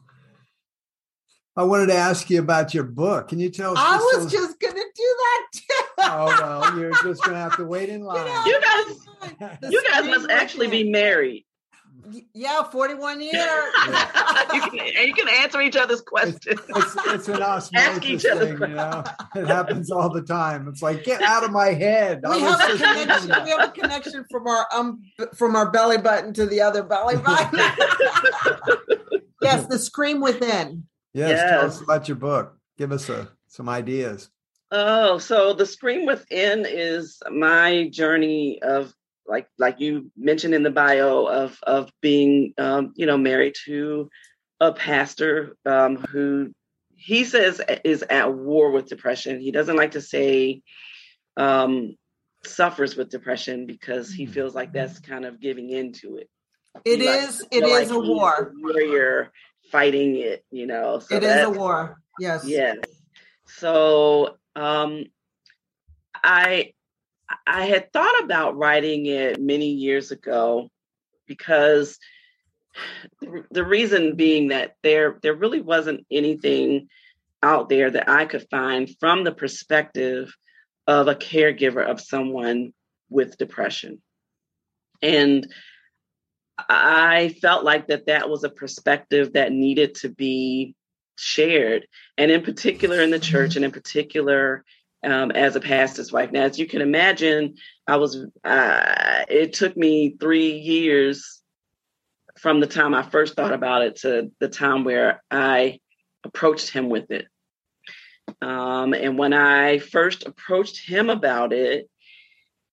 I 1.56 1.64
wanted 1.64 1.86
to 1.86 1.94
ask 1.94 2.30
you 2.30 2.38
about 2.38 2.72
your 2.72 2.84
book. 2.84 3.28
Can 3.28 3.40
you 3.40 3.50
tell 3.50 3.72
us? 3.72 3.78
I 3.80 3.96
was 3.96 4.30
just 4.30 4.60
going 4.60 4.74
to 4.74 4.77
do 4.98 5.16
that 5.18 5.46
too. 5.52 5.84
oh 5.98 6.26
well, 6.26 6.78
you're 6.78 6.90
just 6.90 7.22
going 7.22 7.34
to 7.34 7.40
have 7.40 7.56
to 7.56 7.64
wait 7.64 7.88
in 7.88 8.02
line. 8.04 8.46
You, 8.46 8.60
guys, 8.60 9.60
you 9.70 9.82
guys 9.90 10.04
must 10.06 10.30
actually 10.30 10.68
be 10.68 10.90
married. 10.90 11.44
Yeah, 12.32 12.62
41 12.62 13.20
years. 13.20 13.34
you 13.34 14.60
can, 14.62 14.78
and 14.96 15.06
you 15.06 15.14
can 15.14 15.28
answer 15.28 15.60
each 15.60 15.76
other's 15.76 16.00
questions. 16.00 16.38
It's, 16.46 16.62
it's, 16.68 16.96
it's 17.06 17.28
an 17.28 17.42
osmosis 17.42 18.22
thing, 18.22 18.58
you 18.60 18.68
know. 18.68 19.04
It 19.34 19.46
happens 19.46 19.90
all 19.90 20.08
the 20.10 20.22
time. 20.22 20.68
It's 20.68 20.80
like 20.80 21.04
get 21.04 21.20
out 21.22 21.44
of 21.44 21.50
my 21.50 21.68
head. 21.68 22.22
We 22.26 22.40
have 22.40 22.60
a 22.60 22.76
connection. 22.76 23.44
We 23.44 23.50
have 23.50 23.68
a 23.68 23.72
connection 23.72 24.24
from 24.30 24.46
our 24.46 24.66
um 24.72 25.02
from 25.34 25.54
our 25.54 25.70
belly 25.70 25.98
button 25.98 26.32
to 26.34 26.46
the 26.46 26.62
other 26.62 26.82
belly 26.82 27.16
button. 27.16 27.58
yes, 29.42 29.66
the 29.66 29.78
scream 29.78 30.20
within. 30.20 30.84
Yes, 31.12 31.30
yes, 31.30 31.50
tell 31.50 31.66
us 31.66 31.80
about 31.82 32.08
your 32.08 32.16
book. 32.16 32.56
Give 32.78 32.92
us 32.92 33.08
a, 33.08 33.28
some 33.48 33.68
ideas. 33.68 34.30
Oh, 34.70 35.18
so 35.18 35.54
the 35.54 35.66
scream 35.66 36.04
within 36.04 36.66
is 36.68 37.18
my 37.30 37.88
journey 37.88 38.60
of 38.62 38.92
like 39.26 39.48
like 39.58 39.80
you 39.80 40.10
mentioned 40.16 40.54
in 40.54 40.62
the 40.62 40.70
bio 40.70 41.26
of 41.26 41.58
of 41.62 41.90
being 42.00 42.54
um, 42.58 42.92
you 42.96 43.06
know 43.06 43.16
married 43.16 43.54
to 43.66 44.10
a 44.60 44.72
pastor 44.72 45.56
um, 45.64 45.96
who 45.96 46.52
he 46.96 47.24
says 47.24 47.60
is 47.84 48.02
at 48.02 48.34
war 48.34 48.72
with 48.72 48.88
depression. 48.88 49.40
He 49.40 49.52
doesn't 49.52 49.76
like 49.76 49.92
to 49.92 50.00
say 50.00 50.62
um, 51.36 51.96
suffers 52.44 52.96
with 52.96 53.10
depression 53.10 53.66
because 53.66 54.12
he 54.12 54.24
mm-hmm. 54.24 54.32
feels 54.32 54.54
like 54.54 54.72
that's 54.72 54.98
kind 54.98 55.24
of 55.24 55.40
giving 55.40 55.70
into 55.70 56.16
it. 56.16 56.28
It 56.84 57.00
he 57.00 57.06
is. 57.06 57.44
It 57.50 57.64
is 57.64 57.90
like 57.90 57.90
a 57.90 58.00
war. 58.00 58.52
A 58.52 58.60
warrior 58.60 59.32
fighting 59.70 60.16
it. 60.16 60.44
You 60.50 60.66
know. 60.66 60.98
So 60.98 61.16
it 61.16 61.22
is 61.22 61.44
a 61.44 61.50
war. 61.50 62.00
Yes. 62.18 62.44
Yes. 62.46 62.78
So 63.46 64.36
um, 64.58 65.04
I 66.14 66.72
I 67.46 67.66
had 67.66 67.92
thought 67.92 68.22
about 68.22 68.56
writing 68.56 69.06
it 69.06 69.40
many 69.40 69.70
years 69.70 70.10
ago 70.10 70.70
because 71.26 71.98
the 73.50 73.64
reason 73.64 74.16
being 74.16 74.48
that 74.48 74.74
there 74.82 75.18
there 75.22 75.34
really 75.34 75.60
wasn't 75.60 76.06
anything 76.10 76.88
out 77.42 77.68
there 77.68 77.90
that 77.90 78.08
I 78.08 78.24
could 78.24 78.46
find 78.50 78.90
from 78.98 79.24
the 79.24 79.32
perspective 79.32 80.34
of 80.86 81.06
a 81.06 81.14
caregiver 81.14 81.86
of 81.86 82.00
someone 82.00 82.72
with 83.10 83.38
depression. 83.38 84.02
And 85.02 85.46
I 86.68 87.36
felt 87.40 87.62
like 87.62 87.86
that 87.88 88.06
that 88.06 88.28
was 88.28 88.42
a 88.42 88.48
perspective 88.48 89.34
that 89.34 89.52
needed 89.52 89.94
to 89.96 90.08
be 90.08 90.74
shared 91.18 91.86
and 92.16 92.30
in 92.30 92.42
particular 92.42 93.00
in 93.00 93.10
the 93.10 93.18
church 93.18 93.56
and 93.56 93.64
in 93.64 93.70
particular 93.70 94.64
um, 95.04 95.30
as 95.30 95.56
a 95.56 95.60
pastor's 95.60 96.12
wife. 96.12 96.32
Now, 96.32 96.42
as 96.42 96.58
you 96.58 96.66
can 96.66 96.80
imagine, 96.80 97.56
I 97.86 97.96
was, 97.96 98.24
uh, 98.44 99.24
it 99.28 99.52
took 99.52 99.76
me 99.76 100.16
three 100.18 100.52
years 100.52 101.42
from 102.38 102.60
the 102.60 102.66
time 102.66 102.94
I 102.94 103.02
first 103.02 103.34
thought 103.34 103.52
about 103.52 103.82
it 103.82 103.96
to 103.96 104.30
the 104.40 104.48
time 104.48 104.84
where 104.84 105.22
I 105.30 105.80
approached 106.24 106.70
him 106.70 106.88
with 106.88 107.10
it. 107.10 107.26
Um, 108.42 108.94
and 108.94 109.18
when 109.18 109.32
I 109.32 109.78
first 109.78 110.26
approached 110.26 110.86
him 110.86 111.10
about 111.10 111.52
it, 111.52 111.88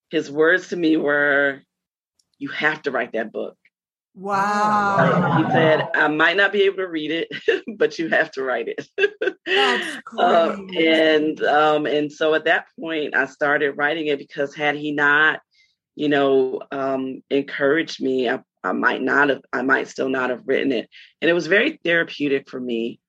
his 0.09 0.29
words 0.29 0.69
to 0.69 0.75
me 0.75 0.97
were, 0.97 1.61
You 2.37 2.49
have 2.49 2.81
to 2.83 2.91
write 2.91 3.13
that 3.13 3.31
book. 3.31 3.57
Wow. 4.15 5.43
He 5.43 5.51
said, 5.51 5.89
I 5.93 6.07
might 6.07 6.37
not 6.37 6.53
be 6.53 6.63
able 6.63 6.77
to 6.77 6.87
read 6.87 7.11
it, 7.11 7.27
but 7.77 7.99
you 7.99 8.07
have 8.09 8.31
to 8.31 8.43
write 8.43 8.69
it. 8.69 8.87
That's 9.45 9.97
uh, 10.17 10.55
great. 10.67 10.87
and 10.87 11.43
um, 11.43 11.85
and 11.85 12.11
so 12.11 12.33
at 12.33 12.45
that 12.45 12.67
point 12.79 13.15
I 13.15 13.25
started 13.25 13.77
writing 13.77 14.07
it 14.07 14.17
because 14.17 14.55
had 14.55 14.75
he 14.75 14.93
not, 14.93 15.41
you 15.95 16.07
know, 16.07 16.61
um, 16.71 17.21
encouraged 17.29 18.01
me, 18.01 18.29
I, 18.29 18.39
I 18.63 18.71
might 18.71 19.01
not 19.01 19.29
have 19.29 19.41
I 19.51 19.63
might 19.63 19.89
still 19.89 20.09
not 20.09 20.29
have 20.29 20.43
written 20.45 20.71
it. 20.71 20.89
And 21.21 21.29
it 21.29 21.33
was 21.33 21.47
very 21.47 21.79
therapeutic 21.83 22.49
for 22.49 22.59
me 22.59 23.01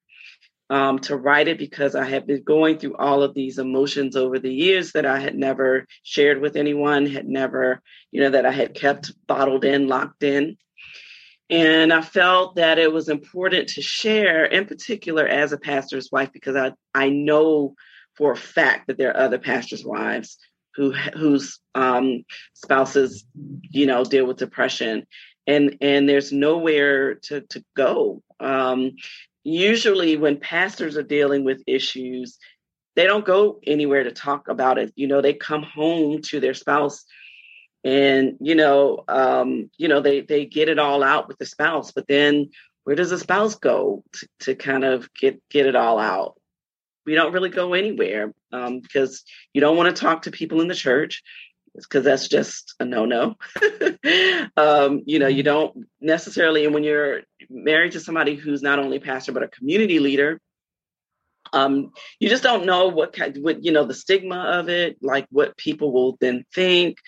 um, 0.71 0.99
to 1.01 1.17
write 1.17 1.47
it 1.47 1.59
because 1.59 1.95
I 1.95 2.05
had 2.05 2.27
been 2.27 2.43
going 2.43 2.79
through 2.79 2.97
all 2.97 3.23
of 3.23 3.35
these 3.35 3.59
emotions 3.59 4.17
over 4.17 4.39
the 4.39 4.53
years 4.53 4.93
that 4.93 5.07
I 5.07 5.21
had 5.21 5.37
never 5.37 5.87
shared 6.03 6.41
with 6.41 6.57
anyone, 6.57 7.07
had 7.07 7.29
never, 7.29 7.81
you 8.11 8.23
know, 8.23 8.31
that 8.31 8.47
I 8.47 8.51
had 8.51 8.75
kept 8.75 9.13
bottled 9.27 9.65
in, 9.65 9.87
locked 9.87 10.25
in. 10.25 10.57
And 11.49 11.93
I 11.93 12.03
felt 12.03 12.57
that 12.57 12.79
it 12.79 12.93
was 12.93 13.09
important 13.09 13.69
to 13.71 13.83
share, 13.83 14.45
in 14.45 14.67
particular 14.67 15.27
as 15.27 15.53
a 15.53 15.59
pastor's 15.59 16.11
wife, 16.11 16.31
because 16.33 16.57
I, 16.57 16.73
I 16.95 17.09
know 17.09 17.75
for 18.17 18.33
a 18.33 18.37
fact 18.37 18.89
that 18.89 18.99
there 18.99 19.11
are 19.11 19.25
other 19.25 19.39
pastors' 19.39 19.85
wives 19.85 20.39
who 20.75 20.93
whose 20.93 21.61
um, 21.75 22.25
spouses, 22.55 23.25
you 23.63 23.87
know, 23.87 24.05
deal 24.05 24.27
with 24.27 24.39
depression, 24.39 25.07
and 25.47 25.77
and 25.81 26.09
there's 26.09 26.33
nowhere 26.33 27.15
to 27.15 27.43
to 27.43 27.65
go. 27.77 28.23
Um, 28.41 28.97
usually, 29.45 30.17
when 30.17 30.39
pastors 30.39 30.97
are 30.97 31.03
dealing 31.03 31.45
with 31.45 31.63
issues, 31.67 32.39
they 32.97 33.07
don't 33.07 33.25
go 33.25 33.61
anywhere 33.65 34.03
to 34.05 34.11
talk 34.11 34.49
about 34.49 34.79
it. 34.79 34.93
You 34.97 35.07
know, 35.07 35.21
they 35.21 35.35
come 35.35 35.63
home 35.63 36.23
to 36.23 36.41
their 36.41 36.55
spouse 36.55 37.05
and 37.87 38.37
you 38.41 38.57
know 38.57 39.05
um, 39.07 39.71
you 39.79 39.87
know 39.89 40.01
they 40.01 40.21
they 40.21 40.45
get 40.45 40.69
it 40.69 40.79
all 40.79 41.05
out 41.05 41.29
with 41.29 41.39
the 41.39 41.47
spouse 41.47 41.93
but 41.93 42.09
then 42.09 42.51
where 42.87 42.95
does 42.95 43.11
the 43.11 43.19
spouse 43.19 43.57
go 43.57 44.05
to, 44.13 44.29
to 44.41 44.55
kind 44.55 44.85
of 44.85 45.13
get 45.13 45.43
get 45.51 45.67
it 45.67 45.75
all 45.75 45.99
out? 45.99 46.41
We 47.05 47.15
don't 47.15 47.33
really 47.33 47.51
go 47.51 47.75
anywhere 47.75 48.33
um, 48.53 48.79
because 48.79 49.25
you 49.53 49.61
don't 49.61 49.77
want 49.77 49.95
to 49.95 50.01
talk 50.01 50.23
to 50.23 50.31
people 50.31 50.61
in 50.61 50.69
the 50.69 50.75
church 50.75 51.25
because 51.75 52.05
that's 52.05 52.29
just 52.29 52.75
a 52.79 52.85
no-no. 52.85 53.35
Um, 54.57 55.03
you 55.05 55.19
know 55.19 55.27
you 55.27 55.43
don't 55.43 55.87
necessarily 56.01 56.65
and 56.65 56.73
when 56.73 56.85
you're 56.85 57.23
married 57.51 57.93
to 57.93 58.01
somebody 58.01 58.37
who's 58.37 58.63
not 58.63 58.79
only 58.79 59.01
pastor 59.01 59.33
but 59.33 59.43
a 59.43 59.49
community 59.49 59.99
leader 59.99 60.41
um, 61.53 61.91
you 62.21 62.29
just 62.29 62.45
don't 62.45 62.67
know 62.67 62.89
what 62.89 63.13
kind 63.13 63.37
what 63.43 63.65
you 63.65 63.73
know 63.73 63.85
the 63.85 63.95
stigma 63.95 64.37
of 64.37 64.69
it 64.69 64.97
like 65.03 65.27
what 65.31 65.57
people 65.57 65.93
will 65.93 66.17
then 66.21 66.45
think 66.55 66.99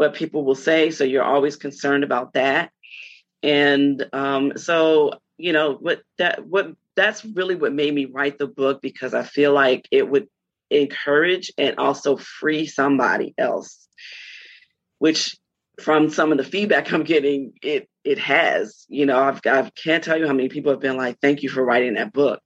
what 0.00 0.14
people 0.14 0.46
will 0.46 0.54
say. 0.54 0.90
So 0.90 1.04
you're 1.04 1.22
always 1.22 1.56
concerned 1.56 2.04
about 2.04 2.32
that. 2.32 2.70
And 3.42 4.02
um, 4.14 4.56
so, 4.56 5.12
you 5.36 5.52
know, 5.52 5.74
what 5.74 6.00
that 6.16 6.46
what 6.46 6.72
that's 6.96 7.22
really 7.22 7.54
what 7.54 7.74
made 7.74 7.92
me 7.94 8.06
write 8.06 8.38
the 8.38 8.46
book 8.46 8.80
because 8.80 9.12
I 9.12 9.24
feel 9.24 9.52
like 9.52 9.86
it 9.90 10.08
would 10.08 10.26
encourage 10.70 11.52
and 11.58 11.76
also 11.76 12.16
free 12.16 12.66
somebody 12.66 13.34
else, 13.36 13.86
which 15.00 15.36
from 15.82 16.08
some 16.08 16.32
of 16.32 16.38
the 16.38 16.44
feedback 16.44 16.90
I'm 16.90 17.04
getting, 17.04 17.52
it 17.62 17.86
it 18.02 18.18
has. 18.20 18.86
You 18.88 19.04
know, 19.04 19.22
I've 19.22 19.42
I 19.44 19.70
can't 19.76 20.02
tell 20.02 20.18
you 20.18 20.26
how 20.26 20.32
many 20.32 20.48
people 20.48 20.72
have 20.72 20.80
been 20.80 20.96
like, 20.96 21.18
"Thank 21.20 21.42
you 21.42 21.50
for 21.50 21.62
writing 21.62 21.94
that 21.94 22.14
book," 22.14 22.40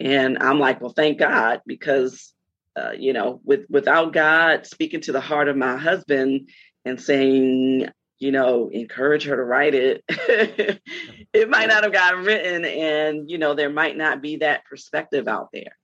and 0.00 0.38
I'm 0.40 0.58
like, 0.58 0.80
"Well, 0.80 0.92
thank 0.92 1.20
God," 1.20 1.60
because 1.66 2.34
uh, 2.78 2.92
you 2.92 3.12
know, 3.12 3.40
with 3.44 3.66
without 3.68 4.12
God 4.12 4.66
speaking 4.66 5.00
to 5.02 5.12
the 5.12 5.20
heart 5.20 5.48
of 5.48 5.56
my 5.56 5.76
husband 5.76 6.50
and 6.84 7.00
saying, 7.00 7.88
you 8.18 8.32
know, 8.32 8.68
encourage 8.72 9.24
her 9.24 9.36
to 9.36 9.42
write 9.42 9.74
it, 9.74 10.04
it 10.08 11.50
might 11.50 11.68
not 11.68 11.84
have 11.84 11.92
gotten 11.92 12.24
written, 12.24 12.64
and 12.64 13.30
you 13.30 13.38
know, 13.38 13.54
there 13.54 13.70
might 13.70 13.96
not 13.96 14.22
be 14.22 14.36
that 14.36 14.64
perspective 14.64 15.28
out 15.28 15.48
there. 15.52 15.76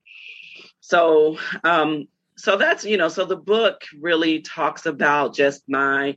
So, 0.81 1.39
um, 1.65 2.07
so 2.37 2.57
that's 2.57 2.85
you 2.85 2.97
know, 2.97 3.09
so 3.09 3.25
the 3.25 3.37
book 3.37 3.83
really 4.01 4.41
talks 4.41 4.87
about 4.87 5.35
just 5.35 5.63
my 5.69 6.17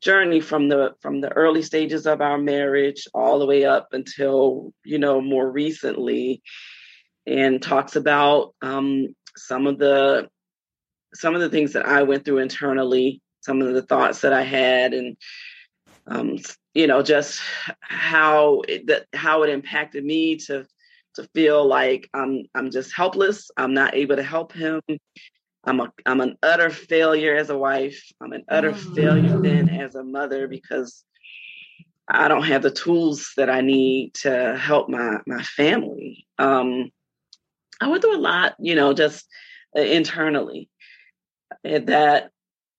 journey 0.00 0.40
from 0.40 0.68
the 0.68 0.94
from 1.00 1.20
the 1.20 1.32
early 1.32 1.62
stages 1.62 2.06
of 2.06 2.20
our 2.20 2.38
marriage 2.38 3.08
all 3.14 3.38
the 3.38 3.46
way 3.46 3.64
up 3.64 3.88
until 3.92 4.72
you 4.84 4.98
know 4.98 5.20
more 5.20 5.50
recently 5.50 6.42
and 7.26 7.60
talks 7.60 7.96
about 7.96 8.54
um, 8.62 9.08
some 9.36 9.66
of 9.66 9.78
the 9.78 10.28
some 11.14 11.34
of 11.34 11.40
the 11.40 11.48
things 11.48 11.72
that 11.72 11.86
I 11.86 12.02
went 12.02 12.24
through 12.24 12.38
internally, 12.38 13.22
some 13.40 13.62
of 13.62 13.72
the 13.72 13.82
thoughts 13.82 14.20
that 14.20 14.32
I 14.32 14.42
had, 14.42 14.92
and 14.92 15.16
um, 16.06 16.38
you 16.74 16.86
know, 16.86 17.02
just 17.02 17.40
how 17.80 18.62
it, 18.68 18.86
that 18.88 19.06
how 19.12 19.42
it 19.42 19.50
impacted 19.50 20.04
me 20.04 20.36
to 20.36 20.66
to 21.14 21.28
feel 21.34 21.66
like 21.66 22.08
I'm 22.14 22.44
I'm 22.54 22.70
just 22.70 22.94
helpless. 22.94 23.50
I'm 23.56 23.74
not 23.74 23.94
able 23.94 24.16
to 24.16 24.22
help 24.22 24.52
him. 24.52 24.80
I'm 25.64 25.80
a 25.80 25.92
I'm 26.04 26.20
an 26.20 26.36
utter 26.42 26.70
failure 26.70 27.34
as 27.34 27.50
a 27.50 27.58
wife. 27.58 28.02
I'm 28.20 28.32
an 28.32 28.44
utter 28.48 28.72
mm-hmm. 28.72 28.94
failure 28.94 29.38
then 29.40 29.68
as 29.68 29.94
a 29.94 30.04
mother 30.04 30.46
because 30.46 31.04
I 32.08 32.28
don't 32.28 32.44
have 32.44 32.62
the 32.62 32.70
tools 32.70 33.32
that 33.36 33.50
I 33.50 33.62
need 33.62 34.14
to 34.22 34.56
help 34.56 34.88
my 34.88 35.18
my 35.26 35.42
family. 35.42 36.26
Um, 36.38 36.90
I 37.80 37.88
went 37.88 38.02
through 38.02 38.16
a 38.16 38.18
lot, 38.18 38.54
you 38.58 38.74
know, 38.74 38.92
just 38.92 39.26
uh, 39.76 39.82
internally. 39.82 40.68
That, 41.62 42.30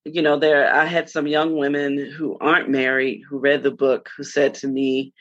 you 0.04 0.22
know, 0.22 0.38
there, 0.38 0.72
I 0.72 0.84
had 0.84 1.08
some 1.08 1.26
young 1.26 1.56
women 1.56 1.98
who 1.98 2.36
aren't 2.38 2.68
married 2.68 3.22
who 3.28 3.38
read 3.38 3.62
the 3.62 3.70
book 3.70 4.10
who 4.16 4.24
said 4.24 4.54
to 4.54 4.68
me, 4.68 5.12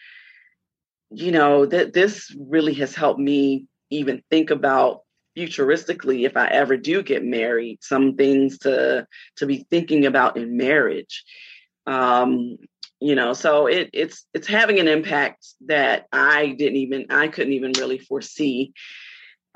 you 1.10 1.32
know, 1.32 1.66
that 1.66 1.94
this 1.94 2.36
really 2.38 2.74
has 2.76 2.96
helped 2.96 3.20
me 3.20 3.66
even 3.90 4.24
think 4.30 4.50
about 4.50 5.02
futuristically 5.38 6.26
if 6.26 6.36
I 6.36 6.48
ever 6.48 6.78
do 6.78 7.04
get 7.04 7.24
married, 7.24 7.80
some 7.82 8.16
things 8.16 8.58
to 8.60 9.08
to 9.38 9.46
be 9.46 9.66
thinking 9.70 10.06
about 10.06 10.38
in 10.38 10.58
marriage. 10.58 11.24
Um, 11.86 12.58
you 13.00 13.16
know 13.16 13.34
so 13.34 13.68
it 13.68 13.90
it's 13.94 14.26
it's 14.34 14.48
having 14.48 14.80
an 14.80 14.88
impact 14.88 15.46
that 15.68 16.08
i 16.12 16.48
didn't 16.58 16.78
even 16.78 17.06
i 17.10 17.28
couldn't 17.28 17.54
even 17.54 17.72
really 17.78 18.00
foresee 18.00 18.74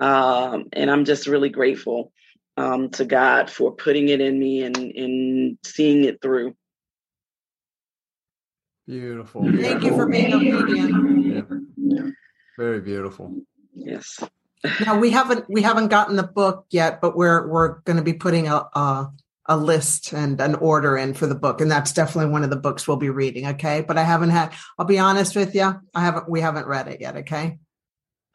um 0.02 0.66
and 0.74 0.91
i'm 0.91 1.06
just 1.06 1.28
really 1.28 1.49
grateful 1.49 2.12
um 2.58 2.89
to 2.89 3.06
god 3.06 3.49
for 3.49 3.72
putting 3.72 4.10
it 4.10 4.20
in 4.20 4.38
me 4.38 4.64
and 4.64 4.78
and 4.78 5.58
seeing 5.64 6.04
it 6.04 6.22
through. 6.22 6.54
Beautiful 8.88 9.43
thank 9.43 9.84
you 9.84 9.91
for 9.91 10.08
being 10.08 10.34
obedient 10.34 11.68
yeah. 11.78 12.10
very 12.58 12.82
beautiful. 12.82 13.34
Yes. 13.74 14.20
Now 14.86 14.99
we 14.99 15.10
haven't 15.10 15.45
we 15.49 15.62
haven't 15.62 15.88
gotten 15.88 16.16
the 16.16 16.24
book 16.24 16.66
yet 16.70 17.02
but 17.02 17.16
we're 17.16 17.47
we're 17.47 17.80
going 17.82 17.97
to 17.97 18.04
be 18.04 18.14
putting 18.14 18.47
a, 18.47 18.68
a 18.74 19.12
a 19.47 19.58
list 19.58 20.14
and 20.14 20.39
an 20.39 20.56
order 20.56 20.97
in 20.97 21.14
for 21.14 21.26
the 21.26 21.36
book 21.36 21.62
and 21.62 21.72
that's 21.72 21.93
definitely 21.93 22.32
one 22.32 22.43
of 22.43 22.49
the 22.49 22.56
books 22.56 22.88
we'll 22.88 22.97
be 22.97 23.10
reading 23.10 23.47
okay? 23.47 23.82
But 23.82 23.97
i 23.97 24.04
haven't 24.04 24.30
had 24.30 24.54
i'll 24.78 24.86
be 24.86 24.99
honest 24.99 25.36
with 25.36 25.56
you 25.56 25.74
i 25.95 26.02
haven't 26.02 26.30
we 26.30 26.41
haven't 26.41 26.68
read 26.68 26.88
it 26.88 27.02
yet 27.02 27.18
okay 27.18 27.58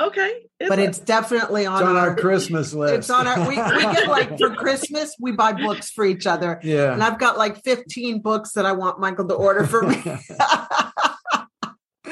okay 0.00 0.42
it's 0.60 0.68
but 0.68 0.78
it's 0.78 0.98
definitely 0.98 1.64
on, 1.64 1.80
it's 1.80 1.88
on 1.88 1.96
our, 1.96 2.10
our, 2.10 2.16
christmas 2.16 2.74
list 2.74 2.94
it's 2.94 3.10
on 3.10 3.26
our 3.26 3.40
we, 3.40 3.56
we 3.56 3.82
get 3.94 4.08
like 4.08 4.38
for 4.38 4.54
christmas 4.54 5.14
we 5.18 5.32
buy 5.32 5.52
books 5.52 5.90
for 5.90 6.04
each 6.04 6.26
other 6.26 6.60
yeah 6.62 6.92
and 6.92 7.02
i've 7.02 7.18
got 7.18 7.38
like 7.38 7.62
15 7.64 8.20
books 8.20 8.52
that 8.52 8.66
i 8.66 8.72
want 8.72 9.00
michael 9.00 9.26
to 9.26 9.34
order 9.34 9.66
for 9.66 9.82
me 9.82 10.02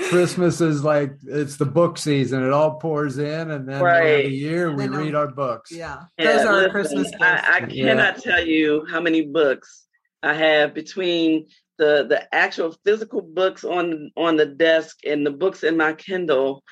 Christmas 0.09 0.61
is 0.61 0.85
like 0.85 1.12
it's 1.26 1.57
the 1.57 1.66
book 1.66 1.99
season. 1.99 2.45
It 2.45 2.53
all 2.53 2.76
pours 2.76 3.18
in, 3.18 3.51
and 3.51 3.68
then 3.68 3.82
right. 3.82 4.24
the 4.24 4.30
year 4.30 4.72
we 4.72 4.89
read 4.89 5.14
our 5.14 5.28
books. 5.28 5.70
Yeah, 5.70 6.05
those 6.18 6.43
yeah, 6.43 6.47
are 6.47 6.55
listen, 6.55 6.70
Christmas. 6.70 7.12
I, 7.20 7.51
I, 7.55 7.61
cannot 7.61 8.16
yeah. 8.16 8.32
tell 8.32 8.47
you 8.47 8.87
how 8.91 9.01
many 9.01 9.22
books 9.22 9.87
I 10.22 10.35
have 10.35 10.74
between 10.74 11.47
the 11.78 12.07
the 12.09 12.35
actual 12.35 12.76
physical 12.85 13.22
books 13.22 13.64
on 13.64 14.11
on 14.16 14.37
the 14.37 14.47
desk 14.47 14.99
and 15.05 15.24
the 15.24 15.30
books 15.30 15.62
in 15.62 15.76
my 15.76 15.93
Kindle. 15.93 16.62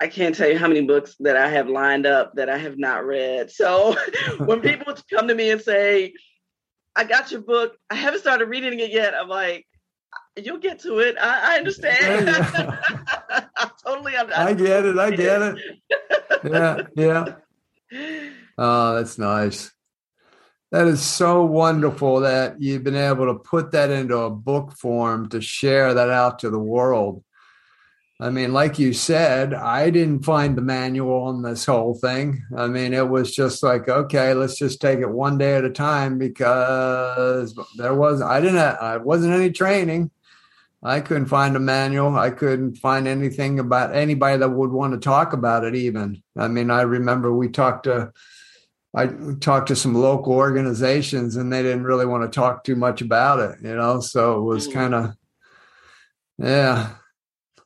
I 0.00 0.08
can't 0.08 0.34
tell 0.34 0.48
you 0.48 0.58
how 0.58 0.68
many 0.68 0.82
books 0.82 1.16
that 1.20 1.36
I 1.36 1.48
have 1.48 1.68
lined 1.68 2.06
up 2.06 2.34
that 2.34 2.50
I 2.50 2.58
have 2.58 2.78
not 2.78 3.06
read. 3.06 3.50
So 3.50 3.96
when 4.38 4.60
people 4.62 4.94
come 5.10 5.28
to 5.28 5.34
me 5.34 5.50
and 5.50 5.60
say, 5.60 6.12
"I 6.94 7.04
got 7.04 7.30
your 7.30 7.40
book," 7.40 7.76
I 7.90 7.94
haven't 7.94 8.20
started 8.20 8.46
reading 8.46 8.78
it 8.80 8.90
yet. 8.90 9.14
I'm 9.14 9.28
like, 9.28 9.66
You'll 10.36 10.58
get 10.58 10.80
to 10.80 10.98
it. 10.98 11.16
I, 11.18 11.54
I 11.54 11.58
understand. 11.58 12.28
I 13.56 13.70
totally 13.84 14.16
understand. 14.16 14.48
I 14.48 14.52
get 14.52 14.84
it. 14.84 14.98
I 14.98 15.10
get 15.10 15.42
it. 15.42 15.58
Yeah, 16.44 16.82
yeah. 16.94 17.34
Oh, 18.58 18.96
that's 18.96 19.16
nice. 19.16 19.72
That 20.72 20.88
is 20.88 21.00
so 21.00 21.44
wonderful 21.44 22.20
that 22.20 22.60
you've 22.60 22.84
been 22.84 22.96
able 22.96 23.26
to 23.26 23.38
put 23.38 23.72
that 23.72 23.90
into 23.90 24.18
a 24.18 24.30
book 24.30 24.72
form 24.72 25.30
to 25.30 25.40
share 25.40 25.94
that 25.94 26.10
out 26.10 26.40
to 26.40 26.50
the 26.50 26.58
world. 26.58 27.24
I 28.18 28.30
mean, 28.30 28.54
like 28.54 28.78
you 28.78 28.94
said, 28.94 29.52
I 29.52 29.90
didn't 29.90 30.24
find 30.24 30.56
the 30.56 30.62
manual 30.62 31.24
on 31.24 31.42
this 31.42 31.66
whole 31.66 31.94
thing. 31.94 32.42
I 32.56 32.66
mean, 32.66 32.94
it 32.94 33.06
was 33.06 33.34
just 33.34 33.62
like, 33.62 33.88
okay, 33.88 34.32
let's 34.32 34.58
just 34.58 34.80
take 34.80 35.00
it 35.00 35.10
one 35.10 35.36
day 35.36 35.54
at 35.56 35.66
a 35.66 35.70
time 35.70 36.16
because 36.16 37.54
there 37.76 37.94
was 37.94 38.22
I 38.22 38.40
didn't 38.40 38.56
I 38.56 38.96
wasn't 38.96 39.34
any 39.34 39.50
training. 39.50 40.10
I 40.82 41.00
couldn't 41.00 41.26
find 41.26 41.56
a 41.56 41.60
manual. 41.60 42.16
I 42.16 42.30
couldn't 42.30 42.76
find 42.76 43.06
anything 43.06 43.58
about 43.58 43.94
anybody 43.94 44.38
that 44.38 44.48
would 44.48 44.70
want 44.70 44.94
to 44.94 45.00
talk 45.00 45.34
about 45.34 45.64
it. 45.64 45.74
Even 45.74 46.22
I 46.38 46.48
mean, 46.48 46.70
I 46.70 46.82
remember 46.82 47.34
we 47.34 47.48
talked 47.48 47.84
to 47.84 48.12
I 48.94 49.08
talked 49.40 49.68
to 49.68 49.76
some 49.76 49.94
local 49.94 50.32
organizations, 50.32 51.36
and 51.36 51.52
they 51.52 51.62
didn't 51.62 51.84
really 51.84 52.06
want 52.06 52.24
to 52.24 52.34
talk 52.34 52.64
too 52.64 52.76
much 52.76 53.02
about 53.02 53.40
it. 53.40 53.58
You 53.62 53.76
know, 53.76 54.00
so 54.00 54.38
it 54.38 54.42
was 54.42 54.66
mm-hmm. 54.68 54.78
kind 54.78 54.94
of 54.94 55.16
yeah, 56.38 56.90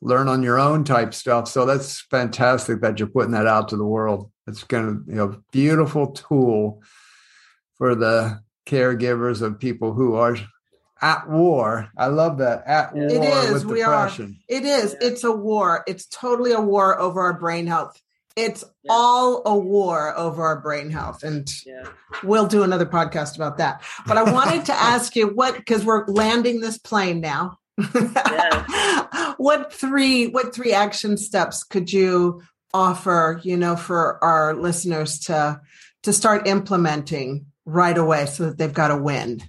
learn 0.01 0.27
on 0.27 0.43
your 0.43 0.59
own 0.59 0.83
type 0.83 1.13
stuff. 1.13 1.47
So 1.47 1.65
that's 1.65 2.01
fantastic 2.01 2.81
that 2.81 2.99
you're 2.99 3.07
putting 3.07 3.31
that 3.31 3.47
out 3.47 3.69
to 3.69 3.77
the 3.77 3.85
world. 3.85 4.31
It's 4.47 4.63
going 4.63 4.85
to 4.85 5.11
you 5.11 5.15
know 5.15 5.41
beautiful 5.51 6.07
tool 6.07 6.81
for 7.75 7.95
the 7.95 8.41
caregivers 8.65 9.41
of 9.41 9.59
people 9.59 9.93
who 9.93 10.15
are 10.15 10.37
at 11.01 11.29
war. 11.29 11.89
I 11.97 12.07
love 12.07 12.37
that. 12.39 12.63
At 12.67 12.93
war 12.93 13.05
it 13.05 13.23
is. 13.23 13.65
we 13.65 13.79
depression. 13.79 14.39
Are. 14.49 14.55
It 14.55 14.65
is. 14.65 14.95
It's 15.01 15.23
a 15.23 15.31
war. 15.31 15.83
It's 15.87 16.05
totally 16.05 16.51
a 16.51 16.61
war 16.61 16.99
over 16.99 17.21
our 17.21 17.33
brain 17.33 17.67
health. 17.67 17.99
It's 18.35 18.63
yeah. 18.83 18.93
all 18.93 19.41
a 19.45 19.57
war 19.57 20.17
over 20.17 20.43
our 20.43 20.61
brain 20.61 20.89
health. 20.89 21.23
And 21.23 21.51
yeah. 21.65 21.83
we'll 22.23 22.47
do 22.47 22.63
another 22.63 22.85
podcast 22.85 23.35
about 23.35 23.57
that. 23.57 23.83
But 24.07 24.17
I 24.17 24.31
wanted 24.31 24.65
to 24.65 24.73
ask 24.75 25.15
you 25.15 25.27
what, 25.27 25.57
because 25.57 25.83
we're 25.83 26.05
landing 26.05 26.61
this 26.61 26.77
plane 26.77 27.19
now. 27.19 27.57
Yeah. 27.95 29.33
what 29.37 29.73
three 29.73 30.27
what 30.27 30.53
three 30.53 30.73
action 30.73 31.17
steps 31.17 31.63
could 31.63 31.91
you 31.91 32.41
offer, 32.73 33.39
you 33.43 33.57
know, 33.57 33.75
for 33.75 34.23
our 34.23 34.53
listeners 34.55 35.19
to 35.19 35.59
to 36.03 36.13
start 36.13 36.47
implementing 36.47 37.45
right 37.65 37.97
away 37.97 38.25
so 38.25 38.45
that 38.45 38.57
they've 38.57 38.73
got 38.73 38.91
a 38.91 38.97
win? 38.97 39.41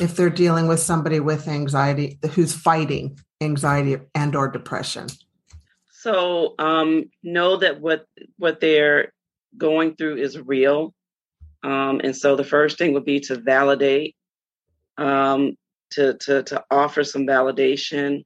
if 0.00 0.16
they're 0.16 0.30
dealing 0.30 0.66
with 0.66 0.80
somebody 0.80 1.20
with 1.20 1.46
anxiety 1.46 2.18
who's 2.32 2.54
fighting 2.54 3.18
anxiety 3.40 3.98
and 4.14 4.34
or 4.34 4.48
depression 4.48 5.06
so 5.90 6.54
um, 6.58 7.10
know 7.22 7.56
that 7.56 7.80
what 7.80 8.06
what 8.38 8.60
they're 8.60 9.12
going 9.56 9.94
through 9.94 10.16
is 10.16 10.38
real 10.38 10.94
um, 11.62 12.00
and 12.02 12.16
so 12.16 12.34
the 12.36 12.44
first 12.44 12.78
thing 12.78 12.94
would 12.94 13.04
be 13.04 13.20
to 13.20 13.36
validate 13.36 14.16
um, 14.96 15.56
to, 15.90 16.14
to 16.14 16.42
to 16.44 16.64
offer 16.70 17.04
some 17.04 17.26
validation 17.26 18.24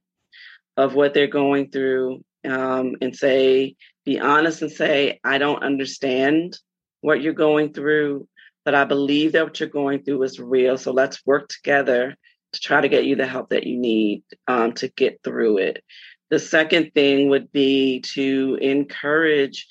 of 0.77 0.93
what 0.93 1.13
they're 1.13 1.27
going 1.27 1.69
through 1.69 2.23
um, 2.45 2.95
and 3.01 3.15
say 3.15 3.75
be 4.05 4.19
honest 4.19 4.61
and 4.61 4.71
say 4.71 5.19
i 5.23 5.37
don't 5.37 5.63
understand 5.63 6.57
what 7.01 7.21
you're 7.21 7.33
going 7.33 7.73
through 7.73 8.27
but 8.65 8.73
I 8.75 8.83
believe 8.83 9.33
that 9.33 9.45
what 9.45 9.59
you're 9.59 9.69
going 9.69 10.03
through 10.03 10.23
is 10.23 10.39
real. 10.39 10.77
So 10.77 10.91
let's 10.91 11.25
work 11.25 11.47
together 11.47 12.17
to 12.51 12.59
try 12.59 12.81
to 12.81 12.89
get 12.89 13.05
you 13.05 13.15
the 13.15 13.27
help 13.27 13.49
that 13.49 13.65
you 13.65 13.77
need 13.77 14.23
um, 14.47 14.73
to 14.73 14.87
get 14.89 15.21
through 15.23 15.59
it. 15.59 15.83
The 16.31 16.39
second 16.39 16.91
thing 16.93 17.29
would 17.29 17.51
be 17.51 18.01
to 18.13 18.57
encourage 18.59 19.67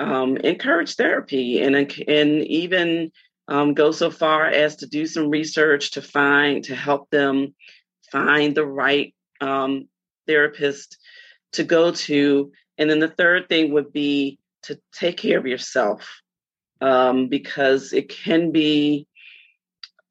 um, 0.00 0.36
encourage 0.38 0.96
therapy 0.96 1.62
and 1.62 1.76
and 1.76 2.44
even 2.44 3.12
um, 3.48 3.74
go 3.74 3.90
so 3.90 4.10
far 4.10 4.46
as 4.46 4.76
to 4.76 4.86
do 4.86 5.06
some 5.06 5.30
research 5.30 5.92
to 5.92 6.02
find 6.02 6.64
to 6.64 6.74
help 6.74 7.10
them 7.10 7.54
find 8.10 8.54
the 8.54 8.66
right 8.66 9.14
um, 9.40 9.88
therapist 10.26 10.98
to 11.52 11.64
go 11.64 11.92
to. 11.92 12.52
And 12.78 12.88
then 12.88 12.98
the 12.98 13.08
third 13.08 13.48
thing 13.48 13.72
would 13.72 13.92
be 13.92 14.38
to 14.64 14.78
take 14.92 15.18
care 15.18 15.38
of 15.38 15.46
yourself 15.46 16.08
um, 16.80 17.28
because 17.28 17.92
it 17.92 18.08
can 18.08 18.50
be 18.50 19.06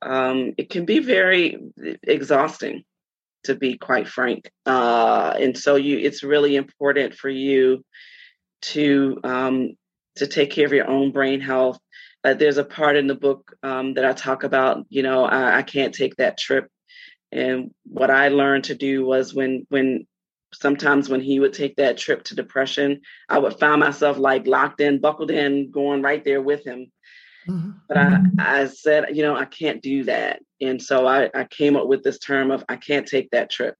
um, 0.01 0.53
it 0.57 0.69
can 0.69 0.85
be 0.85 0.99
very 0.99 1.57
exhausting 2.03 2.83
to 3.45 3.55
be 3.55 3.77
quite 3.77 4.07
frank 4.07 4.49
uh, 4.65 5.33
and 5.39 5.57
so 5.57 5.75
you 5.75 5.97
it's 5.97 6.23
really 6.23 6.55
important 6.55 7.13
for 7.13 7.29
you 7.29 7.83
to 8.61 9.19
um, 9.23 9.75
to 10.15 10.27
take 10.27 10.51
care 10.51 10.65
of 10.65 10.73
your 10.73 10.89
own 10.89 11.11
brain 11.11 11.41
health 11.41 11.79
uh, 12.23 12.33
there's 12.33 12.57
a 12.57 12.63
part 12.63 12.95
in 12.95 13.07
the 13.07 13.15
book 13.15 13.55
um, 13.63 13.93
that 13.93 14.05
i 14.05 14.13
talk 14.13 14.43
about 14.43 14.85
you 14.89 15.03
know 15.03 15.25
I, 15.25 15.59
I 15.59 15.61
can't 15.61 15.93
take 15.93 16.15
that 16.17 16.37
trip 16.37 16.69
and 17.31 17.71
what 17.85 18.09
i 18.09 18.29
learned 18.29 18.65
to 18.65 18.75
do 18.75 19.05
was 19.05 19.33
when 19.33 19.65
when 19.69 20.07
sometimes 20.53 21.09
when 21.09 21.21
he 21.21 21.39
would 21.39 21.53
take 21.53 21.75
that 21.77 21.97
trip 21.97 22.23
to 22.23 22.35
depression, 22.35 23.01
I 23.29 23.39
would 23.39 23.59
find 23.59 23.79
myself 23.79 24.17
like 24.17 24.47
locked 24.47 24.81
in, 24.81 24.99
buckled 24.99 25.31
in, 25.31 25.71
going 25.71 26.01
right 26.01 26.23
there 26.23 26.41
with 26.41 26.65
him. 26.65 26.91
Mm-hmm. 27.47 27.71
But 27.87 27.97
I, 27.97 28.19
I 28.39 28.67
said, 28.67 29.15
you 29.15 29.23
know, 29.23 29.35
I 29.35 29.45
can't 29.45 29.81
do 29.81 30.05
that. 30.05 30.39
And 30.61 30.81
so 30.81 31.05
I, 31.05 31.29
I 31.33 31.43
came 31.43 31.75
up 31.75 31.87
with 31.87 32.03
this 32.03 32.19
term 32.19 32.51
of 32.51 32.63
I 32.69 32.77
can't 32.77 33.07
take 33.07 33.31
that 33.31 33.49
trip. 33.49 33.75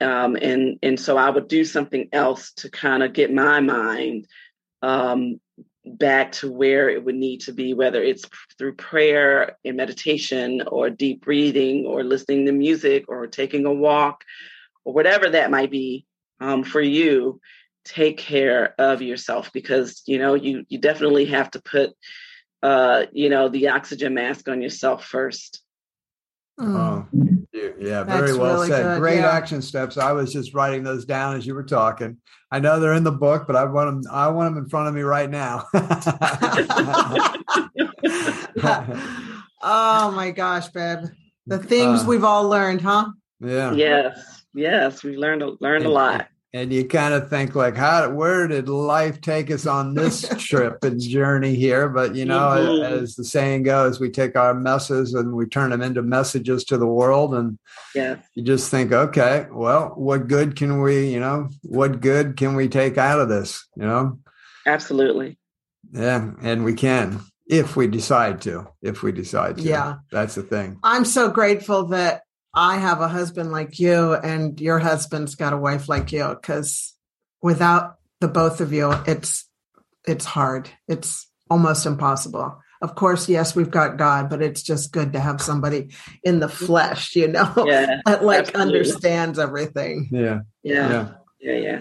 Um, 0.00 0.36
and 0.36 0.78
and 0.82 0.98
so 0.98 1.16
I 1.16 1.30
would 1.30 1.46
do 1.46 1.64
something 1.64 2.08
else 2.12 2.52
to 2.54 2.70
kind 2.70 3.04
of 3.04 3.12
get 3.12 3.32
my 3.32 3.60
mind 3.60 4.26
um, 4.80 5.40
back 5.84 6.32
to 6.32 6.50
where 6.50 6.88
it 6.88 7.04
would 7.04 7.14
need 7.14 7.40
to 7.40 7.52
be, 7.52 7.74
whether 7.74 8.02
it's 8.02 8.24
through 8.58 8.74
prayer 8.74 9.56
and 9.64 9.76
meditation 9.76 10.62
or 10.68 10.90
deep 10.90 11.24
breathing 11.24 11.86
or 11.86 12.04
listening 12.04 12.46
to 12.46 12.52
music 12.52 13.04
or 13.08 13.26
taking 13.26 13.66
a 13.66 13.72
walk 13.72 14.24
or 14.84 14.92
whatever 14.94 15.30
that 15.30 15.50
might 15.50 15.70
be 15.70 16.06
um, 16.40 16.64
for 16.64 16.80
you 16.80 17.40
take 17.84 18.18
care 18.18 18.74
of 18.78 19.02
yourself 19.02 19.52
because 19.52 20.02
you 20.06 20.18
know 20.18 20.34
you 20.34 20.64
you 20.68 20.78
definitely 20.78 21.24
have 21.26 21.50
to 21.50 21.60
put 21.60 21.90
uh 22.62 23.04
you 23.12 23.28
know 23.28 23.48
the 23.48 23.68
oxygen 23.68 24.14
mask 24.14 24.48
on 24.48 24.62
yourself 24.62 25.04
first 25.04 25.62
mm. 26.60 26.76
oh 26.76 27.06
yeah 27.78 28.04
very 28.04 28.28
That's 28.28 28.38
well 28.38 28.54
really 28.54 28.68
said 28.68 28.82
good. 28.82 29.00
great 29.00 29.18
yeah. 29.18 29.30
action 29.30 29.62
steps 29.62 29.96
i 29.96 30.12
was 30.12 30.32
just 30.32 30.54
writing 30.54 30.82
those 30.82 31.04
down 31.04 31.36
as 31.36 31.46
you 31.46 31.54
were 31.54 31.64
talking 31.64 32.18
i 32.50 32.58
know 32.58 32.78
they're 32.80 32.94
in 32.94 33.04
the 33.04 33.12
book 33.12 33.46
but 33.46 33.56
i 33.56 33.64
want 33.64 34.02
them 34.04 34.12
i 34.12 34.28
want 34.28 34.54
them 34.54 34.64
in 34.64 34.70
front 34.70 34.88
of 34.88 34.94
me 34.94 35.02
right 35.02 35.30
now 35.30 35.64
oh 39.62 40.10
my 40.14 40.30
gosh 40.30 40.68
babe 40.68 41.00
the 41.46 41.58
things 41.58 42.02
uh, 42.02 42.04
we've 42.06 42.24
all 42.24 42.48
learned 42.48 42.80
huh 42.80 43.06
Yeah. 43.40 43.72
Yes. 43.72 44.44
Yes. 44.54 45.02
We 45.02 45.16
learned 45.16 45.42
learned 45.60 45.86
a 45.86 45.88
lot 45.88 46.28
and 46.54 46.72
you 46.72 46.84
kind 46.84 47.14
of 47.14 47.30
think 47.30 47.54
like 47.54 47.76
how 47.76 48.10
where 48.10 48.46
did 48.46 48.68
life 48.68 49.20
take 49.20 49.50
us 49.50 49.66
on 49.66 49.94
this 49.94 50.28
trip 50.38 50.84
and 50.84 51.00
journey 51.00 51.54
here? 51.54 51.88
But 51.88 52.14
you 52.14 52.24
know 52.24 52.38
mm-hmm. 52.38 53.02
as 53.02 53.16
the 53.16 53.24
saying 53.24 53.62
goes 53.62 54.00
we 54.00 54.10
take 54.10 54.36
our 54.36 54.54
messes 54.54 55.14
and 55.14 55.34
we 55.34 55.46
turn 55.46 55.70
them 55.70 55.82
into 55.82 56.02
messages 56.02 56.64
to 56.64 56.76
the 56.76 56.86
world 56.86 57.34
and 57.34 57.58
yeah. 57.94 58.16
you 58.34 58.42
just 58.42 58.70
think 58.70 58.92
okay 58.92 59.46
well 59.50 59.92
what 59.96 60.28
good 60.28 60.56
can 60.56 60.82
we 60.82 61.08
you 61.08 61.20
know 61.20 61.48
what 61.62 62.00
good 62.00 62.36
can 62.36 62.54
we 62.54 62.68
take 62.68 62.98
out 62.98 63.20
of 63.20 63.28
this? 63.28 63.66
You 63.76 63.86
know? 63.86 64.18
Absolutely. 64.66 65.38
Yeah 65.92 66.32
and 66.42 66.64
we 66.64 66.74
can 66.74 67.20
if 67.46 67.76
we 67.76 67.86
decide 67.86 68.40
to 68.42 68.68
if 68.82 69.02
we 69.02 69.12
decide 69.12 69.58
to. 69.58 69.62
Yeah. 69.62 69.96
That's 70.10 70.34
the 70.34 70.42
thing. 70.42 70.78
I'm 70.82 71.04
so 71.04 71.30
grateful 71.30 71.86
that 71.88 72.22
I 72.54 72.78
have 72.78 73.00
a 73.00 73.08
husband 73.08 73.50
like 73.50 73.78
you 73.78 74.14
and 74.14 74.60
your 74.60 74.78
husband's 74.78 75.34
got 75.34 75.52
a 75.52 75.58
wife 75.58 75.88
like 75.88 76.12
you 76.12 76.28
because 76.28 76.94
without 77.40 77.96
the 78.20 78.28
both 78.28 78.60
of 78.60 78.72
you 78.72 78.92
it's 79.06 79.48
it's 80.06 80.24
hard. 80.24 80.68
It's 80.88 81.28
almost 81.48 81.86
impossible. 81.86 82.60
Of 82.80 82.96
course, 82.96 83.28
yes, 83.28 83.54
we've 83.54 83.70
got 83.70 83.96
God, 83.96 84.28
but 84.28 84.42
it's 84.42 84.62
just 84.62 84.92
good 84.92 85.12
to 85.12 85.20
have 85.20 85.40
somebody 85.40 85.90
in 86.24 86.40
the 86.40 86.48
flesh, 86.48 87.14
you 87.14 87.28
know, 87.28 87.52
yeah, 87.66 88.00
that 88.06 88.24
like 88.24 88.48
absolutely. 88.48 88.80
understands 88.80 89.38
everything. 89.38 90.08
Yeah. 90.10 90.40
Yeah. 90.62 90.90
Yeah. 90.90 91.08
Yeah. 91.40 91.58
yeah. 91.58 91.80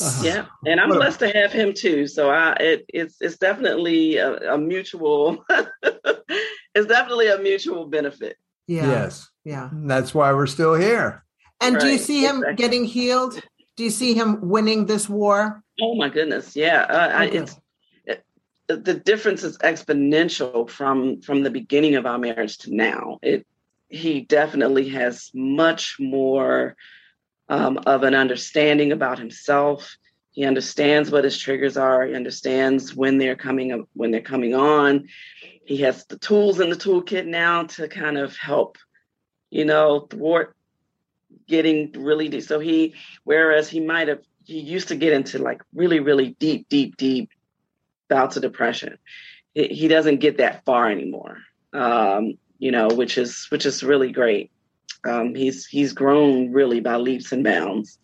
Uh-huh. 0.00 0.22
Yeah, 0.24 0.46
and 0.66 0.80
I'm 0.80 0.88
blessed 0.88 1.20
to 1.20 1.28
have 1.28 1.52
him 1.52 1.72
too. 1.72 2.08
So 2.08 2.28
I, 2.28 2.54
it, 2.54 2.84
it's 2.88 3.16
it's 3.20 3.38
definitely 3.38 4.16
a, 4.16 4.54
a 4.54 4.58
mutual, 4.58 5.44
it's 5.84 6.86
definitely 6.88 7.28
a 7.28 7.38
mutual 7.38 7.86
benefit. 7.86 8.36
Yeah. 8.66 8.88
Yes. 8.88 9.30
Yeah. 9.44 9.70
That's 9.72 10.14
why 10.14 10.32
we're 10.32 10.46
still 10.46 10.74
here. 10.74 11.24
And 11.60 11.76
right. 11.76 11.82
do 11.82 11.88
you 11.88 11.98
see 11.98 12.24
him 12.24 12.36
exactly. 12.36 12.54
getting 12.56 12.84
healed? 12.84 13.40
Do 13.76 13.84
you 13.84 13.90
see 13.90 14.14
him 14.14 14.48
winning 14.48 14.86
this 14.86 15.08
war? 15.08 15.62
Oh 15.80 15.94
my 15.94 16.08
goodness. 16.08 16.56
Yeah. 16.56 16.82
Uh, 16.82 17.12
I, 17.14 17.24
it's 17.26 17.60
it, 18.04 18.24
the 18.68 18.94
difference 18.94 19.42
is 19.42 19.58
exponential 19.58 20.68
from 20.68 21.20
from 21.20 21.42
the 21.42 21.50
beginning 21.50 21.96
of 21.96 22.06
our 22.06 22.18
marriage 22.18 22.58
to 22.58 22.74
now. 22.74 23.18
It 23.22 23.46
he 23.88 24.22
definitely 24.22 24.88
has 24.90 25.30
much 25.34 25.96
more 26.00 26.76
um, 27.48 27.78
of 27.86 28.02
an 28.02 28.14
understanding 28.14 28.92
about 28.92 29.18
himself. 29.18 29.96
He 30.30 30.44
understands 30.44 31.10
what 31.10 31.24
his 31.24 31.38
triggers 31.38 31.76
are. 31.76 32.06
He 32.06 32.14
understands 32.14 32.94
when 32.94 33.18
they're 33.18 33.36
coming 33.36 33.72
up, 33.72 33.88
when 33.92 34.10
they're 34.10 34.20
coming 34.20 34.54
on 34.54 35.06
he 35.64 35.78
has 35.78 36.04
the 36.06 36.18
tools 36.18 36.60
in 36.60 36.70
the 36.70 36.76
toolkit 36.76 37.26
now 37.26 37.64
to 37.64 37.88
kind 37.88 38.18
of 38.18 38.36
help, 38.36 38.78
you 39.54 39.64
know, 39.64 40.00
thwart 40.10 40.56
getting 41.46 41.92
really 41.92 42.28
deep. 42.28 42.42
So 42.42 42.58
he, 42.58 42.94
whereas 43.22 43.68
he 43.68 43.78
might 43.78 44.08
have, 44.08 44.20
he 44.44 44.58
used 44.58 44.88
to 44.88 44.96
get 44.96 45.12
into 45.12 45.38
like 45.38 45.62
really, 45.72 46.00
really 46.00 46.30
deep, 46.40 46.68
deep, 46.68 46.96
deep 46.96 47.30
bouts 48.08 48.34
of 48.34 48.42
depression. 48.42 48.98
He, 49.54 49.68
he 49.68 49.88
doesn't 49.88 50.18
get 50.18 50.38
that 50.38 50.64
far 50.64 50.90
anymore. 50.90 51.38
Um, 51.72 52.34
you 52.58 52.72
know, 52.72 52.88
which 52.88 53.16
is 53.16 53.46
which 53.50 53.66
is 53.66 53.82
really 53.82 54.10
great. 54.10 54.50
Um, 55.04 55.34
he's 55.34 55.66
he's 55.66 55.92
grown 55.92 56.52
really 56.52 56.80
by 56.80 56.96
leaps 56.96 57.32
and 57.32 57.44
bounds 57.44 57.98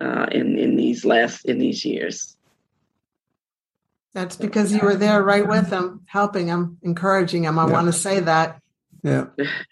uh, 0.00 0.26
in 0.30 0.58
in 0.58 0.76
these 0.76 1.04
last 1.04 1.44
in 1.44 1.58
these 1.58 1.84
years. 1.84 2.36
That's 4.14 4.36
because 4.36 4.72
you 4.72 4.80
were 4.80 4.94
there 4.94 5.22
right 5.22 5.46
with 5.46 5.70
him, 5.70 6.02
helping 6.06 6.48
him, 6.48 6.78
encouraging 6.82 7.44
him. 7.44 7.58
I 7.58 7.66
yeah. 7.66 7.72
want 7.72 7.86
to 7.86 7.92
say 7.92 8.20
that. 8.20 8.60
Yeah. 9.02 9.26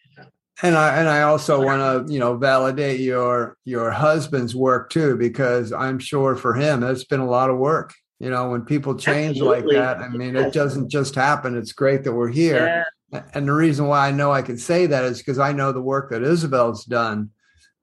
And 0.62 0.76
I 0.76 0.98
and 0.98 1.08
I 1.08 1.22
also 1.22 1.62
want 1.64 2.06
to, 2.06 2.12
you 2.12 2.18
know, 2.18 2.36
validate 2.36 3.00
your 3.00 3.56
your 3.64 3.90
husband's 3.90 4.54
work 4.54 4.90
too, 4.90 5.16
because 5.16 5.72
I'm 5.72 5.98
sure 5.98 6.36
for 6.36 6.54
him 6.54 6.82
it's 6.82 7.04
been 7.04 7.20
a 7.20 7.28
lot 7.28 7.50
of 7.50 7.58
work. 7.58 7.94
You 8.18 8.28
know, 8.30 8.50
when 8.50 8.62
people 8.66 8.94
change 8.94 9.38
Absolutely. 9.38 9.76
like 9.76 9.82
that, 9.82 9.98
I 9.98 10.08
mean, 10.08 10.36
it 10.36 10.52
doesn't 10.52 10.90
just 10.90 11.14
happen. 11.14 11.56
It's 11.56 11.72
great 11.72 12.04
that 12.04 12.12
we're 12.12 12.28
here. 12.28 12.84
Yeah. 13.12 13.22
And 13.34 13.48
the 13.48 13.52
reason 13.52 13.86
why 13.86 14.06
I 14.06 14.10
know 14.10 14.30
I 14.30 14.42
can 14.42 14.58
say 14.58 14.86
that 14.86 15.04
is 15.04 15.18
because 15.18 15.38
I 15.38 15.52
know 15.52 15.72
the 15.72 15.80
work 15.80 16.10
that 16.10 16.22
Isabel's 16.22 16.84
done 16.84 17.30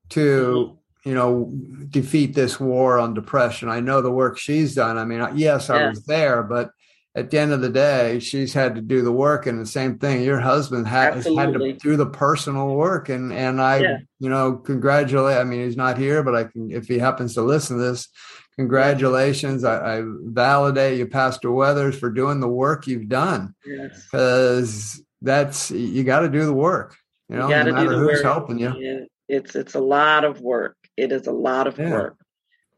to 0.09 0.19
mm-hmm 0.19 0.73
you 1.07 1.13
know, 1.13 1.49
defeat 1.89 2.35
this 2.35 2.59
war 2.59 2.99
on 2.99 3.13
depression. 3.13 3.69
I 3.69 3.79
know 3.79 4.01
the 4.01 4.11
work 4.11 4.37
she's 4.37 4.75
done. 4.75 4.97
I 4.97 5.05
mean, 5.05 5.25
yes, 5.35 5.69
I 5.69 5.87
was 5.87 6.03
there, 6.03 6.43
but 6.43 6.71
at 7.17 7.31
the 7.31 7.39
end 7.39 7.51
of 7.51 7.61
the 7.61 7.69
day, 7.69 8.19
she's 8.19 8.53
had 8.53 8.75
to 8.75 8.81
do 8.81 9.01
the 9.01 9.11
work. 9.11 9.47
And 9.47 9.59
the 9.59 9.65
same 9.65 9.97
thing, 9.97 10.21
your 10.21 10.39
husband 10.39 10.87
had, 10.87 11.15
has 11.15 11.25
had 11.25 11.53
to 11.53 11.73
do 11.73 11.97
the 11.97 12.05
personal 12.05 12.75
work. 12.75 13.09
And 13.09 13.33
and 13.33 13.59
I, 13.59 13.79
yeah. 13.79 13.97
you 14.19 14.29
know, 14.29 14.53
congratulate. 14.53 15.37
I 15.37 15.43
mean, 15.43 15.63
he's 15.63 15.75
not 15.75 15.97
here, 15.97 16.21
but 16.21 16.35
I 16.35 16.43
can 16.43 16.69
if 16.71 16.87
he 16.87 16.99
happens 16.99 17.33
to 17.33 17.41
listen 17.41 17.77
to 17.77 17.83
this, 17.83 18.07
congratulations. 18.55 19.63
I, 19.63 19.97
I 19.97 20.03
validate 20.05 20.99
you, 20.99 21.07
Pastor 21.07 21.51
Weathers, 21.51 21.97
for 21.97 22.11
doing 22.11 22.39
the 22.39 22.47
work 22.47 22.85
you've 22.85 23.09
done. 23.09 23.55
Because 23.65 24.97
yes. 24.97 25.05
that's 25.23 25.71
you 25.71 26.03
got 26.03 26.19
to 26.19 26.29
do 26.29 26.45
the 26.45 26.53
work. 26.53 26.95
You 27.29 27.37
know, 27.37 27.49
you 27.49 27.63
no 27.63 27.73
matter 27.73 27.97
who's 27.97 28.17
work. 28.17 28.23
helping 28.23 28.59
you. 28.59 28.73
Yeah. 28.77 28.99
It's 29.27 29.55
it's 29.55 29.73
a 29.73 29.81
lot 29.81 30.23
of 30.23 30.39
work. 30.39 30.77
It 30.95 31.11
is 31.11 31.25
a 31.25 31.31
lot 31.31 31.65
of 31.65 31.79
yeah. 31.79 31.89
work. 31.89 32.17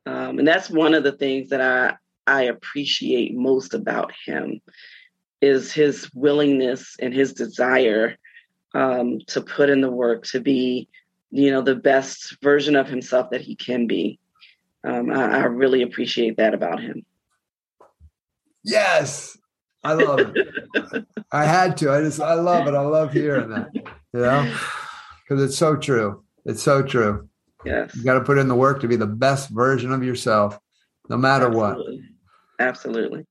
Um, 0.06 0.40
and 0.40 0.48
that's 0.48 0.70
one 0.70 0.94
of 0.94 1.04
the 1.04 1.12
things 1.12 1.50
that 1.50 1.62
I, 1.62 1.98
I 2.30 2.44
appreciate 2.44 3.36
most 3.36 3.74
about 3.74 4.12
him 4.26 4.62
is 5.42 5.74
his 5.74 6.10
willingness 6.14 6.96
and 7.02 7.14
his 7.14 7.34
desire 7.34 8.18
um, 8.76 9.20
to 9.28 9.42
put 9.42 9.70
in 9.70 9.82
the 9.82 9.90
work 9.90 10.26
to 10.28 10.40
be, 10.40 10.90
you 11.32 11.50
know, 11.50 11.62
the 11.62 11.76
best 11.76 12.38
version 12.44 12.76
of 12.76 12.88
himself 12.88 13.32
that 13.32 13.42
he 13.42 13.56
can 13.56 13.88
be. 13.88 14.20
Um, 14.84 15.12
I, 15.12 15.40
I 15.40 15.44
really 15.46 15.82
appreciate 15.82 16.38
that 16.38 16.54
about 16.54 16.80
him. 16.80 17.06
Yes, 18.64 19.38
I 19.84 19.94
love 19.94 20.34
it. 20.36 21.06
I 21.32 21.46
had 21.46 21.78
to. 21.78 21.92
I 21.92 22.02
just, 22.02 22.22
I 22.22 22.36
love 22.36 22.68
it. 22.68 22.76
I 22.76 22.82
love 22.82 23.12
hearing 23.12 23.50
that. 23.50 23.70
You 24.14 24.22
know, 24.22 24.56
because 25.24 25.44
it's 25.44 25.58
so 25.58 25.76
true. 25.76 26.24
It's 26.46 26.62
so 26.62 26.84
true. 26.84 27.28
Yes. 27.66 27.96
You 27.96 28.04
got 28.04 28.16
to 28.16 28.24
put 28.24 28.38
in 28.38 28.48
the 28.48 28.56
work 28.56 28.82
to 28.82 28.88
be 28.88 28.96
the 28.96 29.08
best 29.08 29.50
version 29.50 29.92
of 29.92 30.04
yourself, 30.04 30.60
no 31.10 31.18
matter 31.18 31.48
Absolutely. 31.48 31.98
what. 31.98 32.06
Absolutely. 32.60 33.26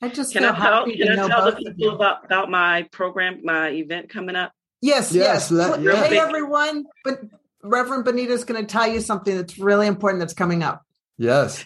I 0.00 0.08
just 0.08 0.32
can 0.32 0.44
I 0.44 0.58
tell, 0.58 0.84
can 0.86 1.18
I 1.18 1.28
tell 1.28 1.44
the 1.44 1.74
people 1.76 1.94
about, 1.94 2.24
about 2.24 2.50
my 2.50 2.88
program, 2.90 3.40
my 3.44 3.70
event 3.70 4.08
coming 4.08 4.34
up? 4.34 4.52
Yes, 4.80 5.12
yes. 5.12 5.50
yes. 5.50 5.50
Let, 5.52 5.80
hey, 5.80 6.18
everyone. 6.18 6.86
But 7.04 7.20
Reverend 7.62 8.04
Benita 8.04 8.32
is 8.32 8.44
going 8.44 8.60
to 8.60 8.66
tell 8.66 8.88
you 8.88 9.00
something 9.00 9.36
that's 9.36 9.58
really 9.58 9.86
important 9.86 10.20
that's 10.20 10.34
coming 10.34 10.64
up. 10.64 10.82
Yes. 11.18 11.64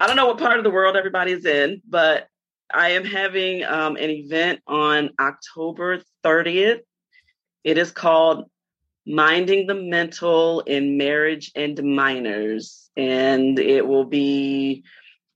I 0.00 0.06
don't 0.06 0.16
know 0.16 0.26
what 0.26 0.38
part 0.38 0.56
of 0.56 0.64
the 0.64 0.70
world 0.70 0.96
everybody's 0.96 1.44
in, 1.44 1.82
but 1.86 2.28
I 2.72 2.90
am 2.90 3.04
having 3.04 3.64
um, 3.64 3.96
an 3.96 4.08
event 4.10 4.60
on 4.66 5.10
October 5.20 6.00
30th. 6.24 6.80
It 7.64 7.76
is 7.76 7.90
called 7.90 8.48
minding 9.06 9.66
the 9.66 9.74
mental 9.74 10.60
in 10.60 10.96
marriage 10.96 11.52
and 11.54 11.80
minors 11.82 12.90
and 12.96 13.58
it 13.58 13.86
will 13.86 14.04
be 14.04 14.84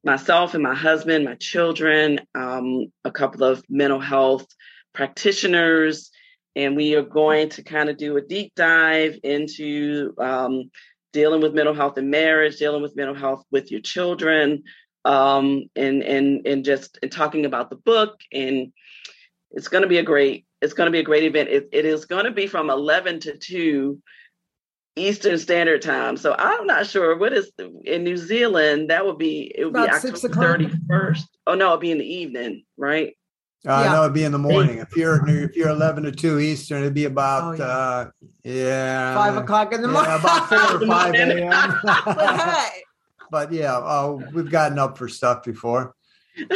myself 0.05 0.55
and 0.55 0.63
my 0.63 0.75
husband 0.75 1.25
my 1.25 1.35
children 1.35 2.21
um, 2.35 2.87
a 3.05 3.11
couple 3.11 3.45
of 3.45 3.63
mental 3.69 4.01
health 4.01 4.47
practitioners 4.95 6.11
and 6.57 6.77
we 6.77 6.95
are 6.95 7.03
going 7.03 7.49
to 7.49 7.63
kind 7.63 7.89
of 7.89 7.97
do 7.97 8.17
a 8.17 8.23
deep 8.23 8.53
dive 8.57 9.19
into 9.23 10.13
um, 10.19 10.71
dealing 11.13 11.41
with 11.41 11.55
mental 11.55 11.75
health 11.75 11.99
in 11.99 12.11
marriage 12.11 12.59
dealing 12.59 12.83
with 12.83 12.97
mental 12.97 13.15
health 13.15 13.45
with 13.51 13.71
your 13.71 13.81
children 13.81 14.63
um, 15.05 15.65
and 15.77 16.03
and 16.03 16.47
and 16.47 16.65
just 16.65 16.99
and 17.03 17.13
talking 17.13 17.45
about 17.47 17.71
the 17.71 17.77
book 17.77 18.21
and 18.33 18.73
it's 19.53 19.69
going 19.69 19.83
to 19.83 19.89
be 19.89 19.99
a 19.99 20.03
great 20.03 20.47
it's 20.61 20.75
going 20.75 20.87
to 20.87 20.93
be 20.93 21.01
a 21.01 21.05
great 21.05 21.25
event. 21.25 21.49
It, 21.49 21.69
it 21.73 21.85
is 21.85 22.05
going 22.05 22.25
to 22.25 22.31
be 22.31 22.47
from 22.47 22.71
11 22.71 23.21
to 23.21 23.37
2 23.37 24.01
Eastern 25.07 25.39
Standard 25.39 25.83
Time. 25.83 26.17
So 26.17 26.35
I'm 26.39 26.67
not 26.67 26.87
sure 26.87 27.17
what 27.17 27.33
is 27.33 27.51
in 27.85 28.05
New 28.05 28.17
Zealand. 28.17 28.91
That 28.91 29.05
would 29.07 29.19
be 29.19 29.53
it 29.55 29.65
would 29.65 29.75
About 29.75 30.03
be 30.03 30.09
October 30.09 30.35
31st. 30.35 31.25
Oh 31.47 31.55
no, 31.55 31.69
it'd 31.71 31.81
be 31.81 31.91
in 31.91 31.99
the 31.99 32.05
evening, 32.05 32.65
right? 32.77 33.17
Uh, 33.67 33.83
yeah. 33.85 33.93
No, 33.93 34.03
it'd 34.05 34.15
be 34.15 34.25
in 34.25 34.33
the 34.33 34.39
morning. 34.39 34.79
If 34.79 34.97
you're 34.97 35.27
if 35.29 35.55
you're 35.57 35.69
11 35.69 36.05
to 36.05 36.13
2 36.13 36.41
Eastern, 36.41 36.83
it'd 36.83 36.95
be 36.95 37.05
about 37.05 37.61
oh, 37.61 37.63
yeah. 37.63 37.65
Uh, 37.65 38.11
yeah 38.45 39.15
five 39.15 39.37
o'clock 39.37 39.73
in 39.73 39.83
the 39.83 39.89
morning. 39.89 40.11
Yeah, 40.11 40.21
about 40.21 40.49
four 40.49 40.83
or 40.83 40.87
five 40.87 41.15
a.m. 41.15 41.81
but, 41.85 42.41
hey. 42.41 42.83
but 43.31 43.53
yeah, 43.53 43.77
oh, 43.77 44.23
we've 44.33 44.51
gotten 44.51 44.79
up 44.79 44.97
for 44.97 45.09
stuff 45.09 45.43
before. 45.43 45.95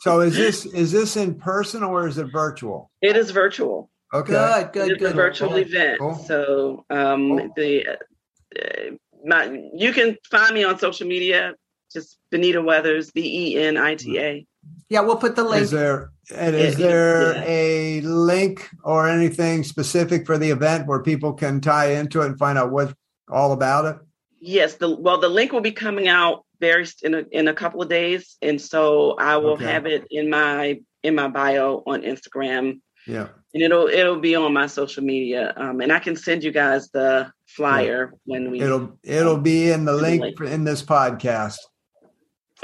So 0.00 0.20
is 0.20 0.36
this 0.36 0.66
is 0.66 0.92
this 0.92 1.16
in 1.16 1.34
person 1.34 1.82
or 1.82 2.06
is 2.06 2.18
it 2.18 2.26
virtual? 2.30 2.90
It 3.02 3.16
is 3.16 3.30
virtual. 3.30 3.90
Okay. 4.12 4.32
Good, 4.32 4.72
good, 4.72 4.90
it's 4.92 5.00
good. 5.02 5.12
a 5.12 5.14
virtual 5.14 5.48
cool. 5.48 5.56
event. 5.58 5.98
Cool. 5.98 6.14
So 6.14 6.84
um 6.90 7.38
cool. 7.38 7.50
the 7.56 7.86
uh, 7.88 8.90
my 9.24 9.70
you 9.74 9.92
can 9.92 10.16
find 10.30 10.54
me 10.54 10.64
on 10.64 10.78
social 10.78 11.06
media 11.06 11.54
just 11.92 12.18
Benita 12.30 12.60
Weathers, 12.62 13.10
B 13.10 13.54
E 13.54 13.62
N 13.62 13.76
I 13.76 13.94
T 13.94 14.18
A. 14.18 14.46
Yeah, 14.88 15.00
we'll 15.00 15.16
put 15.16 15.36
the 15.36 15.44
link. 15.44 15.62
Is 15.62 15.70
there 15.70 16.10
and 16.34 16.54
is 16.54 16.76
there 16.76 17.34
Yeah. 17.34 17.44
a 17.46 18.00
link 18.02 18.68
or 18.84 19.08
anything 19.08 19.62
specific 19.64 20.26
for 20.26 20.38
the 20.38 20.50
event 20.50 20.86
where 20.86 21.02
people 21.02 21.32
can 21.32 21.60
tie 21.60 21.92
into 21.92 22.22
it 22.22 22.26
and 22.26 22.38
find 22.38 22.58
out 22.58 22.70
what 22.70 22.94
all 23.30 23.52
about 23.52 23.84
it? 23.86 23.96
Yes, 24.40 24.74
the 24.74 24.94
well, 24.94 25.18
the 25.20 25.28
link 25.28 25.52
will 25.52 25.60
be 25.60 25.72
coming 25.72 26.08
out 26.08 26.44
very 26.60 26.86
in 27.02 27.14
a 27.14 27.24
in 27.32 27.48
a 27.48 27.54
couple 27.54 27.82
of 27.82 27.88
days, 27.88 28.36
and 28.42 28.60
so 28.60 29.16
I 29.18 29.36
will 29.36 29.52
Okay. 29.52 29.64
have 29.64 29.86
it 29.86 30.06
in 30.10 30.30
my 30.30 30.80
in 31.02 31.14
my 31.14 31.28
bio 31.28 31.82
on 31.86 32.02
Instagram, 32.02 32.80
Yeah. 33.06 33.28
and 33.54 33.62
it'll 33.62 33.86
it'll 33.86 34.18
be 34.20 34.34
on 34.34 34.52
my 34.52 34.66
social 34.66 35.04
media, 35.04 35.52
um, 35.56 35.80
and 35.80 35.92
I 35.92 35.98
can 36.00 36.16
send 36.16 36.42
you 36.44 36.50
guys 36.50 36.90
the 36.90 37.30
flyer 37.46 38.12
when 38.24 38.50
we. 38.50 38.60
It'll 38.60 38.98
it'll 39.02 39.38
be 39.38 39.70
in 39.70 39.84
the 39.84 39.92
link 39.94 40.40
in 40.40 40.64
this 40.64 40.82
podcast. 40.82 41.58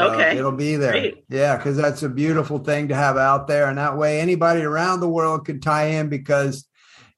Okay. 0.01 0.38
It'll 0.38 0.53
be 0.53 0.76
there. 0.76 0.93
Great. 0.93 1.24
Yeah, 1.28 1.57
because 1.57 1.76
that's 1.76 2.03
a 2.03 2.09
beautiful 2.09 2.59
thing 2.59 2.88
to 2.88 2.95
have 2.95 3.16
out 3.18 3.47
there. 3.47 3.68
And 3.68 3.76
that 3.78 3.97
way 3.99 4.20
anybody 4.20 4.62
around 4.62 5.01
the 5.01 5.09
world 5.09 5.45
could 5.45 5.62
tie 5.62 5.84
in 5.86 6.09
because 6.09 6.66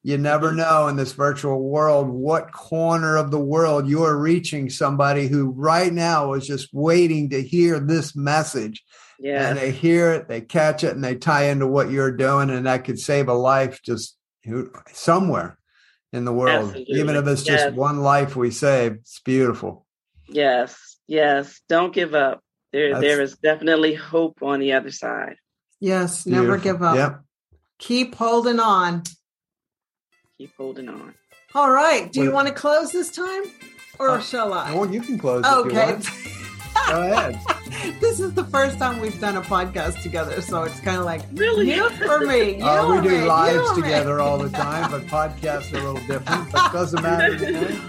you 0.03 0.19
never 0.19 0.49
Mm-hmm. 0.49 0.57
know 0.59 0.89
in 0.89 0.97
this 0.97 1.13
virtual 1.13 1.63
world 1.63 2.09
what 2.09 2.53
corner 2.53 3.17
of 3.17 3.31
the 3.31 3.39
world 3.39 3.89
you're 3.89 4.19
reaching 4.19 4.69
somebody 4.71 5.29
who 5.29 5.51
right 5.53 5.93
now 5.93 6.33
is 6.35 6.47
just 6.47 6.69
waiting 6.73 7.31
to 7.31 7.41
hear 7.43 7.79
this 7.79 8.15
message. 8.17 8.83
Yeah, 9.25 9.49
And 9.49 9.59
they 9.59 9.71
hear 9.71 10.13
it, 10.13 10.29
they 10.29 10.41
catch 10.43 10.85
it, 10.85 10.95
and 10.95 11.03
they 11.03 11.15
tie 11.17 11.45
into 11.47 11.67
what 11.67 11.91
you're 11.91 12.13
doing, 12.15 12.51
and 12.51 12.67
that 12.67 12.85
could 12.85 12.99
save 12.99 13.29
a 13.29 13.33
life 13.35 13.81
just 13.83 14.17
somewhere 14.93 15.59
in 16.13 16.25
the 16.27 16.33
world. 16.33 16.67
Absolutely. 16.69 17.01
Even 17.01 17.17
if 17.17 17.27
it's 17.27 17.43
just 17.43 17.75
one 17.75 18.01
life 18.03 18.37
we 18.37 18.51
save, 18.51 18.93
it's 18.93 19.21
beautiful. 19.21 19.87
yes, 20.29 20.97
yes. 21.07 21.61
Don't 21.69 21.93
give 21.95 22.15
up. 22.15 22.41
There, 22.73 22.93
That's- 22.93 23.03
there 23.03 23.23
is 23.23 23.37
definitely 23.39 23.95
hope 23.95 24.43
on 24.43 24.61
the 24.61 24.73
other 24.75 24.91
side. 24.91 25.37
Yes, 25.81 26.27
never 26.27 26.59
give 26.59 26.83
up. 26.83 26.97
Yep. 26.97 27.21
Keep 27.79 28.15
holding 28.17 28.59
on. 28.61 29.03
Keep 30.39 30.53
holding 30.57 30.89
on. 30.89 31.15
All 31.55 31.71
right. 31.71 32.13
Do 32.13 32.21
you 32.21 32.27
Well- 32.27 32.35
want 32.37 32.49
to 32.49 32.55
close 32.55 32.91
this 32.93 33.11
time 33.11 33.45
or 33.99 34.11
Uh, 34.11 34.21
shall 34.21 34.53
I? 34.53 34.75
Well, 34.75 34.91
you 34.93 35.01
can 35.01 35.19
close. 35.19 35.45
if 35.47 35.51
you 35.53 35.71
Okay. 35.71 35.99
want. 36.75 36.89
Go 36.89 37.03
ahead. 37.13 37.41
this 38.01 38.21
is 38.21 38.35
the 38.35 38.45
first 38.45 38.79
time 38.79 39.01
we've 39.01 39.21
done 39.21 39.37
a 39.37 39.43
podcast 39.43 40.03
together, 40.03 40.41
so 40.41 40.63
it's 40.65 40.81
kind 40.81 40.99
of 40.99 41.05
like 41.05 41.23
Really? 41.35 41.75
you 41.75 41.89
for 41.91 42.21
me. 42.21 42.57
You 42.59 42.65
Uh, 42.65 42.97
we 43.01 43.09
do 43.09 43.21
me, 43.21 43.25
lives 43.27 43.71
or 43.71 43.75
me. 43.77 43.83
together 43.83 44.21
all 44.21 44.39
the 44.39 44.49
time, 44.65 44.91
but 44.91 45.03
podcasts 45.07 45.73
are 45.73 45.79
a 45.79 45.93
little 45.93 46.07
different. 46.07 46.51
But 46.53 46.67
it 46.67 46.73
doesn't 46.73 47.03
matter. 47.03 47.81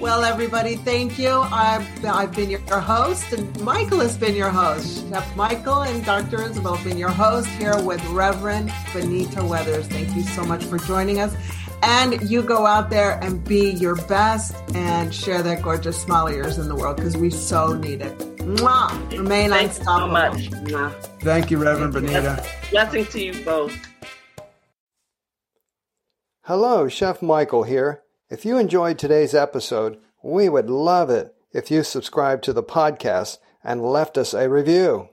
Well, 0.00 0.24
everybody, 0.24 0.74
thank 0.74 1.20
you. 1.20 1.30
I've, 1.30 1.86
I've 2.04 2.34
been 2.34 2.50
your 2.50 2.60
host, 2.80 3.32
and 3.32 3.60
Michael 3.60 4.00
has 4.00 4.16
been 4.18 4.34
your 4.34 4.50
host. 4.50 5.08
Chef 5.08 5.36
Michael 5.36 5.82
and 5.82 6.04
Dr. 6.04 6.42
Isabel 6.42 6.74
have 6.74 6.84
been 6.84 6.98
your 6.98 7.10
host 7.10 7.46
here 7.50 7.80
with 7.80 8.04
Reverend 8.08 8.72
Benita 8.92 9.44
Weathers. 9.44 9.86
Thank 9.86 10.14
you 10.16 10.22
so 10.22 10.42
much 10.44 10.64
for 10.64 10.78
joining 10.78 11.20
us. 11.20 11.32
And 11.86 12.30
you 12.30 12.42
go 12.42 12.64
out 12.64 12.88
there 12.88 13.22
and 13.22 13.44
be 13.44 13.72
your 13.72 13.96
best 14.06 14.56
and 14.74 15.14
share 15.14 15.42
that 15.42 15.60
gorgeous 15.60 16.00
smile 16.00 16.28
of 16.28 16.34
yours 16.34 16.56
in 16.56 16.66
the 16.66 16.74
world 16.74 16.96
because 16.96 17.14
we 17.14 17.28
so 17.28 17.74
need 17.74 18.00
it. 18.00 18.16
Mwah! 18.38 19.12
Remain 19.12 19.50
Thanks 19.50 19.76
so 19.84 20.06
much. 20.06 20.50
Mwah. 20.50 20.92
Thank 21.20 21.50
you, 21.50 21.58
Reverend 21.58 21.92
Benita. 21.92 22.42
Blessing 22.70 23.04
to 23.04 23.22
you 23.22 23.44
both. 23.44 23.76
Hello, 26.44 26.88
Chef 26.88 27.20
Michael 27.20 27.64
here. 27.64 28.02
If 28.30 28.46
you 28.46 28.56
enjoyed 28.56 28.98
today's 28.98 29.34
episode, 29.34 29.98
we 30.22 30.48
would 30.48 30.70
love 30.70 31.10
it 31.10 31.34
if 31.52 31.70
you 31.70 31.82
subscribed 31.82 32.44
to 32.44 32.54
the 32.54 32.62
podcast 32.62 33.36
and 33.62 33.82
left 33.82 34.16
us 34.16 34.32
a 34.32 34.48
review. 34.48 35.10